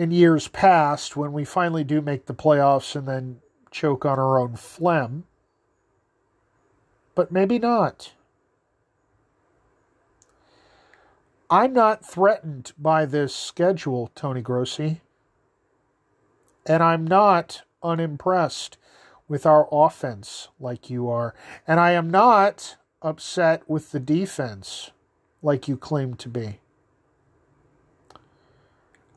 in 0.00 0.10
years 0.10 0.48
past 0.48 1.14
when 1.14 1.30
we 1.30 1.44
finally 1.44 1.84
do 1.84 2.00
make 2.00 2.24
the 2.24 2.32
playoffs 2.32 2.96
and 2.96 3.06
then 3.06 3.38
choke 3.70 4.06
on 4.06 4.18
our 4.18 4.38
own 4.38 4.56
phlegm. 4.56 5.24
But 7.14 7.30
maybe 7.30 7.58
not. 7.58 8.14
I'm 11.50 11.74
not 11.74 12.02
threatened 12.02 12.72
by 12.78 13.04
this 13.04 13.36
schedule, 13.36 14.10
Tony 14.14 14.40
Grossi. 14.40 15.02
And 16.64 16.82
I'm 16.82 17.06
not 17.06 17.60
unimpressed 17.82 18.78
with 19.28 19.44
our 19.44 19.68
offense 19.70 20.48
like 20.58 20.88
you 20.88 21.10
are. 21.10 21.34
And 21.68 21.78
I 21.78 21.90
am 21.90 22.08
not 22.08 22.78
upset 23.02 23.68
with 23.68 23.90
the 23.90 24.00
defense 24.00 24.92
like 25.42 25.68
you 25.68 25.76
claim 25.76 26.14
to 26.14 26.30
be. 26.30 26.60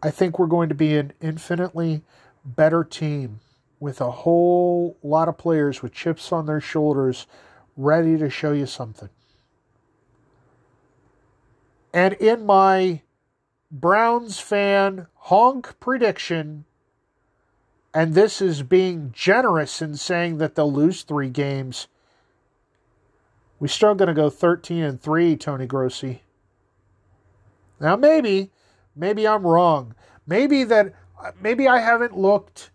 I 0.03 0.11
think 0.11 0.37
we're 0.37 0.47
going 0.47 0.69
to 0.69 0.75
be 0.75 0.97
an 0.97 1.13
infinitely 1.21 2.03
better 2.45 2.83
team 2.83 3.39
with 3.79 4.01
a 4.01 4.11
whole 4.11 4.97
lot 5.01 5.29
of 5.29 5.37
players 5.37 5.81
with 5.81 5.93
chips 5.93 6.31
on 6.33 6.45
their 6.45 6.61
shoulders 6.61 7.25
ready 7.77 8.17
to 8.17 8.29
show 8.29 8.51
you 8.51 8.65
something. 8.65 9.09
And 11.93 12.13
in 12.15 12.45
my 12.45 13.01
Browns 13.71 14.39
fan 14.39 15.07
honk 15.15 15.79
prediction, 15.79 16.65
and 17.93 18.13
this 18.13 18.41
is 18.41 18.63
being 18.63 19.11
generous 19.13 19.81
in 19.81 19.95
saying 19.95 20.37
that 20.39 20.55
they'll 20.55 20.71
lose 20.71 21.03
three 21.03 21.29
games 21.29 21.87
We're 23.59 23.67
still 23.67 23.95
going 23.95 24.09
to 24.09 24.13
go 24.13 24.29
13 24.29 24.83
and 24.83 25.01
3, 25.01 25.37
Tony 25.37 25.65
Grossi. 25.65 26.23
Now 27.79 27.95
maybe, 27.95 28.51
maybe 28.95 29.27
I'm 29.27 29.45
wrong. 29.45 29.95
Maybe 30.25 30.63
that 30.65 30.93
maybe 31.41 31.67
I 31.67 31.79
haven't 31.79 32.17
looked 32.17 32.71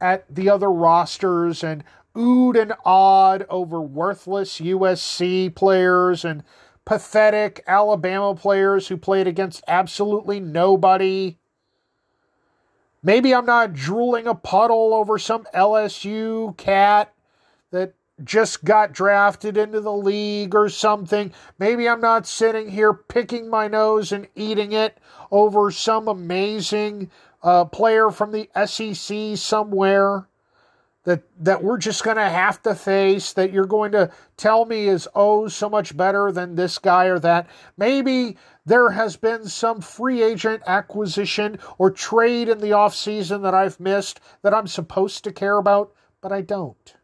at 0.00 0.32
the 0.34 0.50
other 0.50 0.70
rosters 0.70 1.64
and 1.64 1.84
oohed 2.14 2.60
and 2.60 2.72
awed 2.84 3.46
over 3.48 3.80
worthless 3.80 4.60
USC 4.60 5.54
players 5.54 6.24
and 6.24 6.42
pathetic 6.84 7.62
Alabama 7.66 8.34
players 8.34 8.88
who 8.88 8.96
played 8.96 9.26
against 9.26 9.62
absolutely 9.68 10.40
nobody. 10.40 11.38
Maybe 13.02 13.34
I'm 13.34 13.46
not 13.46 13.74
drooling 13.74 14.26
a 14.26 14.34
puddle 14.34 14.94
over 14.94 15.18
some 15.18 15.46
LSU 15.54 16.56
cat 16.56 17.12
that 17.70 17.94
just 18.24 18.64
got 18.64 18.92
drafted 18.92 19.56
into 19.56 19.80
the 19.80 19.92
league 19.92 20.54
or 20.54 20.68
something. 20.68 21.32
Maybe 21.58 21.88
I'm 21.88 22.00
not 22.00 22.26
sitting 22.26 22.68
here 22.68 22.92
picking 22.92 23.48
my 23.48 23.68
nose 23.68 24.12
and 24.12 24.28
eating 24.34 24.72
it 24.72 24.98
over 25.30 25.70
some 25.70 26.08
amazing 26.08 27.10
uh, 27.42 27.64
player 27.66 28.10
from 28.10 28.32
the 28.32 28.48
SEC 28.66 29.36
somewhere 29.36 30.26
that 31.04 31.22
that 31.42 31.62
we're 31.62 31.78
just 31.78 32.04
going 32.04 32.18
to 32.18 32.28
have 32.28 32.60
to 32.62 32.74
face 32.74 33.32
that 33.32 33.52
you're 33.52 33.64
going 33.64 33.92
to 33.92 34.10
tell 34.36 34.66
me 34.66 34.88
is 34.88 35.08
oh 35.14 35.48
so 35.48 35.68
much 35.68 35.96
better 35.96 36.30
than 36.30 36.54
this 36.54 36.76
guy 36.78 37.06
or 37.06 37.18
that 37.18 37.48
maybe 37.78 38.36
there 38.66 38.90
has 38.90 39.16
been 39.16 39.46
some 39.46 39.80
free 39.80 40.22
agent 40.22 40.62
acquisition 40.66 41.58
or 41.78 41.90
trade 41.90 42.48
in 42.48 42.58
the 42.58 42.72
offseason 42.72 43.42
that 43.42 43.54
I've 43.54 43.80
missed 43.80 44.20
that 44.42 44.52
I'm 44.52 44.66
supposed 44.66 45.24
to 45.24 45.32
care 45.32 45.56
about 45.56 45.94
but 46.20 46.30
I 46.30 46.42
don't 46.42 46.94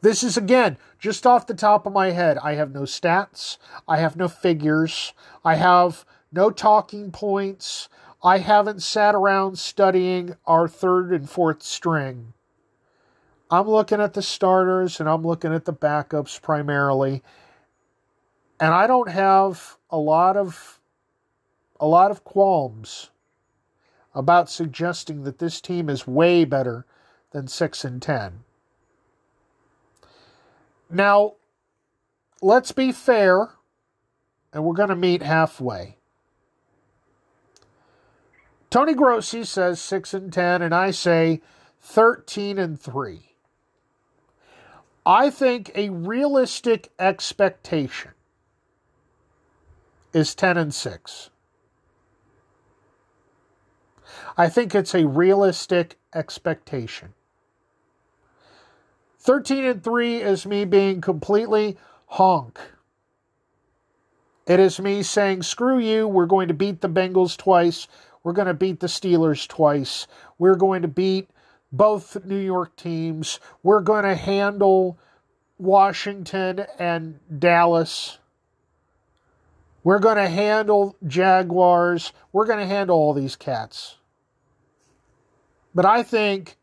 this 0.00 0.22
is 0.22 0.36
again 0.36 0.78
just 0.98 1.26
off 1.26 1.46
the 1.46 1.54
top 1.54 1.86
of 1.86 1.92
my 1.92 2.10
head. 2.10 2.38
I 2.38 2.54
have 2.54 2.72
no 2.72 2.82
stats, 2.82 3.58
I 3.88 3.98
have 3.98 4.16
no 4.16 4.28
figures, 4.28 5.12
I 5.44 5.56
have 5.56 6.04
no 6.32 6.50
talking 6.50 7.10
points. 7.10 7.88
I 8.22 8.38
haven't 8.38 8.82
sat 8.82 9.14
around 9.14 9.58
studying 9.58 10.36
our 10.46 10.66
third 10.66 11.12
and 11.12 11.28
fourth 11.28 11.62
string. 11.62 12.32
I'm 13.50 13.68
looking 13.68 14.00
at 14.00 14.14
the 14.14 14.22
starters 14.22 14.98
and 14.98 15.08
I'm 15.08 15.22
looking 15.22 15.52
at 15.52 15.66
the 15.66 15.74
backups 15.74 16.40
primarily. 16.40 17.22
And 18.58 18.72
I 18.72 18.86
don't 18.86 19.10
have 19.10 19.76
a 19.90 19.98
lot 19.98 20.36
of 20.36 20.80
a 21.78 21.86
lot 21.86 22.10
of 22.10 22.24
qualms 22.24 23.10
about 24.14 24.48
suggesting 24.48 25.24
that 25.24 25.38
this 25.38 25.60
team 25.60 25.90
is 25.90 26.06
way 26.06 26.44
better 26.44 26.86
than 27.32 27.48
6 27.48 27.84
and 27.84 28.00
10. 28.00 28.43
Now, 30.94 31.32
let's 32.40 32.70
be 32.70 32.92
fair, 32.92 33.50
and 34.52 34.64
we're 34.64 34.74
going 34.74 34.90
to 34.90 34.96
meet 34.96 35.22
halfway. 35.22 35.98
Tony 38.70 38.94
Grossi 38.94 39.42
says 39.42 39.80
6 39.80 40.14
and 40.14 40.32
10, 40.32 40.62
and 40.62 40.72
I 40.72 40.92
say 40.92 41.42
13 41.80 42.60
and 42.60 42.80
3. 42.80 43.34
I 45.04 45.30
think 45.30 45.72
a 45.74 45.90
realistic 45.90 46.92
expectation 47.00 48.12
is 50.12 50.32
10 50.36 50.56
and 50.56 50.72
6. 50.72 51.30
I 54.36 54.48
think 54.48 54.76
it's 54.76 54.94
a 54.94 55.08
realistic 55.08 55.98
expectation. 56.14 57.14
13 59.24 59.64
and 59.64 59.82
3 59.82 60.20
is 60.20 60.44
me 60.44 60.66
being 60.66 61.00
completely 61.00 61.78
honk. 62.08 62.60
It 64.46 64.60
is 64.60 64.78
me 64.78 65.02
saying, 65.02 65.44
screw 65.44 65.78
you, 65.78 66.06
we're 66.06 66.26
going 66.26 66.48
to 66.48 66.54
beat 66.54 66.82
the 66.82 66.90
Bengals 66.90 67.34
twice. 67.34 67.88
We're 68.22 68.34
going 68.34 68.48
to 68.48 68.54
beat 68.54 68.80
the 68.80 68.86
Steelers 68.86 69.48
twice. 69.48 70.06
We're 70.38 70.56
going 70.56 70.82
to 70.82 70.88
beat 70.88 71.30
both 71.72 72.22
New 72.26 72.38
York 72.38 72.76
teams. 72.76 73.40
We're 73.62 73.80
going 73.80 74.04
to 74.04 74.14
handle 74.14 74.98
Washington 75.56 76.66
and 76.78 77.18
Dallas. 77.38 78.18
We're 79.82 80.00
going 80.00 80.16
to 80.16 80.28
handle 80.28 80.96
Jaguars. 81.06 82.12
We're 82.30 82.46
going 82.46 82.60
to 82.60 82.66
handle 82.66 82.98
all 82.98 83.14
these 83.14 83.36
cats. 83.36 83.96
But 85.74 85.86
I 85.86 86.02
think 86.02 86.58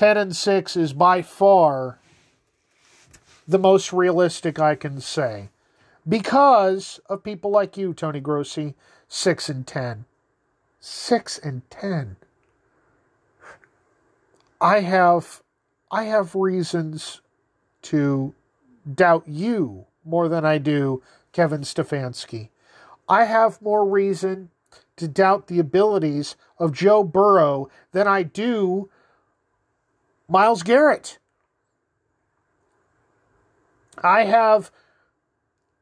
10 0.00 0.16
and 0.16 0.34
6 0.34 0.76
is 0.78 0.94
by 0.94 1.20
far 1.20 1.98
the 3.46 3.58
most 3.58 3.92
realistic 3.92 4.58
I 4.58 4.74
can 4.74 4.98
say 4.98 5.50
because 6.08 7.00
of 7.10 7.22
people 7.22 7.50
like 7.50 7.76
you, 7.76 7.92
Tony 7.92 8.18
Grossi, 8.18 8.74
6 9.08 9.50
and 9.50 9.66
10. 9.66 10.06
6 10.80 11.38
and 11.40 11.68
10. 11.68 12.16
I 14.58 14.80
have 14.80 15.42
I 15.90 16.04
have 16.04 16.34
reasons 16.34 17.20
to 17.82 18.32
doubt 18.90 19.24
you 19.26 19.84
more 20.02 20.30
than 20.30 20.46
I 20.46 20.56
do 20.56 21.02
Kevin 21.32 21.60
Stefanski. 21.60 22.48
I 23.06 23.24
have 23.24 23.60
more 23.60 23.86
reason 23.86 24.48
to 24.96 25.06
doubt 25.06 25.48
the 25.48 25.58
abilities 25.58 26.36
of 26.58 26.72
Joe 26.72 27.04
Burrow 27.04 27.68
than 27.92 28.08
I 28.08 28.22
do 28.22 28.88
Myles 30.30 30.62
Garrett. 30.62 31.18
I 34.02 34.24
have 34.24 34.70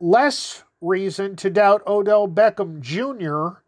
less 0.01 0.65
reason 0.81 1.37
to 1.37 1.51
doubt 1.51 1.87
Odell 1.87 2.27
Beckham 2.27 2.81
Jr. 2.81 3.61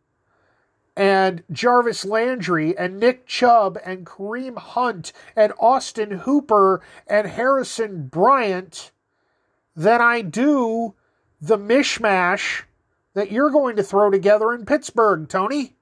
and 0.97 1.43
Jarvis 1.53 2.07
Landry 2.07 2.76
and 2.78 2.99
Nick 2.99 3.26
Chubb 3.26 3.78
and 3.85 4.07
Kareem 4.07 4.57
Hunt 4.57 5.12
and 5.37 5.53
Austin 5.61 6.12
Hooper 6.12 6.81
and 7.07 7.26
Harrison 7.28 8.07
Bryant 8.09 8.91
than 9.76 10.01
I 10.01 10.22
do 10.22 10.95
the 11.43 11.59
mishmash 11.59 12.62
that 13.12 13.31
you're 13.31 13.51
going 13.51 13.76
to 13.76 13.83
throw 13.83 14.11
together 14.11 14.55
in 14.55 14.64
Pittsburgh, 14.64 15.28
Tony. 15.28 15.76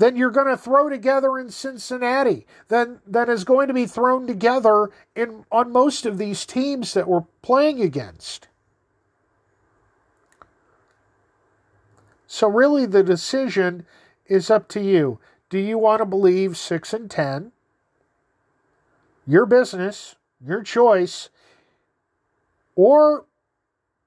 Then 0.00 0.16
you're 0.16 0.30
going 0.30 0.46
to 0.46 0.56
throw 0.56 0.88
together 0.88 1.38
in 1.38 1.50
Cincinnati. 1.50 2.46
Then 2.68 3.00
that 3.06 3.28
is 3.28 3.44
going 3.44 3.68
to 3.68 3.74
be 3.74 3.84
thrown 3.84 4.26
together 4.26 4.88
in 5.14 5.44
on 5.52 5.70
most 5.70 6.06
of 6.06 6.16
these 6.16 6.46
teams 6.46 6.94
that 6.94 7.06
we're 7.06 7.26
playing 7.42 7.82
against. 7.82 8.48
So 12.26 12.48
really 12.48 12.86
the 12.86 13.02
decision 13.02 13.84
is 14.24 14.50
up 14.50 14.68
to 14.68 14.80
you. 14.80 15.20
Do 15.50 15.58
you 15.58 15.76
want 15.76 16.00
to 16.00 16.06
believe 16.06 16.56
6 16.56 16.94
and 16.94 17.10
10? 17.10 17.52
Your 19.26 19.44
business, 19.44 20.16
your 20.42 20.62
choice. 20.62 21.28
Or 22.74 23.26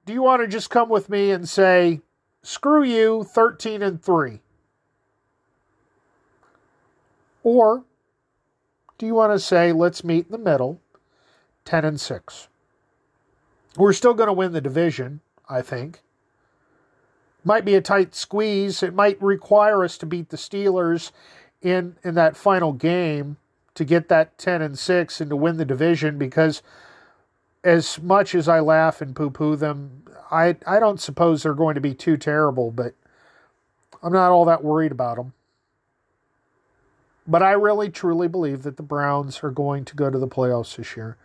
do 0.08 0.14
you 0.14 0.24
want 0.24 0.42
to 0.42 0.48
just 0.48 0.72
come 0.72 0.90
with 0.90 1.08
me 1.08 1.30
and 1.30 1.48
say, 1.48 2.02
screw 2.42 2.82
you, 2.82 3.24
13 3.26 3.84
and 3.84 4.02
3? 4.02 4.40
Or 7.44 7.84
do 8.98 9.06
you 9.06 9.14
want 9.14 9.34
to 9.34 9.40
say, 9.40 9.72
let's 9.72 10.04
meet 10.04 10.26
in 10.26 10.32
the 10.32 10.38
middle, 10.38 10.80
10 11.66 11.86
and 11.86 12.00
6? 12.00 12.48
We're 13.76 13.94
still 13.94 14.14
going 14.14 14.28
to 14.28 14.34
win 14.34 14.54
the 14.54 14.62
division, 14.62 15.22
I 15.50 15.62
think. 15.62 16.02
Might 17.44 17.66
be 17.66 17.76
a 17.76 17.82
tight 17.82 18.16
squeeze. 18.16 18.82
It 18.82 18.94
might 18.94 19.22
require 19.22 19.84
us 19.84 19.98
to 19.98 20.06
beat 20.06 20.30
the 20.30 20.38
Steelers 20.38 21.12
in, 21.62 21.98
in 22.04 22.16
that 22.16 22.38
final 22.38 22.72
game 22.72 23.38
to 23.76 23.84
get 23.84 24.08
that 24.10 24.38
10 24.38 24.62
and 24.62 24.78
6 24.78 25.22
and 25.22 25.30
to 25.30 25.36
win 25.36 25.58
the 25.58 25.66
division 25.66 26.18
because 26.18 26.62
as 27.64 28.02
much 28.02 28.36
as 28.36 28.48
I 28.48 28.60
laugh 28.60 29.02
and 29.02 29.16
poo 29.16 29.30
poo 29.30 29.56
them, 29.56 30.04
I, 30.32 30.58
I 30.68 30.80
don't 30.80 31.00
suppose 31.00 31.44
they're 31.44 31.54
going 31.54 31.76
to 31.76 31.82
be 31.82 31.94
too 31.94 32.18
terrible, 32.18 32.72
but 32.72 32.94
I'm 34.02 34.14
not 34.14 34.32
all 34.32 34.46
that 34.46 34.64
worried 34.64 34.92
about 34.92 35.18
them. 35.18 35.34
But 37.26 37.42
I 37.42 37.52
really 37.52 37.90
truly 37.90 38.28
believe 38.28 38.64
that 38.64 38.78
the 38.78 38.84
Browns 38.84 39.44
are 39.44 39.52
going 39.52 39.86
to 39.86 39.96
go 39.96 40.10
to 40.10 40.18
the 40.18 40.28
playoffs 40.28 40.76
this 40.76 40.98
year. 40.98 41.18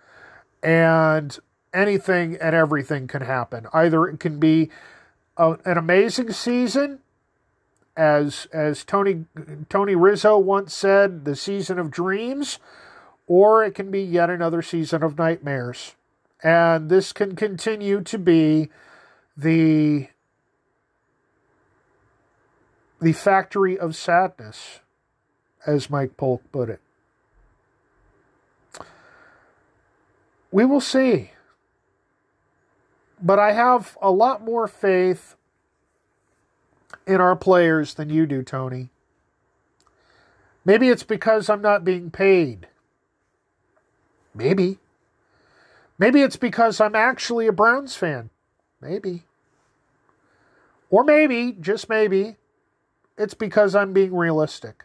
And 0.63 1.37
anything 1.73 2.37
and 2.37 2.55
everything 2.55 3.07
can 3.09 3.23
happen. 3.23 3.67
Either 3.73 4.07
it 4.07 4.21
can 4.21 4.39
be 4.39 4.71
a, 5.37 5.57
an 5.65 5.79
amazing 5.79 6.33
season, 6.33 7.01
as 7.97 8.47
as 8.53 8.85
Tony 8.85 9.25
Tony 9.69 9.95
Rizzo 9.95 10.39
once 10.39 10.73
said, 10.73 11.25
the 11.25 11.35
season 11.35 11.79
of 11.79 11.91
dreams, 11.91 12.59
or 13.27 13.65
it 13.65 13.75
can 13.75 13.91
be 13.91 14.03
yet 14.03 14.31
another 14.31 14.63
season 14.63 15.03
of 15.03 15.19
nightmares 15.19 15.95
and 16.43 16.89
this 16.89 17.13
can 17.13 17.35
continue 17.35 18.01
to 18.03 18.19
be 18.19 18.69
the 19.37 20.09
the 23.01 23.13
factory 23.13 23.79
of 23.79 23.95
sadness, 23.95 24.81
as 25.67 25.91
Mike 25.91 26.17
Polk 26.17 26.43
put 26.53 26.71
it. 26.71 26.81
We 30.51 30.65
will 30.65 30.81
see. 30.81 31.33
But 33.21 33.39
I 33.39 33.53
have 33.53 33.99
a 34.01 34.11
lot 34.11 34.45
more 34.45 34.67
faith 34.69 35.37
in 37.07 37.21
our 37.21 37.37
players 37.37 37.95
than 37.95 38.11
you 38.11 38.27
do, 38.27 38.43
Tony. 38.43 38.91
Maybe 40.65 40.89
it's 40.89 41.03
because 41.03 41.49
I'm 41.49 41.63
not 41.63 41.85
being 41.85 42.11
paid. 42.11 42.69
Maybe. 44.35 44.79
Maybe 45.99 46.23
it's 46.23 46.37
because 46.37 46.81
I'm 46.81 46.95
actually 46.95 47.47
a 47.47 47.53
Browns 47.53 47.97
fan. 47.97 48.31
Maybe. 48.81 49.25
Or 50.91 51.05
maybe, 51.05 51.57
just 51.61 51.89
maybe, 51.89 52.37
it's 53.17 53.35
because 53.35 53.75
I'm 53.75 53.93
being 53.93 54.15
realistic. 54.15 54.85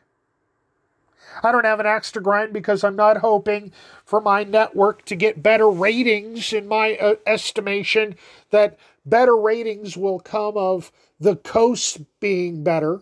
I 1.43 1.51
don't 1.51 1.65
have 1.65 1.80
an 1.80 1.86
axe 1.86 2.11
to 2.13 2.21
grind 2.21 2.53
because 2.53 2.84
I'm 2.84 2.95
not 2.95 3.17
hoping 3.17 3.71
for 4.05 4.21
my 4.21 4.43
network 4.43 5.05
to 5.05 5.15
get 5.15 5.43
better 5.43 5.69
ratings 5.69 6.53
in 6.53 6.67
my 6.67 6.95
uh, 6.95 7.15
estimation, 7.26 8.15
that 8.51 8.78
better 9.05 9.36
ratings 9.36 9.97
will 9.97 10.19
come 10.19 10.57
of 10.57 10.91
the 11.19 11.36
coast 11.36 12.01
being 12.19 12.63
better. 12.63 13.01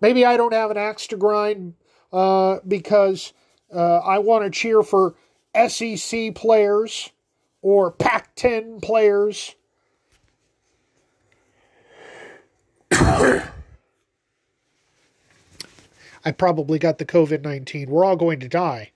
Maybe 0.00 0.24
I 0.24 0.36
don't 0.36 0.52
have 0.52 0.70
an 0.70 0.76
axe 0.76 1.06
to 1.08 1.16
grind 1.16 1.74
uh, 2.12 2.58
because 2.66 3.32
uh, 3.72 3.98
I 3.98 4.18
want 4.18 4.44
to 4.44 4.50
cheer 4.50 4.82
for 4.82 5.14
SEC 5.68 6.34
players 6.34 7.10
or 7.62 7.90
Pac 7.90 8.34
10 8.34 8.80
players. 8.80 9.54
I 16.24 16.32
probably 16.32 16.78
got 16.78 16.98
the 16.98 17.04
COVID 17.04 17.42
19. 17.42 17.90
We're 17.90 18.04
all 18.04 18.16
going 18.16 18.40
to 18.40 18.48
die. 18.48 18.92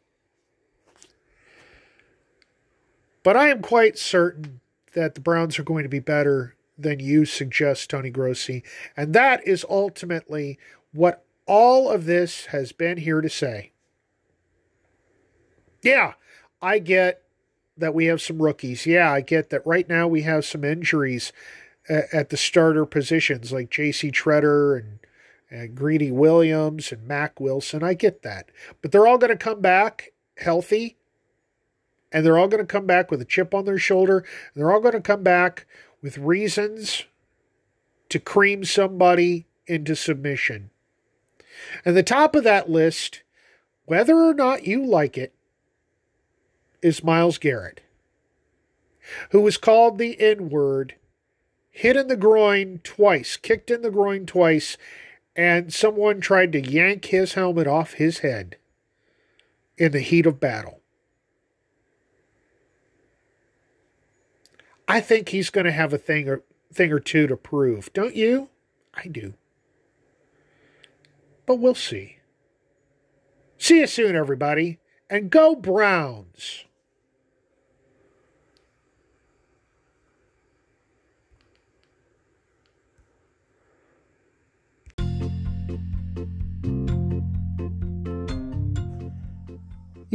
But 3.22 3.37
I 3.37 3.49
am 3.49 3.61
quite 3.61 3.99
certain 3.99 4.61
that 4.95 5.14
the 5.14 5.20
Browns 5.20 5.59
are 5.59 5.64
going 5.64 5.83
to 5.83 5.89
be 5.89 5.99
better 5.99 6.55
than 6.79 7.01
you 7.01 7.24
suggest, 7.24 7.91
Tony 7.91 8.11
Grossi. 8.11 8.62
And 8.97 9.14
that 9.14 9.47
is 9.47 9.64
ultimately 9.68 10.59
what 10.93 11.24
all 11.47 11.91
of 11.91 12.05
this 12.05 12.47
has 12.47 12.72
been 12.72 12.99
here 12.99 13.20
to 13.20 13.29
say. 13.29 13.72
Yeah, 15.83 16.14
I 16.61 16.79
get 16.79 17.22
that 17.77 17.95
we 17.95 18.07
have 18.07 18.22
some 18.22 18.41
rookies. 18.41 18.87
Yeah, 18.87 19.12
I 19.12 19.20
get 19.20 19.51
that 19.51 19.66
right 19.66 19.89
now 19.89 20.09
we 20.09 20.22
have 20.22 20.45
some 20.45 20.64
injuries 20.64 21.33
uh, 21.89 22.03
at, 22.12 22.31
the 22.31 22.37
starter 22.37 22.87
positions 22.87 23.53
like 23.53 23.70
J.C. 23.70 24.11
Tretter 24.11 24.79
and, 24.79 24.99
and 25.51 25.74
Greedy 25.74 26.11
Williams 26.11 26.92
and 26.92 27.07
Mack 27.07 27.38
Wilson. 27.40 27.82
I 27.82 27.94
get 27.94 28.22
that. 28.22 28.51
But 28.82 28.92
they're 28.92 29.07
all 29.07 29.18
going 29.18 29.30
to 29.30 29.36
come 29.36 29.61
back 29.61 30.12
healthy 30.36 30.97
and 32.12 32.24
they're 32.24 32.38
all 32.38 32.49
going 32.49 32.62
to 32.62 32.66
come 32.66 32.86
back 32.86 33.11
with 33.11 33.20
a 33.20 33.26
chip 33.26 33.55
on 33.55 33.64
their 33.64 33.78
shoulder. 33.78 34.18
And 34.18 34.26
they're 34.55 34.72
all 34.72 34.80
going 34.80 34.94
to 34.94 35.01
come 35.01 35.22
back 35.22 35.66
with 36.03 36.18
reasons 36.18 37.05
to 38.09 38.18
cream 38.18 38.64
somebody 38.64 39.47
into 39.66 39.97
submission. 39.97 40.70
And 41.84 41.97
the 41.97 42.03
top 42.03 42.34
of 42.34 42.44
that 42.44 42.70
list, 42.70 43.22
whether 43.84 44.16
or 44.16 44.34
not 44.34 44.66
you 44.66 44.84
like 44.84 45.18
it, 45.18 45.34
is 46.82 47.03
Myles 47.03 47.38
Garrett, 47.38 47.80
who 49.30 49.40
was 49.40 49.57
called 49.57 49.99
the 49.99 50.20
N 50.20 50.49
word, 50.51 50.94
hit 51.70 51.97
in 51.97 52.09
the 52.09 52.16
groin 52.16 52.80
twice, 52.84 53.36
kicked 53.36 53.70
in 53.70 53.82
the 53.82 53.90
groin 53.90 54.26
twice, 54.26 54.76
and 55.37 55.72
someone 55.72 56.20
tried 56.20 56.51
to 56.53 56.61
yank 56.61 57.05
his 57.07 57.34
helmet 57.34 57.66
off 57.66 57.95
his 57.95 58.20
head 58.20 58.57
in 59.76 59.93
the 59.93 60.01
heat 60.01 60.24
of 60.24 60.41
battle. 60.41 60.80
I 64.89 65.01
think 65.01 65.28
he's 65.28 65.51
going 65.51 65.66
to 65.66 65.72
have 65.72 65.93
a 65.93 65.99
thing 65.99 66.28
or 66.28 66.43
thing 66.72 66.91
or 66.91 67.01
two 67.01 67.26
to 67.26 67.37
prove, 67.37 67.93
don't 67.93 68.16
you? 68.16 68.49
I 68.95 69.09
do. 69.09 69.34
But 71.45 71.57
we'll 71.57 71.74
see. 71.74 72.18
See 73.59 73.80
you 73.80 73.87
soon, 73.87 74.16
everybody 74.16 74.78
And 75.11 75.30
go 75.30 75.55
Browns! 75.55 76.65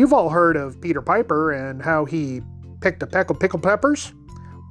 You've 0.02 0.14
all 0.14 0.30
heard 0.30 0.58
of 0.58 0.82
Peter 0.82 1.00
Piper 1.00 1.52
and 1.52 1.80
how 1.80 2.06
he 2.06 2.42
picked 2.80 3.04
a 3.04 3.06
peck 3.06 3.30
of 3.30 3.40
pickled 3.40 3.62
peppers? 3.62 4.14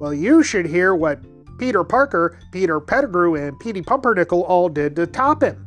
Well, 0.01 0.13
you 0.13 0.43
should 0.43 0.65
hear 0.65 0.93
what 0.93 1.21
Peter 1.57 1.85
Parker, 1.85 2.37
Peter 2.51 2.81
Pettigrew, 2.81 3.35
and 3.35 3.57
Petey 3.57 3.81
Pumpernickel 3.81 4.43
all 4.43 4.67
did 4.67 4.93
to 4.97 5.07
top 5.07 5.41
him. 5.41 5.65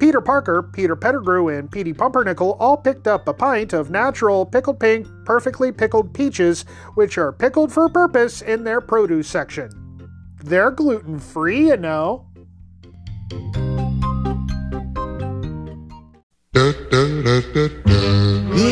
Peter 0.00 0.22
Parker, 0.22 0.62
Peter 0.62 0.96
Pettigrew, 0.96 1.48
and 1.48 1.70
Petey 1.70 1.92
Pumpernickel 1.92 2.56
all 2.58 2.78
picked 2.78 3.06
up 3.06 3.28
a 3.28 3.34
pint 3.34 3.74
of 3.74 3.90
natural 3.90 4.46
pickled 4.46 4.80
pink, 4.80 5.06
perfectly 5.26 5.70
pickled 5.70 6.14
peaches, 6.14 6.64
which 6.94 7.18
are 7.18 7.32
pickled 7.32 7.70
for 7.70 7.86
purpose 7.90 8.40
in 8.40 8.64
their 8.64 8.80
produce 8.80 9.28
section. 9.28 9.68
They're 10.42 10.70
gluten 10.70 11.18
free, 11.18 11.66
you 11.66 11.76
know. 11.76 12.24
Good 16.54 16.88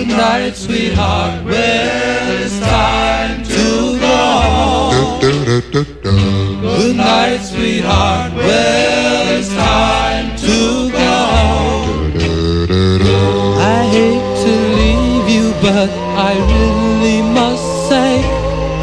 night, 0.09 0.55
sweetheart. 0.57 1.45
Well, 1.45 2.43
it's 2.43 2.59
time 2.59 3.45
to 3.45 3.99
go 4.01 4.17
home. 4.17 5.21
Good 5.21 6.97
night, 6.97 7.43
sweetheart. 7.43 8.33
Well, 8.33 9.39
it's 9.39 9.49
time 9.51 10.37
to 10.37 10.91
go 10.91 10.99
home. 11.37 12.17
I 13.61 13.85
hate 13.93 14.45
to 14.45 14.53
leave 14.81 15.29
you, 15.29 15.53
but 15.61 15.91
I 15.91 16.35
really 16.51 17.21
must 17.21 17.89
say, 17.91 18.23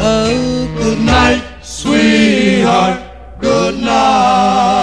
oh, 0.02 0.70
good 0.78 1.00
night, 1.00 1.42
sweetheart. 1.62 3.00
Good 3.40 3.76
night. 3.80 4.73